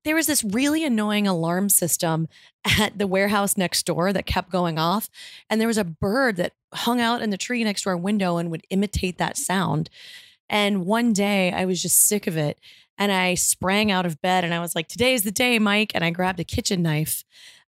there 0.08 0.16
was 0.16 0.28
this 0.28 0.44
really 0.44 0.86
annoying 0.86 1.28
alarm 1.28 1.70
system 1.70 2.28
at 2.80 2.98
the 2.98 3.08
warehouse 3.08 3.58
next 3.58 3.86
door 3.86 4.14
that 4.14 4.26
kept 4.26 4.50
going 4.50 4.80
off 4.80 5.10
and 5.50 5.60
there 5.60 5.68
was 5.68 5.78
a 5.78 5.84
bird 5.84 6.38
that 6.38 6.54
hung 6.74 7.02
out 7.02 7.22
in 7.22 7.30
the 7.30 7.38
tree 7.38 7.64
next 7.64 7.84
to 7.84 7.90
our 7.90 7.98
window 7.98 8.38
and 8.38 8.50
would 8.50 8.66
imitate 8.70 9.18
that 9.18 9.38
sound. 9.38 9.90
And 10.50 10.86
one 10.86 11.12
day 11.14 11.52
I 11.52 11.66
was 11.66 11.82
just 11.82 12.08
sick 12.08 12.26
of 12.26 12.38
it 12.38 12.58
and 12.98 13.12
I 13.12 13.36
sprang 13.36 13.92
out 13.92 14.06
of 14.06 14.22
bed 14.22 14.44
and 14.44 14.54
I 14.54 14.60
was 14.60 14.76
like 14.76 14.88
today's 14.88 15.24
the 15.24 15.32
day 15.32 15.60
Mike 15.60 15.92
and 15.94 16.04
I 16.04 16.10
grabbed 16.10 16.40
a 16.40 16.46
kitchen 16.46 16.82
knife 16.82 17.24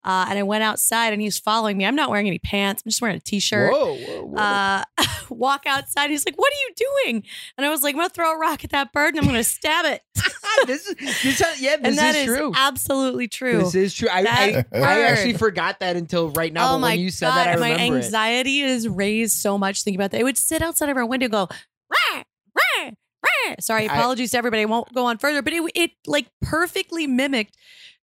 uh, 0.05 0.27
and 0.29 0.39
I 0.39 0.43
went 0.43 0.63
outside 0.63 1.13
and 1.13 1.21
he 1.21 1.27
was 1.27 1.39
following 1.39 1.77
me. 1.77 1.85
I'm 1.85 1.97
not 1.97 2.09
wearing 2.11 2.27
any 2.27 2.39
pants. 2.39 2.83
I'm 2.85 2.91
just 2.91 3.03
wearing 3.03 3.17
a 3.17 3.21
t-shirt. 3.21 3.73
whoa, 3.73 3.97
whoa, 3.97 4.23
whoa. 4.27 4.37
Uh, 4.37 4.85
walk 5.31 5.65
outside. 5.67 6.11
He's 6.11 6.25
like, 6.25 6.39
"What 6.39 6.53
are 6.53 6.57
you 6.69 6.75
doing?" 7.05 7.25
And 7.57 7.67
I 7.67 7.71
was 7.71 7.83
like, 7.83 7.95
"I'm 7.95 8.01
gonna 8.01 8.11
throw 8.11 8.33
a 8.33 8.39
rock 8.39 8.65
at 8.65 8.71
that 8.71 8.93
bird 8.93 9.15
and 9.15 9.21
I'm 9.21 9.27
gonna 9.27 9.45
stab 9.45 9.85
it." 9.85 10.03
this 10.67 10.87
is 10.87 10.97
this, 11.23 11.61
yeah, 11.61 11.77
this 11.79 11.89
and 11.89 11.99
that 11.99 12.15
is 12.15 12.29
is 12.29 12.37
true. 12.37 12.53
absolutely 12.57 13.29
true. 13.29 13.59
This 13.59 13.75
is 13.75 13.95
true. 13.95 14.09
I, 14.11 14.65
I, 14.73 14.79
I 14.79 15.01
actually 15.03 15.35
forgot 15.35 15.81
that 15.81 15.97
until 15.97 16.31
right 16.31 16.53
now. 16.53 16.71
oh 16.71 16.75
but 16.77 16.79
my 16.81 16.91
when 16.91 17.01
you 17.01 17.11
said 17.11 17.29
god! 17.29 17.37
that, 17.37 17.49
I 17.49 17.57
my 17.57 17.73
remember 17.73 17.97
it. 17.99 18.05
anxiety 18.05 18.61
is 18.61 18.89
raised 18.89 19.37
so 19.37 19.59
much 19.59 19.83
thinking 19.83 20.01
about 20.01 20.13
that. 20.13 20.21
It 20.21 20.25
would 20.25 20.39
sit 20.39 20.63
outside 20.63 20.89
of 20.89 20.97
our 20.97 21.07
window, 21.07 21.25
and 21.27 21.33
go 21.33 21.49
rah 21.91 22.23
rah 22.55 22.91
rah. 23.23 23.55
Sorry, 23.61 23.89
I- 23.89 23.95
apologies 23.99 24.31
to 24.31 24.39
everybody. 24.39 24.63
I 24.63 24.67
won't 24.67 24.93
go 24.95 25.07
on 25.07 25.19
further, 25.19 25.43
but 25.43 25.53
it 25.53 25.63
it 25.75 25.91
like 26.07 26.29
perfectly 26.41 27.07
mimicked 27.07 27.57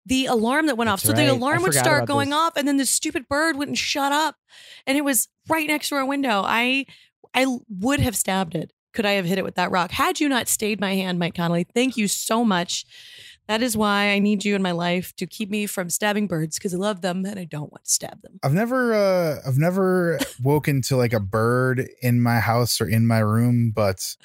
the 0.06 0.26
alarm 0.28 0.68
that 0.68 0.78
went 0.78 0.90
off. 0.90 1.02
That's 1.02 1.08
So 1.10 1.14
right. 1.22 1.28
the 1.28 1.34
I 1.34 1.36
alarm 1.36 1.64
would 1.64 1.74
start 1.74 2.06
going 2.06 2.30
this. 2.30 2.38
off, 2.38 2.56
and 2.58 2.68
then 2.68 2.78
the 2.78 2.86
stupid 2.86 3.28
bird 3.28 3.56
wouldn't 3.58 3.78
shut 3.78 4.12
up, 4.12 4.36
and 4.86 4.98
it 4.98 5.04
was 5.04 5.28
right 5.50 5.68
next 5.68 5.90
to 5.90 5.96
our 5.96 6.06
window. 6.06 6.42
I 6.46 6.86
I 7.34 7.46
would 7.70 8.00
have 8.00 8.16
stabbed 8.16 8.56
it. 8.56 8.72
Could 8.94 9.06
I 9.06 9.12
have 9.14 9.26
hit 9.26 9.38
it 9.38 9.44
with 9.44 9.56
that 9.56 9.72
rock? 9.72 9.92
Had 9.92 10.20
you 10.22 10.30
not 10.30 10.48
stayed 10.48 10.80
my 10.80 10.96
hand, 10.96 11.20
Mike 11.20 11.36
Connolly, 11.36 11.66
thank 11.74 11.98
you 11.98 12.08
so 12.08 12.46
much. 12.46 12.86
That 13.48 13.62
is 13.62 13.76
why 13.78 14.10
I 14.10 14.20
need 14.20 14.44
you 14.46 14.56
in 14.56 14.62
my 14.64 14.72
life 14.72 15.14
to 15.18 15.28
keep 15.28 15.52
me 15.52 15.68
from 15.68 15.90
stabbing 15.90 16.26
birds 16.28 16.58
because 16.58 16.74
I 16.74 16.78
love 16.78 17.02
them 17.02 17.26
and 17.26 17.38
I 17.38 17.44
don't 17.44 17.72
want 17.72 17.84
to 17.84 17.92
stab 17.92 18.22
them. 18.24 18.40
I've 18.42 18.54
never 18.54 18.94
uh 18.94 19.40
I've 19.46 19.58
never 19.58 20.18
woken 20.42 20.82
to 20.84 20.96
like 20.98 21.14
a 21.14 21.20
bird 21.20 21.88
in 22.02 22.22
my 22.22 22.40
house 22.40 22.80
or 22.82 22.88
in 22.88 23.06
my 23.06 23.20
room, 23.20 23.72
but 23.76 24.16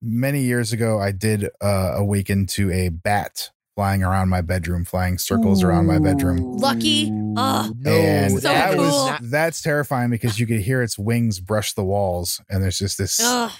many 0.00 0.42
years 0.42 0.72
ago 0.72 1.00
I 1.00 1.10
did 1.12 1.48
uh 1.60 1.94
awaken 1.96 2.46
to 2.48 2.70
a 2.70 2.88
bat 2.90 3.50
flying 3.74 4.02
around 4.02 4.28
my 4.28 4.40
bedroom, 4.40 4.84
flying 4.84 5.18
circles 5.18 5.62
around 5.62 5.86
my 5.86 5.98
bedroom. 5.98 6.38
Lucky. 6.58 7.10
Ooh, 7.10 7.34
Ugh. 7.36 7.74
no, 7.78 7.90
and 7.90 8.32
So 8.34 8.40
that 8.40 8.70
that 8.72 8.78
was 8.78 9.30
that's 9.30 9.62
terrifying 9.62 10.10
because 10.10 10.38
you 10.38 10.46
could 10.46 10.60
hear 10.60 10.82
its 10.82 10.98
wings 10.98 11.40
brush 11.40 11.72
the 11.72 11.84
walls 11.84 12.40
and 12.50 12.62
there's 12.62 12.78
just 12.78 12.98
this 12.98 13.18
Ugh. 13.22 13.50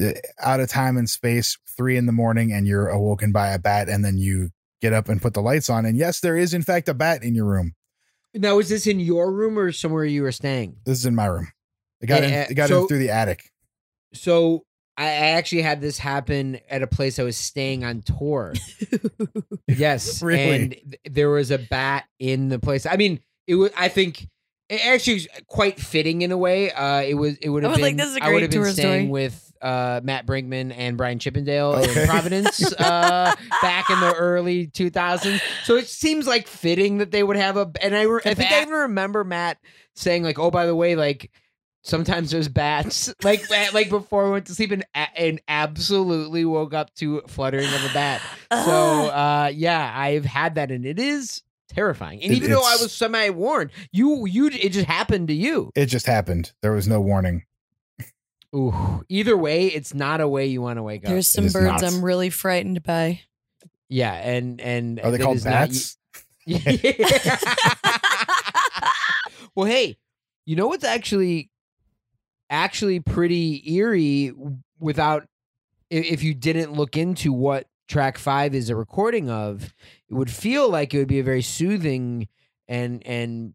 uh, 0.00 0.12
out 0.40 0.60
of 0.60 0.68
time 0.70 0.96
and 0.96 1.08
space, 1.10 1.58
three 1.76 1.96
in 1.96 2.06
the 2.06 2.12
morning, 2.12 2.52
and 2.52 2.66
you're 2.66 2.88
awoken 2.88 3.32
by 3.32 3.48
a 3.48 3.58
bat, 3.58 3.88
and 3.88 4.04
then 4.04 4.16
you 4.16 4.50
get 4.80 4.92
up 4.94 5.08
and 5.10 5.20
put 5.20 5.34
the 5.34 5.42
lights 5.42 5.68
on. 5.68 5.84
And 5.84 5.96
yes, 5.96 6.20
there 6.20 6.36
is 6.36 6.54
in 6.54 6.62
fact 6.62 6.88
a 6.88 6.94
bat 6.94 7.22
in 7.22 7.34
your 7.34 7.44
room. 7.46 7.74
now, 8.34 8.58
is 8.60 8.68
this 8.70 8.86
in 8.86 8.98
your 9.00 9.30
room 9.30 9.58
or 9.58 9.72
somewhere 9.72 10.04
you 10.04 10.22
were 10.22 10.32
staying? 10.32 10.76
This 10.86 10.98
is 10.98 11.04
in 11.06 11.14
my 11.14 11.26
room. 11.26 11.48
It 12.00 12.06
got 12.06 12.22
in, 12.24 12.30
Eh, 12.32 12.36
eh, 12.36 12.46
it 12.50 12.54
got 12.54 12.68
so- 12.70 12.82
in 12.82 12.88
through 12.88 12.98
the 13.00 13.10
attic. 13.10 13.50
So 14.14 14.64
I, 15.04 15.08
actually 15.36 15.62
had 15.62 15.80
this 15.80 15.98
happen 15.98 16.58
at 16.68 16.82
a 16.82 16.86
place 16.86 17.18
I 17.18 17.22
was 17.22 17.36
staying 17.36 17.84
on 17.84 18.02
tour. 18.02 18.52
yes, 19.68 20.22
Really? 20.22 20.54
and 20.54 20.70
th- 20.72 21.00
there 21.10 21.30
was 21.30 21.50
a 21.50 21.58
bat 21.58 22.04
in 22.18 22.48
the 22.48 22.58
place. 22.58 22.86
I 22.86 22.96
mean, 22.96 23.20
it 23.46 23.54
was. 23.54 23.70
I 23.76 23.88
think 23.88 24.28
it 24.68 24.84
actually 24.86 25.26
quite 25.46 25.80
fitting 25.80 26.22
in 26.22 26.32
a 26.32 26.38
way. 26.38 26.70
Uh, 26.70 27.02
it 27.02 27.14
was. 27.14 27.36
It 27.38 27.48
would 27.48 27.62
have 27.62 27.72
been. 27.74 27.82
like, 27.82 27.96
this 27.96 28.10
is 28.10 28.16
a 28.16 28.24
I 28.24 28.32
would 28.32 28.42
have 28.42 28.50
been 28.50 28.64
staying 28.66 29.06
story. 29.06 29.08
with 29.08 29.52
uh, 29.62 30.00
Matt 30.04 30.26
Brinkman 30.26 30.72
and 30.76 30.96
Brian 30.96 31.18
Chippendale 31.18 31.72
Okay. 31.76 32.02
in 32.02 32.06
Providence 32.08 32.72
uh, 32.78 33.34
back 33.62 33.90
in 33.90 34.00
the 34.00 34.14
early 34.14 34.68
2000s. 34.68 35.40
So 35.64 35.76
it 35.76 35.88
seems 35.88 36.26
like 36.26 36.46
fitting 36.46 36.98
that 36.98 37.10
they 37.10 37.22
would 37.22 37.36
have 37.36 37.56
a. 37.56 37.70
And 37.82 37.94
I, 37.96 38.02
re- 38.02 38.20
I 38.24 38.34
think 38.34 38.52
I 38.52 38.62
even 38.62 38.74
remember 38.74 39.24
Matt 39.24 39.58
saying 39.96 40.22
like, 40.22 40.38
"Oh, 40.38 40.50
by 40.50 40.66
the 40.66 40.74
way, 40.76 40.94
like." 40.96 41.30
Sometimes 41.82 42.30
there's 42.30 42.48
bats, 42.48 43.12
like 43.22 43.48
like 43.72 43.88
before 43.88 44.26
we 44.26 44.32
went 44.32 44.46
to 44.46 44.54
sleep, 44.54 44.70
and 44.72 44.84
and 45.16 45.40
absolutely 45.48 46.44
woke 46.44 46.74
up 46.74 46.92
to 46.96 47.22
fluttering 47.26 47.66
of 47.66 47.90
a 47.90 47.94
bat. 47.94 48.20
So 48.52 49.06
uh, 49.08 49.50
yeah, 49.54 49.90
I've 49.94 50.26
had 50.26 50.56
that, 50.56 50.70
and 50.70 50.84
it 50.84 50.98
is 50.98 51.42
terrifying. 51.70 52.22
And 52.22 52.32
It- 52.32 52.36
even 52.36 52.50
though 52.50 52.58
I 52.62 52.74
it's- 52.74 52.82
was 52.82 52.92
semi 52.92 53.30
warned, 53.30 53.70
you 53.92 54.26
you 54.26 54.48
it 54.48 54.72
just 54.72 54.86
happened 54.86 55.28
to 55.28 55.34
you. 55.34 55.70
It 55.74 55.86
just 55.86 56.06
happened. 56.06 56.52
There 56.60 56.72
was 56.72 56.86
no 56.86 57.00
warning. 57.00 57.44
Ooh, 58.54 59.04
either 59.08 59.36
way, 59.36 59.68
it's 59.68 59.94
not 59.94 60.20
a 60.20 60.26
way 60.28 60.46
you 60.46 60.60
want 60.60 60.76
to 60.78 60.82
wake 60.82 61.04
up. 61.04 61.10
There's 61.10 61.28
some 61.28 61.44
is 61.46 61.52
birds 61.52 61.82
not. 61.82 61.84
I'm 61.84 62.04
really 62.04 62.30
frightened 62.30 62.82
by. 62.82 63.20
yeah, 63.88 64.12
and 64.14 64.60
and 64.60 65.00
Are 65.00 65.10
they 65.12 65.16
that 65.18 65.24
called 65.24 65.36
is 65.36 65.44
not- 65.46 65.68
bats? 65.70 65.96
well, 69.54 69.66
hey, 69.66 69.96
you 70.46 70.56
know 70.56 70.66
what's 70.66 70.84
actually 70.84 71.50
actually 72.50 73.00
pretty 73.00 73.62
eerie 73.72 74.32
without 74.78 75.26
if 75.88 76.22
you 76.22 76.34
didn't 76.34 76.72
look 76.72 76.96
into 76.96 77.32
what 77.32 77.66
track 77.88 78.18
five 78.18 78.54
is 78.54 78.70
a 78.70 78.76
recording 78.76 79.30
of 79.30 79.74
it 80.08 80.14
would 80.14 80.30
feel 80.30 80.68
like 80.68 80.92
it 80.92 80.98
would 80.98 81.08
be 81.08 81.20
a 81.20 81.24
very 81.24 81.42
soothing 81.42 82.28
and 82.68 83.04
and 83.06 83.54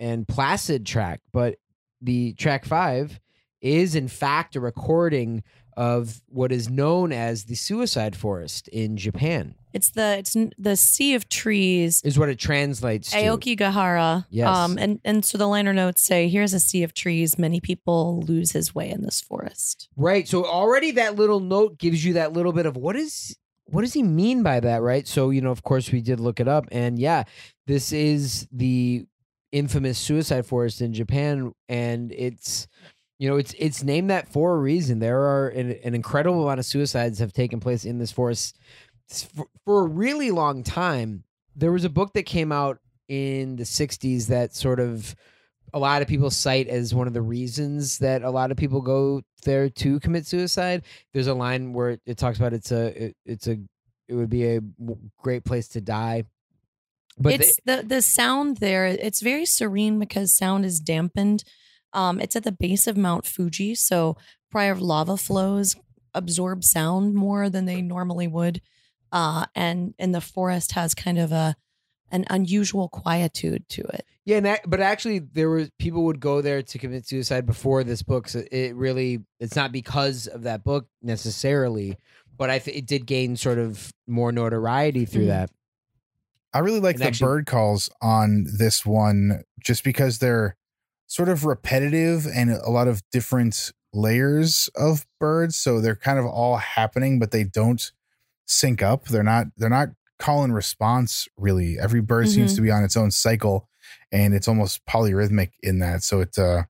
and 0.00 0.26
placid 0.26 0.84
track 0.84 1.20
but 1.32 1.56
the 2.00 2.32
track 2.34 2.64
five 2.64 3.20
is 3.60 3.94
in 3.94 4.08
fact 4.08 4.56
a 4.56 4.60
recording 4.60 5.42
of 5.76 6.20
what 6.28 6.52
is 6.52 6.68
known 6.68 7.12
as 7.12 7.44
the 7.44 7.54
suicide 7.54 8.16
forest 8.16 8.68
in 8.68 8.96
japan 8.96 9.54
It's 9.72 9.90
the 9.90 10.18
it's 10.18 10.36
the 10.58 10.76
sea 10.76 11.14
of 11.14 11.28
trees. 11.28 12.00
is 12.04 12.18
what 12.18 12.28
it 12.28 12.38
translates 12.38 13.10
to 13.10 13.16
Aokigahara. 13.16 14.26
Yes. 14.30 14.48
Um, 14.48 14.78
and, 14.78 15.00
and 15.04 15.24
so 15.24 15.38
the 15.38 15.46
liner 15.46 15.72
notes 15.72 16.02
say, 16.02 16.28
here's 16.28 16.52
a 16.52 16.60
sea 16.60 16.82
of 16.82 16.94
trees. 16.94 17.38
Many 17.38 17.60
people 17.60 18.20
lose 18.22 18.52
his 18.52 18.74
way 18.74 18.90
in 18.90 19.02
this 19.02 19.20
forest. 19.20 19.88
Right. 19.96 20.28
So 20.28 20.44
already 20.44 20.92
that 20.92 21.16
little 21.16 21.40
note 21.40 21.78
gives 21.78 22.04
you 22.04 22.14
that 22.14 22.32
little 22.32 22.52
bit 22.52 22.66
of 22.66 22.76
what 22.76 22.96
is 22.96 23.36
what 23.66 23.82
does 23.82 23.94
he 23.94 24.02
mean 24.02 24.42
by 24.42 24.60
that, 24.60 24.82
right? 24.82 25.06
So, 25.08 25.30
you 25.30 25.40
know, 25.40 25.50
of 25.50 25.62
course 25.62 25.90
we 25.90 26.02
did 26.02 26.20
look 26.20 26.40
it 26.40 26.48
up 26.48 26.66
and 26.70 26.98
yeah, 26.98 27.24
this 27.66 27.92
is 27.92 28.46
the 28.52 29.06
infamous 29.52 29.98
suicide 29.98 30.46
forest 30.46 30.80
in 30.80 30.92
Japan 30.92 31.52
and 31.68 32.12
it's 32.12 32.66
you 33.18 33.28
know, 33.28 33.36
it's 33.36 33.54
it's 33.56 33.84
named 33.84 34.10
that 34.10 34.28
for 34.32 34.54
a 34.54 34.58
reason. 34.58 34.98
There 34.98 35.20
are 35.20 35.48
an, 35.50 35.78
an 35.84 35.94
incredible 35.94 36.42
amount 36.42 36.58
of 36.58 36.66
suicides 36.66 37.20
have 37.20 37.32
taken 37.32 37.60
place 37.60 37.84
in 37.84 37.98
this 37.98 38.10
forest 38.10 38.58
for, 39.08 39.46
for 39.64 39.80
a 39.80 39.88
really 39.88 40.30
long 40.30 40.62
time. 40.62 41.24
There 41.54 41.72
was 41.72 41.84
a 41.84 41.90
book 41.90 42.12
that 42.14 42.24
came 42.24 42.52
out 42.52 42.78
in 43.08 43.56
the 43.56 43.64
60s 43.64 44.28
that 44.28 44.54
sort 44.54 44.80
of 44.80 45.14
a 45.74 45.78
lot 45.78 46.02
of 46.02 46.08
people 46.08 46.30
cite 46.30 46.68
as 46.68 46.94
one 46.94 47.06
of 47.06 47.14
the 47.14 47.22
reasons 47.22 47.98
that 47.98 48.22
a 48.22 48.30
lot 48.30 48.50
of 48.50 48.56
people 48.56 48.80
go 48.80 49.22
there 49.44 49.68
to 49.68 50.00
commit 50.00 50.26
suicide. 50.26 50.82
There's 51.12 51.26
a 51.26 51.34
line 51.34 51.72
where 51.72 51.98
it, 52.06 52.18
talks 52.18 52.38
about 52.38 52.52
it's 52.52 52.72
a 52.72 53.06
it, 53.06 53.16
it's 53.24 53.46
a 53.46 53.58
it 54.08 54.14
would 54.14 54.30
be 54.30 54.56
a 54.56 54.60
great 55.18 55.44
place 55.44 55.68
to 55.68 55.80
die. 55.80 56.24
But 57.18 57.34
it's 57.34 57.58
the, 57.64 57.84
the 57.86 58.02
sound 58.02 58.58
there. 58.58 58.86
It's 58.86 59.20
very 59.20 59.46
serene 59.46 59.98
because 59.98 60.36
sound 60.36 60.64
is 60.64 60.80
dampened. 60.80 61.44
Um, 61.92 62.20
it's 62.20 62.36
at 62.36 62.44
the 62.44 62.52
base 62.52 62.86
of 62.86 62.96
Mount 62.96 63.26
Fuji, 63.26 63.74
so 63.74 64.16
prior 64.50 64.74
lava 64.74 65.16
flows 65.16 65.76
absorb 66.14 66.64
sound 66.64 67.14
more 67.14 67.48
than 67.50 67.66
they 67.66 67.82
normally 67.82 68.26
would. 68.26 68.60
Uh, 69.12 69.46
and 69.54 69.94
and 69.98 70.14
the 70.14 70.20
forest 70.20 70.72
has 70.72 70.94
kind 70.94 71.18
of 71.18 71.30
a 71.32 71.54
an 72.10 72.24
unusual 72.30 72.88
quietude 72.88 73.66
to 73.70 73.80
it. 73.82 74.04
yeah, 74.26 74.36
and 74.38 74.44
that, 74.46 74.60
but 74.68 74.80
actually 74.80 75.18
there 75.18 75.48
was 75.50 75.70
people 75.78 76.04
would 76.04 76.20
go 76.20 76.42
there 76.42 76.62
to 76.62 76.78
commit 76.78 77.06
suicide 77.06 77.46
before 77.46 77.84
this 77.84 78.02
book. 78.02 78.28
So 78.28 78.42
it 78.52 78.74
really 78.74 79.20
it's 79.40 79.56
not 79.56 79.72
because 79.72 80.26
of 80.26 80.42
that 80.42 80.62
book 80.64 80.86
necessarily, 81.02 81.96
but 82.36 82.50
I 82.50 82.58
th- 82.58 82.76
it 82.76 82.86
did 82.86 83.06
gain 83.06 83.36
sort 83.36 83.58
of 83.58 83.92
more 84.06 84.30
notoriety 84.32 85.04
through 85.06 85.24
Mhm. 85.24 85.28
that. 85.28 85.50
I 86.54 86.58
really 86.58 86.80
like 86.80 86.96
And 86.96 87.02
the 87.02 87.06
actually- 87.06 87.26
bird 87.26 87.46
calls 87.46 87.88
on 88.02 88.44
this 88.58 88.84
one 88.84 89.42
just 89.64 89.82
because 89.84 90.18
they're 90.18 90.54
sort 91.06 91.28
of 91.30 91.44
repetitive 91.46 92.26
and 92.26 92.50
a 92.50 92.68
lot 92.70 92.88
of 92.88 93.02
different 93.10 93.72
layers 93.94 94.68
of 94.74 95.06
birds. 95.18 95.56
So 95.56 95.80
they're 95.80 95.96
kind 95.96 96.18
of 96.18 96.26
all 96.26 96.56
happening, 96.58 97.18
but 97.18 97.30
they 97.30 97.44
don't 97.44 97.90
sync 98.52 98.82
up. 98.82 99.06
They're 99.06 99.22
not 99.22 99.46
they're 99.56 99.68
not 99.68 99.88
call 100.18 100.44
and 100.44 100.54
response 100.54 101.26
really. 101.36 101.78
Every 101.78 102.00
bird 102.00 102.28
seems 102.28 102.52
Mhm. 102.52 102.56
to 102.56 102.62
be 102.62 102.70
on 102.70 102.84
its 102.84 102.96
own 102.96 103.10
cycle 103.10 103.68
and 104.12 104.34
it's 104.34 104.46
almost 104.48 104.84
polyrhythmic 104.86 105.50
in 105.62 105.78
that. 105.80 106.02
So 106.02 106.20
it 106.20 106.38
uh 106.38 106.64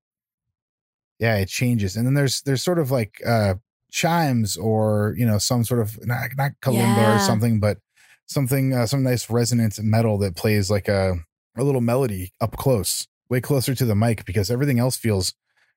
yeah, 1.19 1.37
it 1.37 1.49
changes. 1.49 1.97
And 1.97 2.07
then 2.07 2.15
there's 2.15 2.43
there's 2.43 2.63
sort 2.63 2.79
of 2.79 2.91
like 2.91 3.21
uh 3.27 3.55
chimes 3.91 4.57
or 4.57 5.15
you 5.19 5.27
know 5.27 5.39
some 5.39 5.65
sort 5.65 5.81
of 5.81 5.99
not, 6.07 6.31
not 6.37 6.53
kalimba 6.63 7.17
or 7.17 7.19
something, 7.19 7.61
but 7.61 7.79
something 8.27 8.73
uh, 8.73 8.87
some 8.87 9.03
nice 9.03 9.29
resonant 9.29 9.79
metal 9.83 10.19
that 10.19 10.35
plays 10.37 10.71
like 10.71 10.89
a 10.89 11.17
a 11.57 11.63
little 11.65 11.83
melody 11.83 12.33
up 12.41 12.57
close, 12.57 13.07
way 13.29 13.41
closer 13.41 13.75
to 13.75 13.85
the 13.85 13.95
mic 13.95 14.25
because 14.25 14.51
everything 14.51 14.79
else 14.79 14.97
feels 14.97 15.35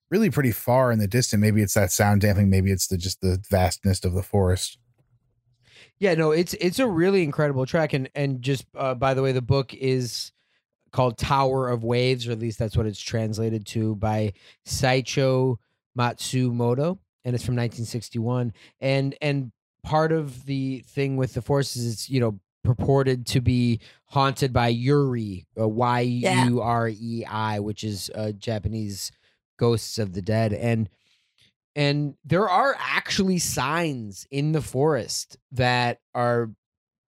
really 0.10 0.30
pretty 0.30 0.52
far 0.52 0.92
in 0.92 1.00
the 1.00 1.08
distance. 1.08 1.42
Maybe 1.42 1.62
it's 1.62 1.74
that 1.74 1.92
sound 1.92 2.22
damping, 2.22 2.50
maybe 2.50 2.72
it's 2.72 2.88
the 2.88 2.98
just 2.98 3.20
the 3.22 3.44
vastness 3.50 4.06
of 4.06 4.14
the 4.14 4.24
forest. 4.24 4.78
Yeah, 6.00 6.14
no, 6.16 6.32
it's 6.32 6.54
it's 6.56 6.80
a 6.80 6.88
really 6.88 7.24
incredible 7.24 7.66
track, 7.66 7.94
and 7.94 8.10
and 8.16 8.42
just 8.42 8.66
uh, 8.76 8.96
by 8.96 9.14
the 9.14 9.22
way, 9.22 9.32
the 9.32 9.42
book 9.42 9.74
is 9.74 10.32
called 10.92 11.18
Tower 11.18 11.70
of 11.70 11.84
Waves, 11.84 12.28
or 12.28 12.32
at 12.32 12.40
least 12.40 12.60
that's 12.60 12.76
what 12.76 12.86
it's 12.86 13.02
translated 13.02 13.66
to 13.68 13.96
by 13.96 14.34
Seicho 14.66 15.58
Matsumoto, 15.98 16.98
and 17.24 17.36
it's 17.36 17.46
from 17.46 17.56
1961. 17.56 18.54
And 18.82 19.16
and 19.22 19.52
part 19.84 20.12
of 20.12 20.46
the 20.46 20.80
thing 20.88 21.16
with 21.16 21.34
the 21.34 21.42
forest 21.42 21.76
is 21.76 21.92
it's 21.92 22.10
you 22.10 22.20
know 22.20 22.40
purported 22.64 23.26
to 23.28 23.42
be 23.42 23.80
haunted 24.06 24.52
by 24.52 24.74
Yurei, 24.74 25.46
uh, 25.60 25.68
Y 25.68 26.02
U 26.02 26.62
R 26.62 26.90
E 26.90 27.26
I, 27.26 27.60
which 27.60 27.84
is 27.84 28.12
uh, 28.16 28.32
Japanese 28.32 29.12
ghosts 29.58 29.98
of 29.98 30.14
the 30.14 30.22
dead, 30.22 30.52
and 30.52 30.90
and 31.76 32.16
there 32.24 32.50
are 32.50 32.76
actually 32.80 33.38
signs 33.38 34.26
in 34.32 34.54
the 34.54 34.62
forest 34.62 35.38
that 35.52 36.00
are 36.14 36.52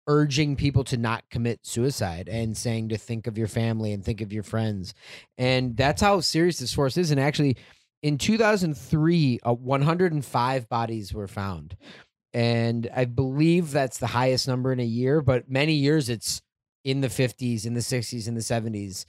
urging 0.07 0.55
people 0.55 0.83
to 0.85 0.97
not 0.97 1.23
commit 1.29 1.65
suicide 1.65 2.29
and 2.29 2.57
saying 2.57 2.89
to 2.89 2.97
think 2.97 3.27
of 3.27 3.37
your 3.37 3.47
family 3.47 3.91
and 3.91 4.03
think 4.03 4.21
of 4.21 4.31
your 4.31 4.43
friends. 4.43 4.93
And 5.37 5.75
that's 5.75 6.01
how 6.01 6.21
serious 6.21 6.59
this 6.59 6.73
forest 6.73 6.97
is. 6.97 7.11
And 7.11 7.19
actually 7.19 7.57
in 8.01 8.17
2003 8.17 9.39
uh, 9.45 9.53
105 9.53 10.69
bodies 10.69 11.13
were 11.13 11.27
found. 11.27 11.75
And 12.33 12.89
i 12.95 13.05
believe 13.05 13.71
that's 13.71 13.97
the 13.97 14.07
highest 14.07 14.47
number 14.47 14.71
in 14.71 14.79
a 14.79 14.85
year 14.85 15.21
but 15.21 15.49
many 15.49 15.73
years 15.73 16.09
it's 16.09 16.41
in 16.83 17.01
the 17.01 17.07
50s 17.07 17.65
in 17.65 17.73
the 17.73 17.79
60s 17.79 18.27
in 18.27 18.35
the 18.35 18.41
70s 18.41 19.05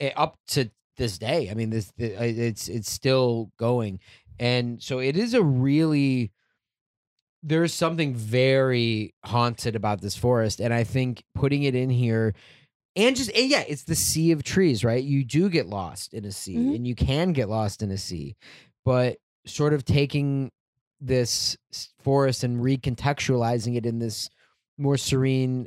eh, 0.00 0.10
up 0.16 0.38
to 0.48 0.70
this 0.96 1.18
day. 1.18 1.48
I 1.50 1.54
mean 1.54 1.70
this 1.70 1.88
uh, 2.00 2.14
it's 2.20 2.68
it's 2.68 2.90
still 2.90 3.50
going 3.58 4.00
and 4.38 4.82
so 4.82 4.98
it 4.98 5.16
is 5.16 5.34
a 5.34 5.42
really 5.42 6.30
there's 7.42 7.74
something 7.74 8.14
very 8.14 9.14
haunted 9.24 9.76
about 9.76 10.00
this 10.00 10.16
forest 10.16 10.60
and 10.60 10.72
i 10.72 10.82
think 10.84 11.22
putting 11.34 11.62
it 11.62 11.74
in 11.74 11.90
here 11.90 12.34
and 12.96 13.16
just 13.16 13.30
and 13.36 13.50
yeah 13.50 13.64
it's 13.68 13.84
the 13.84 13.94
sea 13.94 14.32
of 14.32 14.42
trees 14.42 14.82
right 14.84 15.04
you 15.04 15.24
do 15.24 15.48
get 15.48 15.66
lost 15.66 16.14
in 16.14 16.24
a 16.24 16.32
sea 16.32 16.56
Mhm. 16.56 16.76
and 16.76 16.86
you 16.86 16.94
can 16.94 17.32
get 17.32 17.48
lost 17.48 17.82
in 17.82 17.90
a 17.90 17.98
sea 17.98 18.34
but 18.84 19.18
sort 19.46 19.74
of 19.74 19.84
taking 19.84 20.50
this 21.00 21.56
forest 22.02 22.44
and 22.44 22.60
recontextualizing 22.62 23.76
it 23.76 23.84
in 23.84 23.98
this 23.98 24.30
more 24.78 24.96
serene 24.96 25.66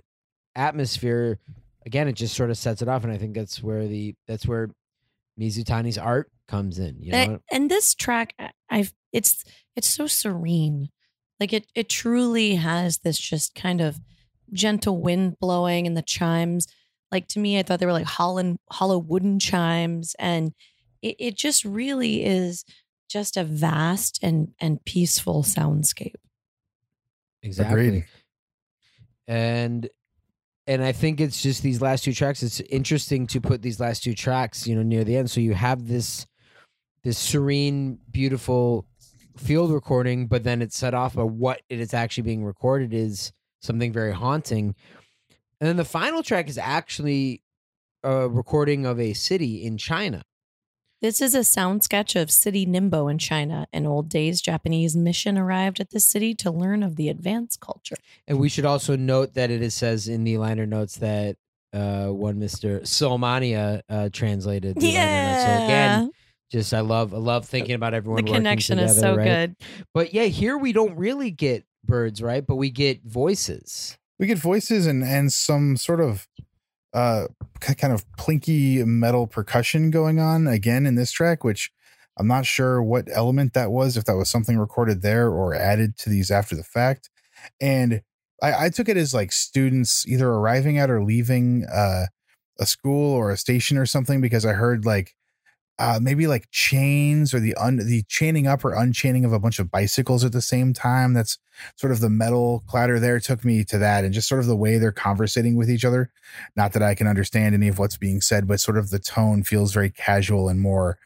atmosphere 0.55 1.38
again 1.86 2.07
it 2.07 2.13
just 2.13 2.34
sort 2.36 2.49
of 2.49 2.57
sets 2.57 2.82
it 2.82 2.88
off 2.88 3.03
and 3.03 3.13
i 3.13 3.18
think 3.18 3.36
that's 3.36 3.61
where 3.61 3.88
the 3.88 4.15
that's 4.28 4.47
where 4.47 4.70
mizutani's 5.39 5.97
art 5.99 6.32
comes 6.48 6.80
in 6.80 7.02
you 7.02 7.12
know 7.12 7.18
And, 7.18 7.39
and 7.52 7.72
this 7.72 7.93
track, 7.93 8.34
I- 8.39 8.52
I've 8.70 8.93
it's 9.12 9.43
it's 9.76 9.88
so 9.88 10.08
serene. 10.08 10.89
Like 11.39 11.54
it 11.54 11.68
it 11.76 11.89
truly 11.89 12.56
has 12.56 13.00
this 13.00 13.18
just 13.18 13.54
kind 13.56 13.82
of 13.82 14.00
gentle 14.54 15.00
wind 15.02 15.38
blowing 15.39 15.86
and 15.86 15.95
the 15.98 16.02
chimes. 16.02 16.68
Like 17.12 17.28
to 17.30 17.39
me, 17.39 17.58
I 17.60 17.64
thought 17.64 17.80
they 17.80 17.86
were 17.86 17.93
like 17.93 18.06
hollow 18.06 18.58
hollow 18.72 18.98
wooden 18.98 19.39
chimes, 19.39 20.16
and 20.20 20.54
it, 21.02 21.16
it 21.20 21.36
just 21.38 21.64
really 21.64 22.26
is 22.26 22.66
just 23.10 23.38
a 23.38 23.43
vast 23.43 24.20
and 24.22 24.50
and 24.60 24.84
peaceful 24.84 25.43
soundscape. 25.43 26.16
exactly 27.43 27.88
Agreed. 27.88 28.06
and 29.28 29.89
and 30.66 30.84
I 30.84 30.91
think 30.91 31.22
it's 31.22 31.41
just 31.41 31.64
these 31.64 31.82
last 31.82 32.04
two 32.04 32.12
tracks. 32.14 32.43
It's 32.43 32.60
interesting 32.60 33.26
to 33.28 33.39
put 33.39 33.62
these 33.62 33.80
last 33.80 34.04
two 34.04 34.14
tracks, 34.14 34.68
you 34.68 34.76
know, 34.76 34.84
near 34.84 35.06
the 35.06 35.16
end. 35.16 35.32
So 35.32 35.39
you 35.39 35.54
have 35.54 35.88
this 35.88 36.26
this 37.08 37.18
serene, 37.18 37.97
beautiful 38.12 38.86
field 39.38 39.72
recording, 39.72 40.28
but 40.28 40.43
then 40.43 40.62
it's 40.62 40.78
set 40.78 40.93
off 40.93 41.16
by 41.16 41.24
what 41.24 41.62
it 41.70 41.80
is 41.80 41.93
actually 41.93 42.24
being 42.24 42.43
recorded 42.43 42.93
is 42.93 43.32
something 43.62 43.93
very 43.93 44.12
haunting. 44.12 44.76
And 45.62 45.70
then 45.70 45.78
the 45.78 45.86
final 45.86 46.22
track 46.22 46.49
is 46.49 46.58
actually 46.58 47.43
a 48.03 48.28
recording 48.28 48.86
of 48.86 48.99
a 48.99 49.14
city 49.14 49.64
in 49.64 49.78
China. 49.78 50.24
This 50.99 51.22
is 51.22 51.34
a 51.34 51.45
sound 51.45 51.82
sketch 51.82 52.18
of 52.18 52.30
city 52.30 52.66
Ningbo 52.66 53.10
in 53.10 53.20
China. 53.20 53.68
In 53.72 53.86
old 53.86 54.10
days, 54.10 54.41
Japanese 54.41 54.97
mission 54.97 55.38
arrived 55.38 55.80
at 55.80 55.91
the 55.91 56.01
city 56.01 56.36
to 56.36 56.51
learn 56.51 56.84
of 56.84 56.97
the 56.97 57.08
advanced 57.08 57.62
culture. 57.62 57.95
And 58.28 58.38
we 58.38 58.49
should 58.49 58.66
also 58.66 58.97
note 58.97 59.34
that 59.36 59.49
it 59.49 59.62
is 59.62 59.74
says 59.74 60.10
in 60.10 60.26
the 60.26 60.39
liner 60.39 60.66
notes 60.66 60.97
that 60.97 61.38
uh, 61.72 62.08
one 62.08 62.38
Mr. 62.38 62.82
Solmania 62.82 63.82
uh, 63.88 64.10
translated 64.12 64.76
the 64.76 64.93
liner 64.93 65.32
notes. 65.32 65.43
So 65.43 65.64
again, 65.64 66.12
just 66.52 66.74
I 66.74 66.82
love 66.82 67.14
I 67.14 67.18
love 67.18 67.45
thinking 67.45 67.76
about 67.76 67.93
everyone. 67.93 68.24
the 68.24 68.32
working 68.32 68.43
connection 68.43 68.80
is 68.80 69.00
so 69.00 69.16
right? 69.16 69.26
good. 69.26 69.56
But 69.93 70.14
yeah, 70.14 70.26
here 70.26 70.58
we 70.58 70.74
don't 70.74 70.95
really 70.95 71.32
get 71.32 71.66
birds, 71.84 72.22
right? 72.22 72.45
But 72.45 72.56
we 72.56 72.70
get 72.70 73.04
voices. 73.04 73.98
We 74.20 74.28
get 74.28 74.38
voices 74.38 74.88
and 74.88 75.04
and 75.04 75.32
some 75.32 75.78
sort 75.78 76.02
of 76.02 76.28
uh 76.93 77.26
kind 77.60 77.93
of 77.93 78.06
plinky 78.18 78.86
metal 78.86 79.28
percussion 79.28 79.91
going 79.91 80.20
on 80.20 80.48
again 80.48 80.86
in 80.86 80.95
this 80.95 81.12
track, 81.12 81.43
which 81.43 81.72
I'm 82.18 82.28
not 82.28 82.45
sure 82.45 82.82
what 82.82 83.08
element 83.12 83.54
that 83.54 83.72
was, 83.72 83.95
if 83.95 84.06
that 84.06 84.16
was 84.16 84.30
something 84.30 84.58
recorded 84.58 85.02
there 85.02 85.30
or 85.30 85.54
added 85.54 85.98
to 86.00 86.10
these 86.10 86.32
after 86.32 86.56
the 86.56 86.64
fact. 86.64 87.10
And 87.62 88.02
I, 88.41 88.66
I 88.66 88.70
took 88.70 88.89
it 88.89 88.98
as 88.98 89.14
like 89.14 89.32
students 89.32 90.08
either 90.08 90.28
arriving 90.28 90.78
at 90.78 90.89
or 90.89 91.04
leaving 91.04 91.66
uh, 91.72 92.06
a 92.60 92.66
school 92.66 93.14
or 93.14 93.32
a 93.32 93.38
station 93.38 93.78
or 93.78 93.86
something 93.86 94.20
because 94.22 94.45
I 94.45 94.54
heard 94.54 94.86
like 94.86 95.14
uh, 95.80 95.99
maybe 96.01 96.28
like 96.28 96.47
chains 96.51 97.34
or 97.34 97.39
the 97.39 97.55
un- 97.55 97.78
the 97.78 98.03
chaining 98.07 98.47
up 98.47 98.65
or 98.65 98.73
unchaining 98.73 99.25
of 99.25 99.34
a 99.34 99.39
bunch 99.39 99.59
of 99.59 99.69
bicycles 99.71 100.23
at 100.23 100.32
the 100.32 100.41
same 100.41 100.73
time. 100.73 101.13
That's 101.13 101.38
sort 101.75 101.91
of 101.91 101.99
the 101.99 102.09
metal 102.09 102.63
clatter 102.67 102.99
there 102.99 103.19
took 103.19 103.45
me 103.45 103.63
to 103.65 103.78
that, 103.78 104.03
and 104.03 104.13
just 104.13 104.28
sort 104.28 104.39
of 104.41 104.47
the 104.47 104.55
way 104.55 104.78
they're 104.78 104.91
conversating 104.91 105.55
with 105.55 105.69
each 105.69 105.86
other. 105.86 106.11
Not 106.55 106.73
that 106.73 106.84
I 106.84 106.95
can 106.95 107.07
understand 107.07 107.55
any 107.55 107.67
of 107.67 107.80
what's 107.80 107.97
being 107.97 108.21
said, 108.21 108.47
but 108.47 108.59
sort 108.59 108.78
of 108.78 108.89
the 108.89 108.99
tone 108.99 109.43
feels 109.43 109.73
very 109.73 109.89
casual 109.89 110.49
and 110.49 110.59
more 110.59 110.97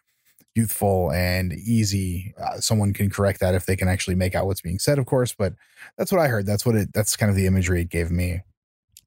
youthful 0.56 1.12
and 1.14 1.54
easy. 1.54 2.34
Uh, 2.38 2.60
someone 2.60 2.94
can 2.94 3.10
correct 3.10 3.40
that 3.40 3.56
if 3.56 3.66
they 3.66 3.76
can 3.76 3.88
actually 3.88 4.16
make 4.16 4.36
out 4.36 4.46
what's 4.46 4.62
being 4.62 4.80
said, 4.80 5.00
of 5.00 5.06
course. 5.06 5.34
But 5.34 5.54
that's 5.98 6.12
what 6.12 6.20
I 6.22 6.28
heard. 6.28 6.46
That's 6.46 6.66
what 6.66 6.76
it. 6.76 6.90
That's 6.94 7.16
kind 7.16 7.30
of 7.30 7.36
the 7.36 7.46
imagery 7.48 7.82
it 7.82 7.90
gave 7.90 8.12
me. 8.12 8.42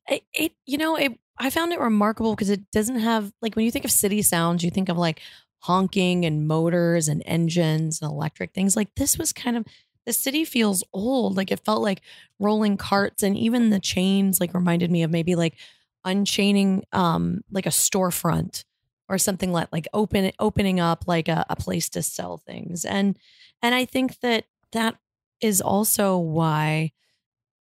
it, 0.09 0.23
it 0.35 0.53
you 0.67 0.79
know 0.79 0.97
it 0.97 1.13
i 1.39 1.51
found 1.51 1.73
it 1.73 1.81
remarkable 1.81 2.35
because 2.35 2.51
it 2.51 2.71
doesn't 2.71 2.99
have 2.99 3.33
like 3.43 3.57
when 3.57 3.65
you 3.65 3.71
think 3.71 3.85
of 3.85 3.91
city 3.91 4.23
sounds 4.23 4.63
you 4.63 4.71
think 4.71 4.89
of 4.89 4.99
like 4.99 5.21
honking 5.65 6.27
and 6.27 6.47
motors 6.47 7.09
and 7.09 7.23
engines 7.25 8.03
and 8.03 8.11
electric 8.11 8.53
things. 8.53 8.77
Like 8.77 8.95
this 8.97 9.17
was 9.17 9.33
kind 9.33 9.57
of 9.57 9.65
the 10.05 10.13
city 10.13 10.45
feels 10.45 10.85
old. 10.93 11.39
Like 11.39 11.51
it 11.51 11.65
felt 11.65 11.81
like 11.81 12.03
rolling 12.39 12.77
carts 12.77 13.23
and 13.23 13.35
even 13.37 13.71
the 13.71 13.81
chains 13.81 14.41
like 14.41 14.53
reminded 14.53 14.91
me 14.91 15.03
of 15.03 15.11
maybe 15.11 15.35
like 15.35 15.57
unchaining 16.05 16.85
um 16.93 17.41
like 17.51 17.65
a 17.65 17.71
storefront 17.71 18.65
or 19.09 19.17
something 19.17 19.53
like 19.53 19.69
like 19.73 19.89
open 19.95 20.31
opening 20.39 20.81
up 20.81 21.05
like 21.07 21.29
a, 21.29 21.47
a 21.49 21.57
place 21.57 21.89
to 21.91 22.03
sell 22.03 22.37
things. 22.37 22.85
And 22.85 23.19
and 23.63 23.75
i 23.75 23.87
think 23.87 24.21
that 24.21 24.45
that 24.73 24.97
is 25.41 25.63
also 25.63 26.19
why 26.19 26.93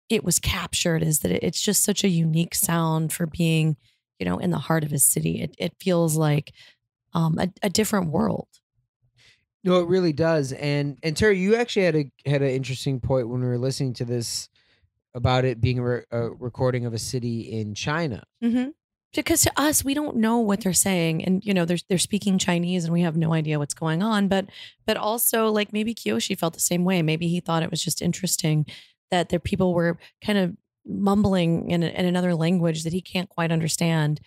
it 0.09 0.25
was 0.25 0.41
captured 0.41 1.05
is 1.05 1.21
that 1.21 1.31
it's 1.31 1.61
just 1.61 1.85
such 1.85 2.03
a 2.03 2.09
unique 2.09 2.55
sound 2.55 3.13
for 3.13 3.27
being 3.27 3.77
you 4.19 4.27
know 4.27 4.39
in 4.39 4.51
the 4.51 4.59
heart 4.59 4.83
of 4.83 4.93
a 4.93 4.99
city. 4.99 5.41
It, 5.41 5.55
it 5.59 5.75
feels 5.81 6.17
like 6.17 6.53
um 7.15 7.39
a, 7.39 7.49
a 7.63 7.71
different 7.71 8.11
world 8.11 8.49
No, 9.65 9.79
it 9.81 9.87
really 9.89 10.13
does. 10.13 10.53
And 10.53 10.99
and 11.05 11.17
Terry, 11.17 11.39
you 11.39 11.55
actually 11.55 11.85
had 11.85 11.97
a 11.97 12.11
had 12.27 12.43
an 12.43 12.51
interesting 12.51 12.99
point 13.01 13.29
when 13.29 13.41
we 13.41 13.47
were 13.47 13.59
listening 13.59 13.95
to 13.95 14.05
this 14.05 14.49
about 15.15 15.45
it 15.45 15.61
being 15.61 15.79
a, 15.79 15.83
re- 15.85 16.05
a 16.11 16.31
recording 16.31 16.85
of 16.87 16.95
a 16.95 16.99
city 16.99 17.41
in 17.43 17.75
China. 17.75 18.25
mm-hmm. 18.43 18.71
because 19.15 19.43
to 19.43 19.53
us 19.57 19.85
we 19.85 19.95
don't 19.95 20.17
know 20.17 20.39
what 20.39 20.61
they're 20.63 20.73
saying 20.73 21.23
and 21.25 21.45
you 21.45 21.53
know 21.55 21.65
they're, 21.67 21.85
they're 21.89 21.99
speaking 21.99 22.39
chinese 22.39 22.85
and 22.85 22.93
we 22.93 23.03
have 23.03 23.17
no 23.17 23.33
idea 23.35 23.59
what's 23.59 23.75
going 23.75 24.03
on 24.03 24.27
but 24.27 24.47
but 24.87 24.97
also 24.97 25.49
like 25.51 25.71
maybe 25.73 25.95
kiyoshi 25.95 26.37
felt 26.39 26.55
the 26.55 26.61
same 26.61 26.85
way 26.85 27.03
maybe 27.03 27.29
he 27.29 27.39
thought 27.41 27.63
it 27.63 27.71
was 27.71 27.85
just 27.85 28.01
interesting 28.03 28.65
that 29.11 29.29
their 29.29 29.39
people 29.39 29.75
were 29.75 29.99
kind 30.25 30.39
of 30.39 30.57
mumbling 30.87 31.71
in, 31.71 31.83
a, 31.83 31.89
in 31.89 32.07
another 32.07 32.35
language 32.35 32.85
that 32.85 32.93
he 32.93 33.03
can't 33.03 33.29
quite 33.29 33.53
understand 33.53 34.19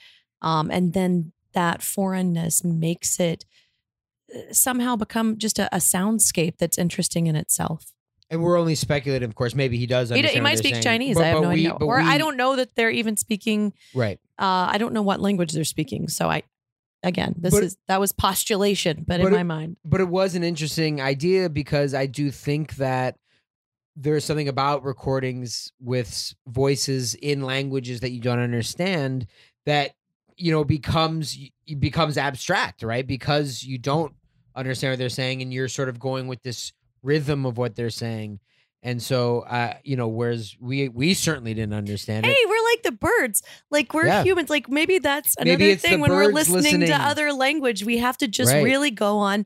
um, 0.41 0.69
and 0.69 0.93
then 0.93 1.31
that 1.55 1.81
foreignness 1.81 2.63
makes 2.63 3.19
it 3.19 3.45
uh, 4.33 4.53
somehow 4.53 4.95
become 4.95 5.37
just 5.37 5.57
a, 5.59 5.67
a 5.75 5.79
soundscape 5.79 6.57
that's 6.59 6.77
interesting 6.77 7.25
in 7.27 7.35
itself 7.35 7.91
And 8.29 8.41
we're 8.43 8.57
only 8.59 8.75
speculating, 8.75 9.27
of 9.29 9.35
course. 9.35 9.53
Maybe 9.55 9.77
he 9.77 9.85
does. 9.87 10.09
he, 10.09 10.15
Understand 10.15 10.35
he 10.35 10.41
might 10.41 10.57
speak 10.59 10.75
saying. 10.75 10.83
chinese 10.83 11.15
But- 11.15 11.23
i 11.25 11.27
have 11.29 11.41
no 11.41 11.49
we- 11.49 11.55
idea 11.67 11.73
or 11.73 11.99
i 11.99 12.17
don't 12.17 12.37
know 12.37 12.55
that 12.55 12.75
they're 12.75 12.89
even 13.01 13.17
speaking 13.17 13.73
Right. 13.93 14.19
uh, 14.39 14.67
I 14.73 14.77
don't 14.77 14.93
know 14.93 15.01
what 15.09 15.19
language 15.21 15.51
they're 15.53 15.63
speaking. 15.63 16.07
So 16.09 16.29
I, 16.29 16.43
again, 17.03 17.35
this 17.37 17.53
But- 17.53 17.63
is 17.63 17.77
that 17.87 17.99
was 17.99 18.11
postulation, 18.11 19.05
but, 19.07 19.21
but 19.21 19.27
in 19.27 19.33
it- 19.33 19.37
my 19.37 19.43
mind, 19.43 19.77
but 19.85 20.01
it 20.01 20.09
was 20.09 20.35
an 20.35 20.43
interesting 20.43 20.99
idea 21.01 21.49
because 21.49 21.93
I 21.93 22.05
do 22.07 22.31
think 22.31 22.75
that 22.77 23.15
there's 23.95 24.25
something 24.25 24.49
about 24.49 24.83
recordings 24.83 25.71
with 25.79 26.33
voices 26.47 27.13
in 27.15 27.43
languages 27.43 28.01
that 28.01 28.11
you 28.11 28.19
don't 28.19 28.39
understand 28.39 29.25
that 29.65 29.91
you 30.37 30.51
know 30.51 30.63
becomes 30.63 31.37
it 31.67 31.79
becomes 31.79 32.17
abstract, 32.17 32.83
right? 32.83 33.05
Because 33.05 33.63
you 33.63 33.77
don't 33.77 34.13
understand 34.55 34.91
what 34.93 34.99
they're 34.99 35.09
saying 35.09 35.41
and 35.41 35.53
you're 35.53 35.67
sort 35.67 35.89
of 35.89 35.99
going 35.99 36.27
with 36.27 36.41
this 36.43 36.71
rhythm 37.03 37.45
of 37.45 37.57
what 37.57 37.75
they're 37.75 37.89
saying. 37.89 38.39
And 38.83 39.01
so 39.01 39.41
uh 39.41 39.73
you 39.83 39.95
know 39.95 40.07
whereas 40.07 40.55
we 40.59 40.89
we 40.89 41.13
certainly 41.13 41.53
didn't 41.53 41.73
understand 41.73 42.25
hey, 42.25 42.31
it. 42.33 42.49
we're 42.49 42.71
like 42.71 42.83
the 42.83 42.91
birds. 42.91 43.41
Like 43.71 43.93
we're 43.93 44.05
Yeah. 44.07 44.23
humans. 44.23 44.49
Like 44.49 44.69
maybe 44.69 44.99
that's 44.99 45.35
another 45.37 45.57
the 45.57 45.75
thing 45.75 45.99
when 46.01 46.11
we're 46.11 46.31
listening, 46.31 46.61
listening. 46.63 46.87
to 46.89 46.95
other 46.95 47.33
language. 47.33 47.83
We 47.83 47.97
have 47.97 48.17
to 48.19 48.27
just 48.27 48.51
Right. 48.53 48.63
really 48.63 48.91
go 48.91 49.17
on 49.17 49.45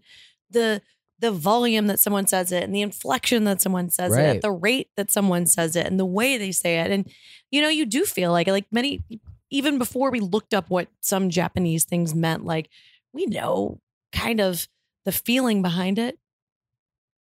the 0.49 0.81
the 1.19 1.31
volume 1.31 1.87
that 1.87 1.99
someone 1.99 2.27
says 2.27 2.51
it 2.51 2.63
and 2.63 2.73
the 2.73 2.81
inflection 2.81 3.43
that 3.43 3.61
someone 3.61 3.89
says 3.89 4.15
it 4.15 4.21
at 4.37 4.41
the 4.41 4.51
rate 4.51 4.89
that 4.95 5.11
someone 5.11 5.45
says 5.45 5.75
it 5.75 5.85
and 5.85 5.99
the 5.99 6.05
way 6.05 6.37
they 6.37 6.51
say 6.51 6.79
it 6.79 6.89
and 6.91 7.11
you 7.51 7.61
know 7.61 7.67
you 7.67 7.85
do 7.85 8.05
feel 8.05 8.31
like 8.31 8.47
like 8.47 8.65
many 8.71 9.03
even 9.51 9.77
before 9.77 10.11
we 10.11 10.19
looked 10.19 10.53
up 10.53 10.69
what 10.69 10.87
some 11.01 11.29
japanese 11.29 11.83
things 11.85 12.13
meant 12.15 12.45
like 12.45 12.69
we 13.13 13.25
know 13.25 13.79
kind 14.11 14.39
of 14.39 14.67
the 15.05 15.11
feeling 15.11 15.61
behind 15.61 15.97
it. 15.97 16.19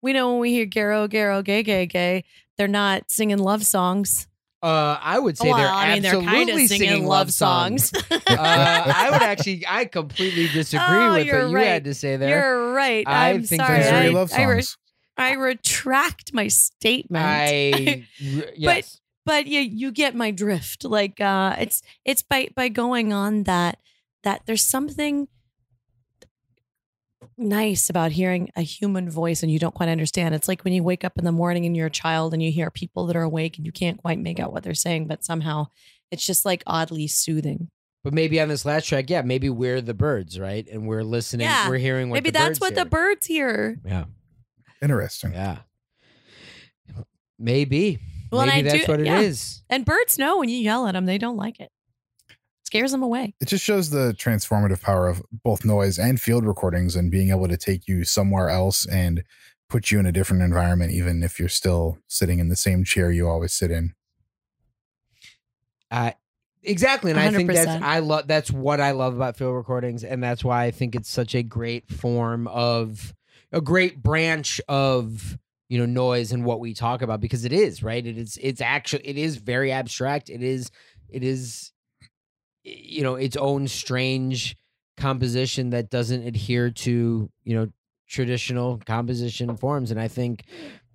We 0.01 0.13
know 0.13 0.31
when 0.31 0.39
we 0.41 0.51
hear 0.51 0.65
garo 0.65 1.07
garo 1.09 1.43
gay 1.43 1.63
gay 1.63 1.85
gay 1.85 2.23
they're 2.57 2.67
not 2.67 3.09
singing 3.09 3.39
love 3.39 3.65
songs. 3.65 4.27
Uh 4.61 4.97
I 5.01 5.19
would 5.19 5.37
say 5.37 5.49
well 5.49 5.57
they're 5.57 5.67
i 5.67 5.93
mean 5.93 6.01
they're 6.03 6.15
absolutely 6.15 6.67
singing, 6.67 7.05
love 7.05 7.33
songs, 7.33 7.91
uh, 8.11 8.17
I 8.29 9.09
would 9.11 9.21
actually, 9.21 9.65
I 9.67 9.85
completely 9.85 10.47
disagree 10.47 10.85
Oh, 10.87 11.13
with 11.15 11.25
you're 11.25 11.49
what 11.49 11.59
you 11.59 11.65
had 11.65 11.83
to 11.85 11.93
say 11.93 12.15
there. 12.17 12.29
you're 12.29 12.71
right. 12.73 13.05
I 13.07 13.31
i'm 13.31 13.43
think 13.43 13.61
sorry. 13.61 13.79
They're 13.79 13.93
I, 14.03 14.07
love 14.09 14.31
I 14.33 14.43
re- 14.43 14.61
songs. 14.61 14.77
I 15.17 15.33
retract 15.33 16.33
my 16.33 16.47
statement. 16.47 17.25
I, 17.25 18.05
r- 18.37 18.45
yes, 18.55 19.01
but 19.25 19.47
you 19.47 19.59
you 19.61 19.91
get 19.91 20.15
my 20.15 20.31
drift. 20.31 20.83
Like 20.85 21.19
uh 21.21 21.55
it's 21.59 21.81
it's 22.05 22.21
by 22.21 22.49
by 22.55 22.69
going 22.69 23.13
on 23.13 23.43
that 23.43 23.79
that 24.23 24.43
there's 24.45 24.65
something 24.65 25.27
nice 27.37 27.89
about 27.89 28.11
hearing 28.11 28.49
a 28.55 28.61
human 28.61 29.09
voice 29.09 29.41
and 29.43 29.51
you 29.51 29.57
don't 29.59 29.73
quite 29.73 29.89
understand. 29.89 30.35
It's 30.35 30.47
like 30.47 30.63
when 30.63 30.73
you 30.73 30.83
wake 30.83 31.03
up 31.03 31.17
in 31.17 31.25
the 31.25 31.31
morning 31.31 31.65
and 31.65 31.75
you're 31.75 31.87
a 31.87 31.91
child 31.91 32.33
and 32.33 32.43
you 32.43 32.51
hear 32.51 32.69
people 32.69 33.05
that 33.07 33.15
are 33.15 33.23
awake 33.23 33.57
and 33.57 33.65
you 33.65 33.71
can't 33.71 33.97
quite 33.97 34.19
make 34.19 34.39
out 34.39 34.51
what 34.53 34.63
they're 34.63 34.73
saying, 34.73 35.07
but 35.07 35.23
somehow 35.23 35.67
it's 36.11 36.25
just 36.25 36.45
like 36.45 36.63
oddly 36.67 37.07
soothing. 37.07 37.69
but 38.03 38.13
maybe 38.13 38.39
on 38.39 38.49
this 38.49 38.65
last 38.65 38.85
track, 38.87 39.09
yeah, 39.09 39.21
maybe 39.23 39.49
we're 39.49 39.81
the 39.81 39.93
birds, 39.93 40.37
right? 40.39 40.67
And 40.69 40.85
we're 40.87 41.03
listening, 41.03 41.45
Yeah. 41.45 41.67
we're 41.69 41.77
hearing 41.77 42.09
what 42.09 42.15
Maybe 42.15 42.29
the 42.29 42.37
that's 42.39 42.59
birds 42.59 42.61
what 42.61 42.75
the 42.75 42.85
birds 42.85 43.25
hear. 43.25 43.79
Yeah, 43.85 44.05
Interesting. 44.81 45.31
yeah, 45.33 45.59
maybe. 47.39 47.99
Well, 48.33 48.41
and 48.41 48.51
maybe 48.51 48.69
I 48.69 48.71
that's 48.71 48.85
do- 48.85 48.91
what 48.91 49.01
it 49.01 49.07
is. 49.07 49.63
yeah. 49.69 49.75
And 49.75 49.85
birds 49.85 50.17
know 50.17 50.39
when 50.39 50.49
you 50.49 50.57
yell 50.57 50.87
at 50.87 50.93
them, 50.93 51.05
they 51.05 51.17
don't 51.17 51.37
like 51.37 51.59
it. 51.59 51.71
Scares 52.63 52.91
them 52.91 53.03
away. 53.03 53.35
It 53.39 53.47
just 53.47 53.63
shows 53.63 53.91
the 53.91 54.15
transformative 54.17 54.81
power 54.81 55.07
of 55.07 55.21
both 55.31 55.63
noise 55.63 55.99
and 55.99 56.19
field 56.19 56.45
recordings 56.45 56.95
and 56.95 57.11
being 57.11 57.29
able 57.29 57.47
to 57.47 57.57
take 57.57 57.87
you 57.87 58.03
somewhere 58.03 58.49
else 58.49 58.85
and 58.87 59.23
put 59.69 59.91
you 59.91 59.99
in 59.99 60.05
a 60.05 60.11
different 60.11 60.43
environment, 60.43 60.91
even 60.91 61.23
if 61.23 61.39
you're 61.39 61.49
still 61.49 61.97
sitting 62.07 62.39
in 62.39 62.49
the 62.49 62.55
same 62.55 62.83
chair 62.83 63.11
you 63.11 63.27
always 63.27 63.53
sit 63.53 63.71
in. 63.71 63.93
Uh, 65.91 66.11
exactly, 66.63 67.11
and 67.11 67.19
I 67.19 67.29
think 67.31 67.51
that's 67.51 67.83
I 67.83 67.99
love 67.99 68.27
that's 68.27 68.49
what 68.51 68.79
I 68.79 68.91
love 68.91 69.15
about 69.15 69.37
field 69.37 69.55
recordings, 69.55 70.03
and 70.03 70.23
that's 70.23 70.43
why 70.43 70.63
I 70.63 70.71
think 70.71 70.95
it's 70.95 71.09
such 71.09 71.35
a 71.35 71.43
great 71.43 71.87
form 71.87 72.47
of 72.47 73.13
a 73.51 73.61
great 73.61 74.01
branch 74.01 74.59
of 74.67 75.37
you 75.73 75.79
know 75.79 75.87
noise 75.87 76.31
and 76.31 76.45
what 76.45 76.59
we 76.59 76.71
talk 76.71 77.01
about 77.01 77.19
because 77.19 77.45
it 77.45 77.51
is 77.51 77.81
right. 77.81 78.05
It 78.05 78.15
is 78.15 78.37
it's 78.39 78.61
actually 78.61 79.07
it 79.07 79.17
is 79.17 79.37
very 79.37 79.71
abstract. 79.71 80.29
It 80.29 80.43
is 80.43 80.69
it 81.09 81.23
is 81.23 81.71
you 82.63 83.01
know 83.01 83.15
its 83.15 83.35
own 83.35 83.67
strange 83.67 84.55
composition 84.97 85.71
that 85.71 85.89
doesn't 85.89 86.27
adhere 86.27 86.69
to 86.69 87.27
you 87.43 87.55
know 87.55 87.69
traditional 88.07 88.79
composition 88.85 89.57
forms, 89.57 89.89
and 89.89 89.99
I 89.99 90.07
think 90.07 90.45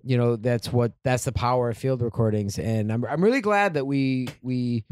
you 0.01 0.17
know 0.17 0.37
that's 0.37 0.71
what 0.71 0.93
that's 1.03 1.25
the 1.25 1.33
power 1.33 1.71
of 1.71 1.77
field 1.77 2.01
recordings 2.01 2.57
and 2.57 2.89
i'm 2.89 3.03
i'm 3.03 3.21
really 3.21 3.41
glad 3.41 3.73
that 3.73 3.85
we 3.85 4.29
we 4.41 4.85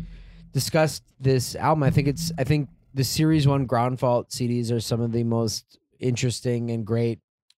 discussed 0.51 1.01
this 1.17 1.55
album 1.55 1.81
i 1.81 1.89
think 1.89 2.09
it's 2.09 2.29
i 2.37 2.43
think 2.43 2.67
the 2.93 3.05
series 3.05 3.47
1 3.47 3.67
ground 3.67 4.01
fault 4.01 4.31
CDs 4.31 4.69
are 4.69 4.81
some 4.81 4.99
of 4.99 5.13
the 5.13 5.23
most 5.23 5.79
interesting 6.01 6.71
and 6.71 6.85
great 6.85 7.19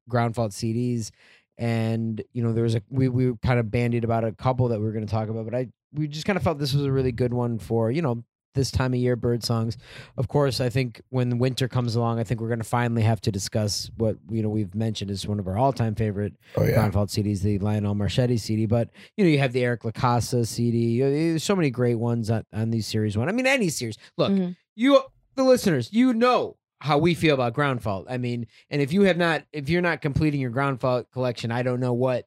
ground 0.09 0.35
fault 0.35 0.51
CDs 0.51 1.11
and 1.57 2.23
you 2.33 2.43
know 2.43 2.53
there 2.53 2.63
was 2.63 2.75
a 2.75 2.81
we 2.89 3.09
we 3.09 3.33
kind 3.43 3.59
of 3.59 3.71
bandied 3.71 4.03
about 4.03 4.23
a 4.23 4.31
couple 4.31 4.67
that 4.69 4.79
we 4.79 4.85
were 4.85 4.91
going 4.91 5.05
to 5.05 5.11
talk 5.11 5.29
about 5.29 5.45
but 5.45 5.55
I 5.55 5.67
we 5.93 6.07
just 6.07 6.25
kind 6.25 6.37
of 6.37 6.43
felt 6.43 6.59
this 6.59 6.73
was 6.73 6.83
a 6.85 6.91
really 6.91 7.11
good 7.11 7.33
one 7.33 7.57
for 7.59 7.91
you 7.91 8.01
know 8.01 8.23
this 8.55 8.71
time 8.71 8.91
of 8.93 8.99
year 8.99 9.15
bird 9.15 9.43
songs 9.43 9.77
of 10.17 10.27
course 10.27 10.59
i 10.59 10.67
think 10.67 10.99
when 11.09 11.37
winter 11.37 11.67
comes 11.67 11.95
along 11.95 12.17
i 12.19 12.23
think 12.23 12.41
we're 12.41 12.47
going 12.47 12.57
to 12.59 12.63
finally 12.65 13.03
have 13.03 13.21
to 13.21 13.31
discuss 13.31 13.91
what 13.97 14.17
you 14.31 14.41
know 14.41 14.49
we've 14.49 14.73
mentioned 14.73 15.11
is 15.11 15.27
one 15.27 15.37
of 15.39 15.47
our 15.47 15.57
all-time 15.57 15.93
favorite 15.93 16.33
Oh 16.55 16.63
yeah. 16.63 16.73
Ground 16.73 16.93
Fault 16.93 17.09
CDs, 17.09 17.41
the 17.41 17.59
Lionel 17.59 17.93
Marchetti 17.93 18.37
CD, 18.37 18.65
but 18.65 18.89
you 19.15 19.23
know 19.23 19.29
you 19.29 19.37
have 19.37 19.53
the 19.53 19.63
Eric 19.63 19.85
La 19.85 19.91
Casa 19.91 20.43
CD. 20.43 20.77
You 20.77 21.03
know, 21.05 21.11
There's 21.11 21.43
so 21.43 21.55
many 21.55 21.69
great 21.69 21.95
ones 21.95 22.31
on, 22.31 22.45
on 22.51 22.71
these 22.71 22.87
series 22.87 23.15
one. 23.15 23.29
I 23.29 23.31
mean, 23.31 23.45
any 23.45 23.69
series. 23.69 23.97
Look, 24.17 24.31
Mhm. 24.31 24.55
you 24.75 25.01
the 25.35 25.43
listeners, 25.43 25.89
you 25.93 26.13
know 26.15 26.57
how 26.79 26.97
we 26.97 27.13
feel 27.13 27.33
about 27.33 27.53
ground 27.53 27.81
fault. 27.81 28.05
I 28.09 28.17
mean, 28.17 28.47
and 28.69 28.81
if 28.81 28.93
you 28.93 29.03
have 29.03 29.17
not, 29.17 29.43
if 29.51 29.69
you're 29.69 29.81
not 29.81 30.01
completing 30.01 30.39
your 30.41 30.51
ground 30.51 30.79
fault 30.79 31.11
collection, 31.11 31.51
I 31.51 31.63
don't 31.63 31.79
know 31.79 31.93
what 31.93 32.25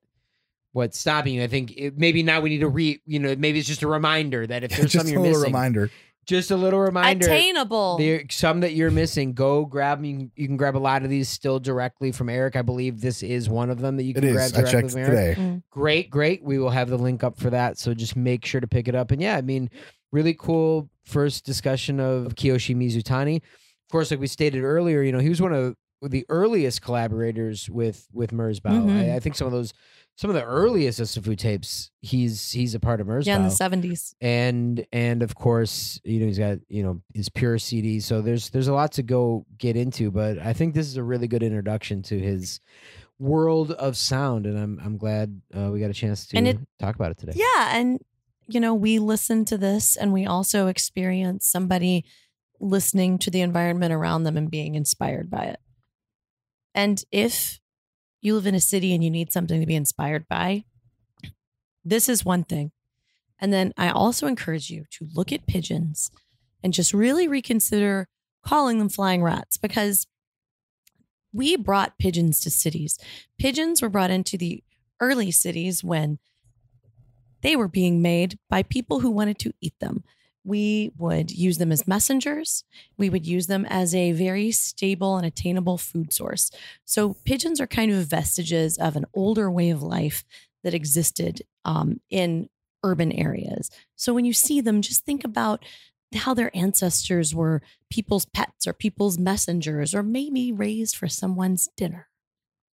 what's 0.72 0.98
stopping 0.98 1.34
you. 1.34 1.42
I 1.42 1.46
think 1.48 1.72
it, 1.76 1.98
maybe 1.98 2.22
now 2.22 2.40
we 2.40 2.50
need 2.50 2.60
to 2.60 2.68
re, 2.68 3.00
you 3.06 3.18
know, 3.18 3.34
maybe 3.36 3.58
it's 3.58 3.68
just 3.68 3.82
a 3.82 3.88
reminder 3.88 4.46
that 4.46 4.62
if 4.64 4.70
there's 4.76 4.92
Just 4.92 4.94
something 4.94 5.12
you're 5.12 5.22
little 5.22 5.38
missing, 5.40 5.52
reminder. 5.52 5.90
just 6.26 6.50
a 6.52 6.56
little 6.56 6.78
reminder. 6.80 7.26
Attainable. 7.26 7.98
There, 7.98 8.24
some 8.30 8.60
that 8.60 8.72
you're 8.74 8.90
missing, 8.90 9.32
go 9.32 9.64
grab. 9.64 10.04
You 10.04 10.30
you 10.36 10.46
can 10.46 10.56
grab 10.56 10.76
a 10.76 10.78
lot 10.78 11.02
of 11.02 11.10
these 11.10 11.28
still 11.28 11.58
directly 11.58 12.12
from 12.12 12.28
Eric. 12.28 12.56
I 12.56 12.62
believe 12.62 13.00
this 13.00 13.22
is 13.22 13.48
one 13.48 13.68
of 13.70 13.80
them 13.80 13.96
that 13.96 14.04
you 14.04 14.10
It 14.16 14.20
can 14.20 14.32
grab 14.32 14.46
is. 14.46 14.54
I 14.54 14.60
directly 14.62 14.80
checked 14.80 14.90
from 14.92 15.00
Eric. 15.00 15.36
today. 15.36 15.48
Mm. 15.48 15.62
Great, 15.70 16.10
great. 16.10 16.42
We 16.44 16.58
will 16.58 16.70
have 16.70 16.88
the 16.88 16.98
link 16.98 17.24
up 17.24 17.38
for 17.38 17.50
that. 17.50 17.78
So 17.78 17.92
just 17.94 18.14
make 18.16 18.44
sure 18.44 18.60
to 18.60 18.66
pick 18.68 18.86
it 18.88 18.94
up. 18.94 19.10
And 19.10 19.20
yeah, 19.20 19.36
I 19.36 19.42
mean, 19.42 19.70
really 20.12 20.34
cool 20.34 20.88
first 21.04 21.44
discussion 21.44 21.98
of 21.98 22.34
Kiyoshi 22.36 22.76
Mizutani. 22.76 23.42
Of 23.90 23.92
course, 23.92 24.12
like 24.12 24.20
we 24.20 24.28
stated 24.28 24.62
earlier, 24.62 25.02
you 25.02 25.10
know, 25.10 25.18
he 25.18 25.28
was 25.28 25.42
one 25.42 25.52
of 25.52 25.74
the 26.00 26.24
earliest 26.28 26.80
collaborators 26.80 27.68
with 27.68 28.06
with 28.12 28.30
Merzbow. 28.30 28.70
Mhm. 28.86 29.10
I, 29.12 29.16
I 29.16 29.18
think 29.18 29.34
some 29.34 29.48
of 29.48 29.52
those, 29.52 29.72
some 30.16 30.30
of 30.30 30.36
the 30.36 30.44
earliest 30.44 31.00
Osifu 31.00 31.36
tapes, 31.36 31.90
he's 32.00 32.52
he's 32.52 32.76
a 32.76 32.78
part 32.78 33.00
of 33.00 33.08
Merzbow 33.08 33.26
yeah, 33.26 33.36
in 33.38 33.42
the 33.42 33.50
seventies. 33.50 34.14
and 34.20 34.86
and 34.92 35.24
of 35.24 35.34
course 35.34 36.00
you 36.04 36.20
know 36.20 36.26
he's 36.26 36.38
got 36.38 36.58
you 36.68 36.84
know 36.84 37.02
his 37.14 37.28
pure 37.28 37.58
cd 37.58 37.98
so 37.98 38.22
there's 38.22 38.50
there's 38.50 38.68
a 38.68 38.72
lot 38.72 38.92
to 38.92 39.02
go 39.02 39.44
get 39.58 39.76
into 39.76 40.10
but 40.12 40.38
i 40.38 40.52
think 40.52 40.72
this 40.74 40.86
is 40.86 40.96
a 40.96 41.02
really 41.02 41.26
good 41.26 41.42
introduction 41.42 42.00
to 42.02 42.16
his 42.18 42.60
world 43.18 43.72
of 43.72 43.96
sound 43.96 44.46
and 44.46 44.58
i'm 44.58 44.80
i'm 44.84 44.96
glad 44.96 45.40
uh, 45.54 45.68
we 45.70 45.80
got 45.80 45.90
a 45.90 45.94
chance 45.94 46.26
to 46.26 46.36
it- 46.38 46.58
talk 46.78 46.94
about 46.94 47.10
it 47.10 47.18
today 47.18 47.32
Yeah, 47.34 47.76
and 47.76 48.00
you 48.48 48.58
know, 48.58 48.74
we 48.74 48.98
listen 48.98 49.44
to 49.44 49.56
this, 49.56 49.94
and 49.96 50.12
we 50.12 50.26
also 50.26 50.66
experience 50.66 51.46
somebody 51.46 52.04
listening 52.60 53.18
to 53.18 53.30
the 53.30 53.40
environment 53.40 53.92
around 53.92 54.24
them 54.24 54.36
and 54.36 54.50
being 54.50 54.74
inspired 54.74 55.30
by 55.30 55.44
it. 55.44 55.60
And 56.74 57.02
if 57.10 57.58
you 58.20 58.34
live 58.34 58.46
in 58.46 58.54
a 58.54 58.60
city 58.60 58.94
and 58.94 59.02
you 59.02 59.10
need 59.10 59.32
something 59.32 59.60
to 59.60 59.66
be 59.66 59.74
inspired 59.74 60.28
by, 60.28 60.64
this 61.84 62.08
is 62.08 62.24
one 62.24 62.44
thing. 62.44 62.72
And 63.40 63.52
then 63.52 63.72
I 63.76 63.88
also 63.88 64.26
encourage 64.26 64.70
you 64.70 64.84
to 64.90 65.08
look 65.14 65.32
at 65.32 65.46
pigeons 65.46 66.10
and 66.62 66.74
just 66.74 66.92
really 66.92 67.26
reconsider 67.26 68.08
calling 68.44 68.78
them 68.78 68.90
flying 68.90 69.22
rats 69.22 69.56
because 69.56 70.06
we 71.32 71.56
brought 71.56 71.98
pigeons 71.98 72.40
to 72.40 72.50
cities. 72.50 72.98
Pigeons 73.38 73.80
were 73.80 73.88
brought 73.88 74.10
into 74.10 74.36
the 74.36 74.62
early 75.00 75.30
cities 75.30 75.82
when 75.82 76.18
they 77.42 77.56
were 77.56 77.68
being 77.68 78.02
made 78.02 78.38
by 78.50 78.62
people 78.62 79.00
who 79.00 79.10
wanted 79.10 79.38
to 79.38 79.52
eat 79.60 79.74
them. 79.80 80.04
We 80.44 80.92
would 80.96 81.30
use 81.30 81.58
them 81.58 81.70
as 81.70 81.86
messengers. 81.86 82.64
We 82.96 83.10
would 83.10 83.26
use 83.26 83.46
them 83.46 83.66
as 83.68 83.94
a 83.94 84.12
very 84.12 84.50
stable 84.52 85.16
and 85.16 85.26
attainable 85.26 85.76
food 85.78 86.12
source. 86.12 86.50
So, 86.84 87.14
pigeons 87.24 87.60
are 87.60 87.66
kind 87.66 87.92
of 87.92 88.06
vestiges 88.06 88.78
of 88.78 88.96
an 88.96 89.04
older 89.14 89.50
way 89.50 89.70
of 89.70 89.82
life 89.82 90.24
that 90.64 90.74
existed 90.74 91.42
um, 91.64 92.00
in 92.10 92.48
urban 92.82 93.12
areas. 93.12 93.70
So, 93.96 94.14
when 94.14 94.24
you 94.24 94.32
see 94.32 94.60
them, 94.60 94.80
just 94.80 95.04
think 95.04 95.24
about 95.24 95.64
how 96.14 96.34
their 96.34 96.50
ancestors 96.56 97.34
were 97.34 97.62
people's 97.90 98.24
pets 98.24 98.66
or 98.66 98.72
people's 98.72 99.18
messengers 99.18 99.94
or 99.94 100.02
maybe 100.02 100.50
raised 100.52 100.96
for 100.96 101.06
someone's 101.06 101.68
dinner. 101.76 102.08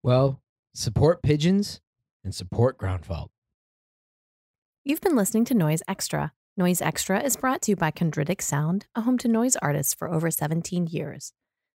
well 0.04 0.42
support 0.76 1.22
pigeons 1.24 1.82
and 2.24 2.34
support 2.36 2.78
ground 2.78 3.06
fault 3.06 3.32
You've 4.86 5.02
been 5.02 5.16
listening 5.16 5.46
to 5.46 5.54
Noise 5.54 5.82
Extra. 5.88 6.34
Noise 6.56 6.84
Extra 6.84 7.20
is 7.20 7.36
brought 7.36 7.64
to 7.64 7.72
you 7.72 7.76
by 7.76 7.90
Chondritic 7.90 8.40
Sound, 8.40 8.86
a 8.94 9.02
home 9.02 9.18
to 9.18 9.28
noise 9.28 9.56
artists 9.56 9.96
for 9.96 10.08
over 10.08 10.30
17 10.30 10.86
years, 10.86 11.34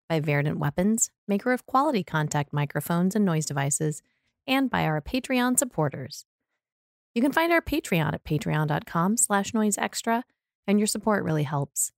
by 0.07 0.21
Verdant 0.21 0.59
Weapons, 0.59 1.09
maker 1.27 1.53
of 1.53 1.65
quality 1.65 2.05
contact 2.05 2.53
microphones 2.53 3.17
and 3.17 3.25
noise 3.25 3.47
devices, 3.47 4.03
and 4.47 4.69
by 4.69 4.85
our 4.85 5.01
Patreon 5.01 5.59
supporters. 5.59 6.27
You 7.15 7.23
can 7.23 7.33
find 7.33 7.55
our 7.55 7.63
Patreon 7.63 8.13
at 8.13 8.25
patreon.com 8.25 9.17
slash 9.17 9.53
noiseextra, 9.53 10.25
and 10.67 10.79
your 10.79 10.87
support 10.87 11.25
really 11.25 11.45
helps. 11.45 11.93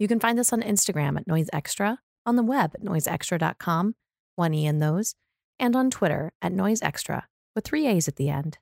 You 0.00 0.08
can 0.08 0.18
find 0.18 0.40
us 0.40 0.52
on 0.52 0.62
Instagram 0.62 1.16
at 1.16 1.28
Noise 1.28 1.48
Extra, 1.52 2.00
on 2.26 2.34
the 2.34 2.42
web 2.42 2.72
at 2.74 2.82
noiseextra.com, 2.82 3.94
one 4.34 4.52
E 4.52 4.66
in 4.66 4.80
those, 4.80 5.14
and 5.60 5.76
on 5.76 5.92
Twitter 5.92 6.32
at 6.42 6.50
Noise 6.50 6.82
Extra, 6.82 7.28
with 7.54 7.64
three 7.64 7.86
A's 7.86 8.08
at 8.08 8.16
the 8.16 8.30
end. 8.30 8.58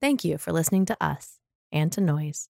Thank 0.00 0.24
you 0.24 0.38
for 0.38 0.52
listening 0.52 0.86
to 0.86 0.96
us 1.02 1.38
and 1.70 1.92
to 1.92 2.00
Noise. 2.00 2.48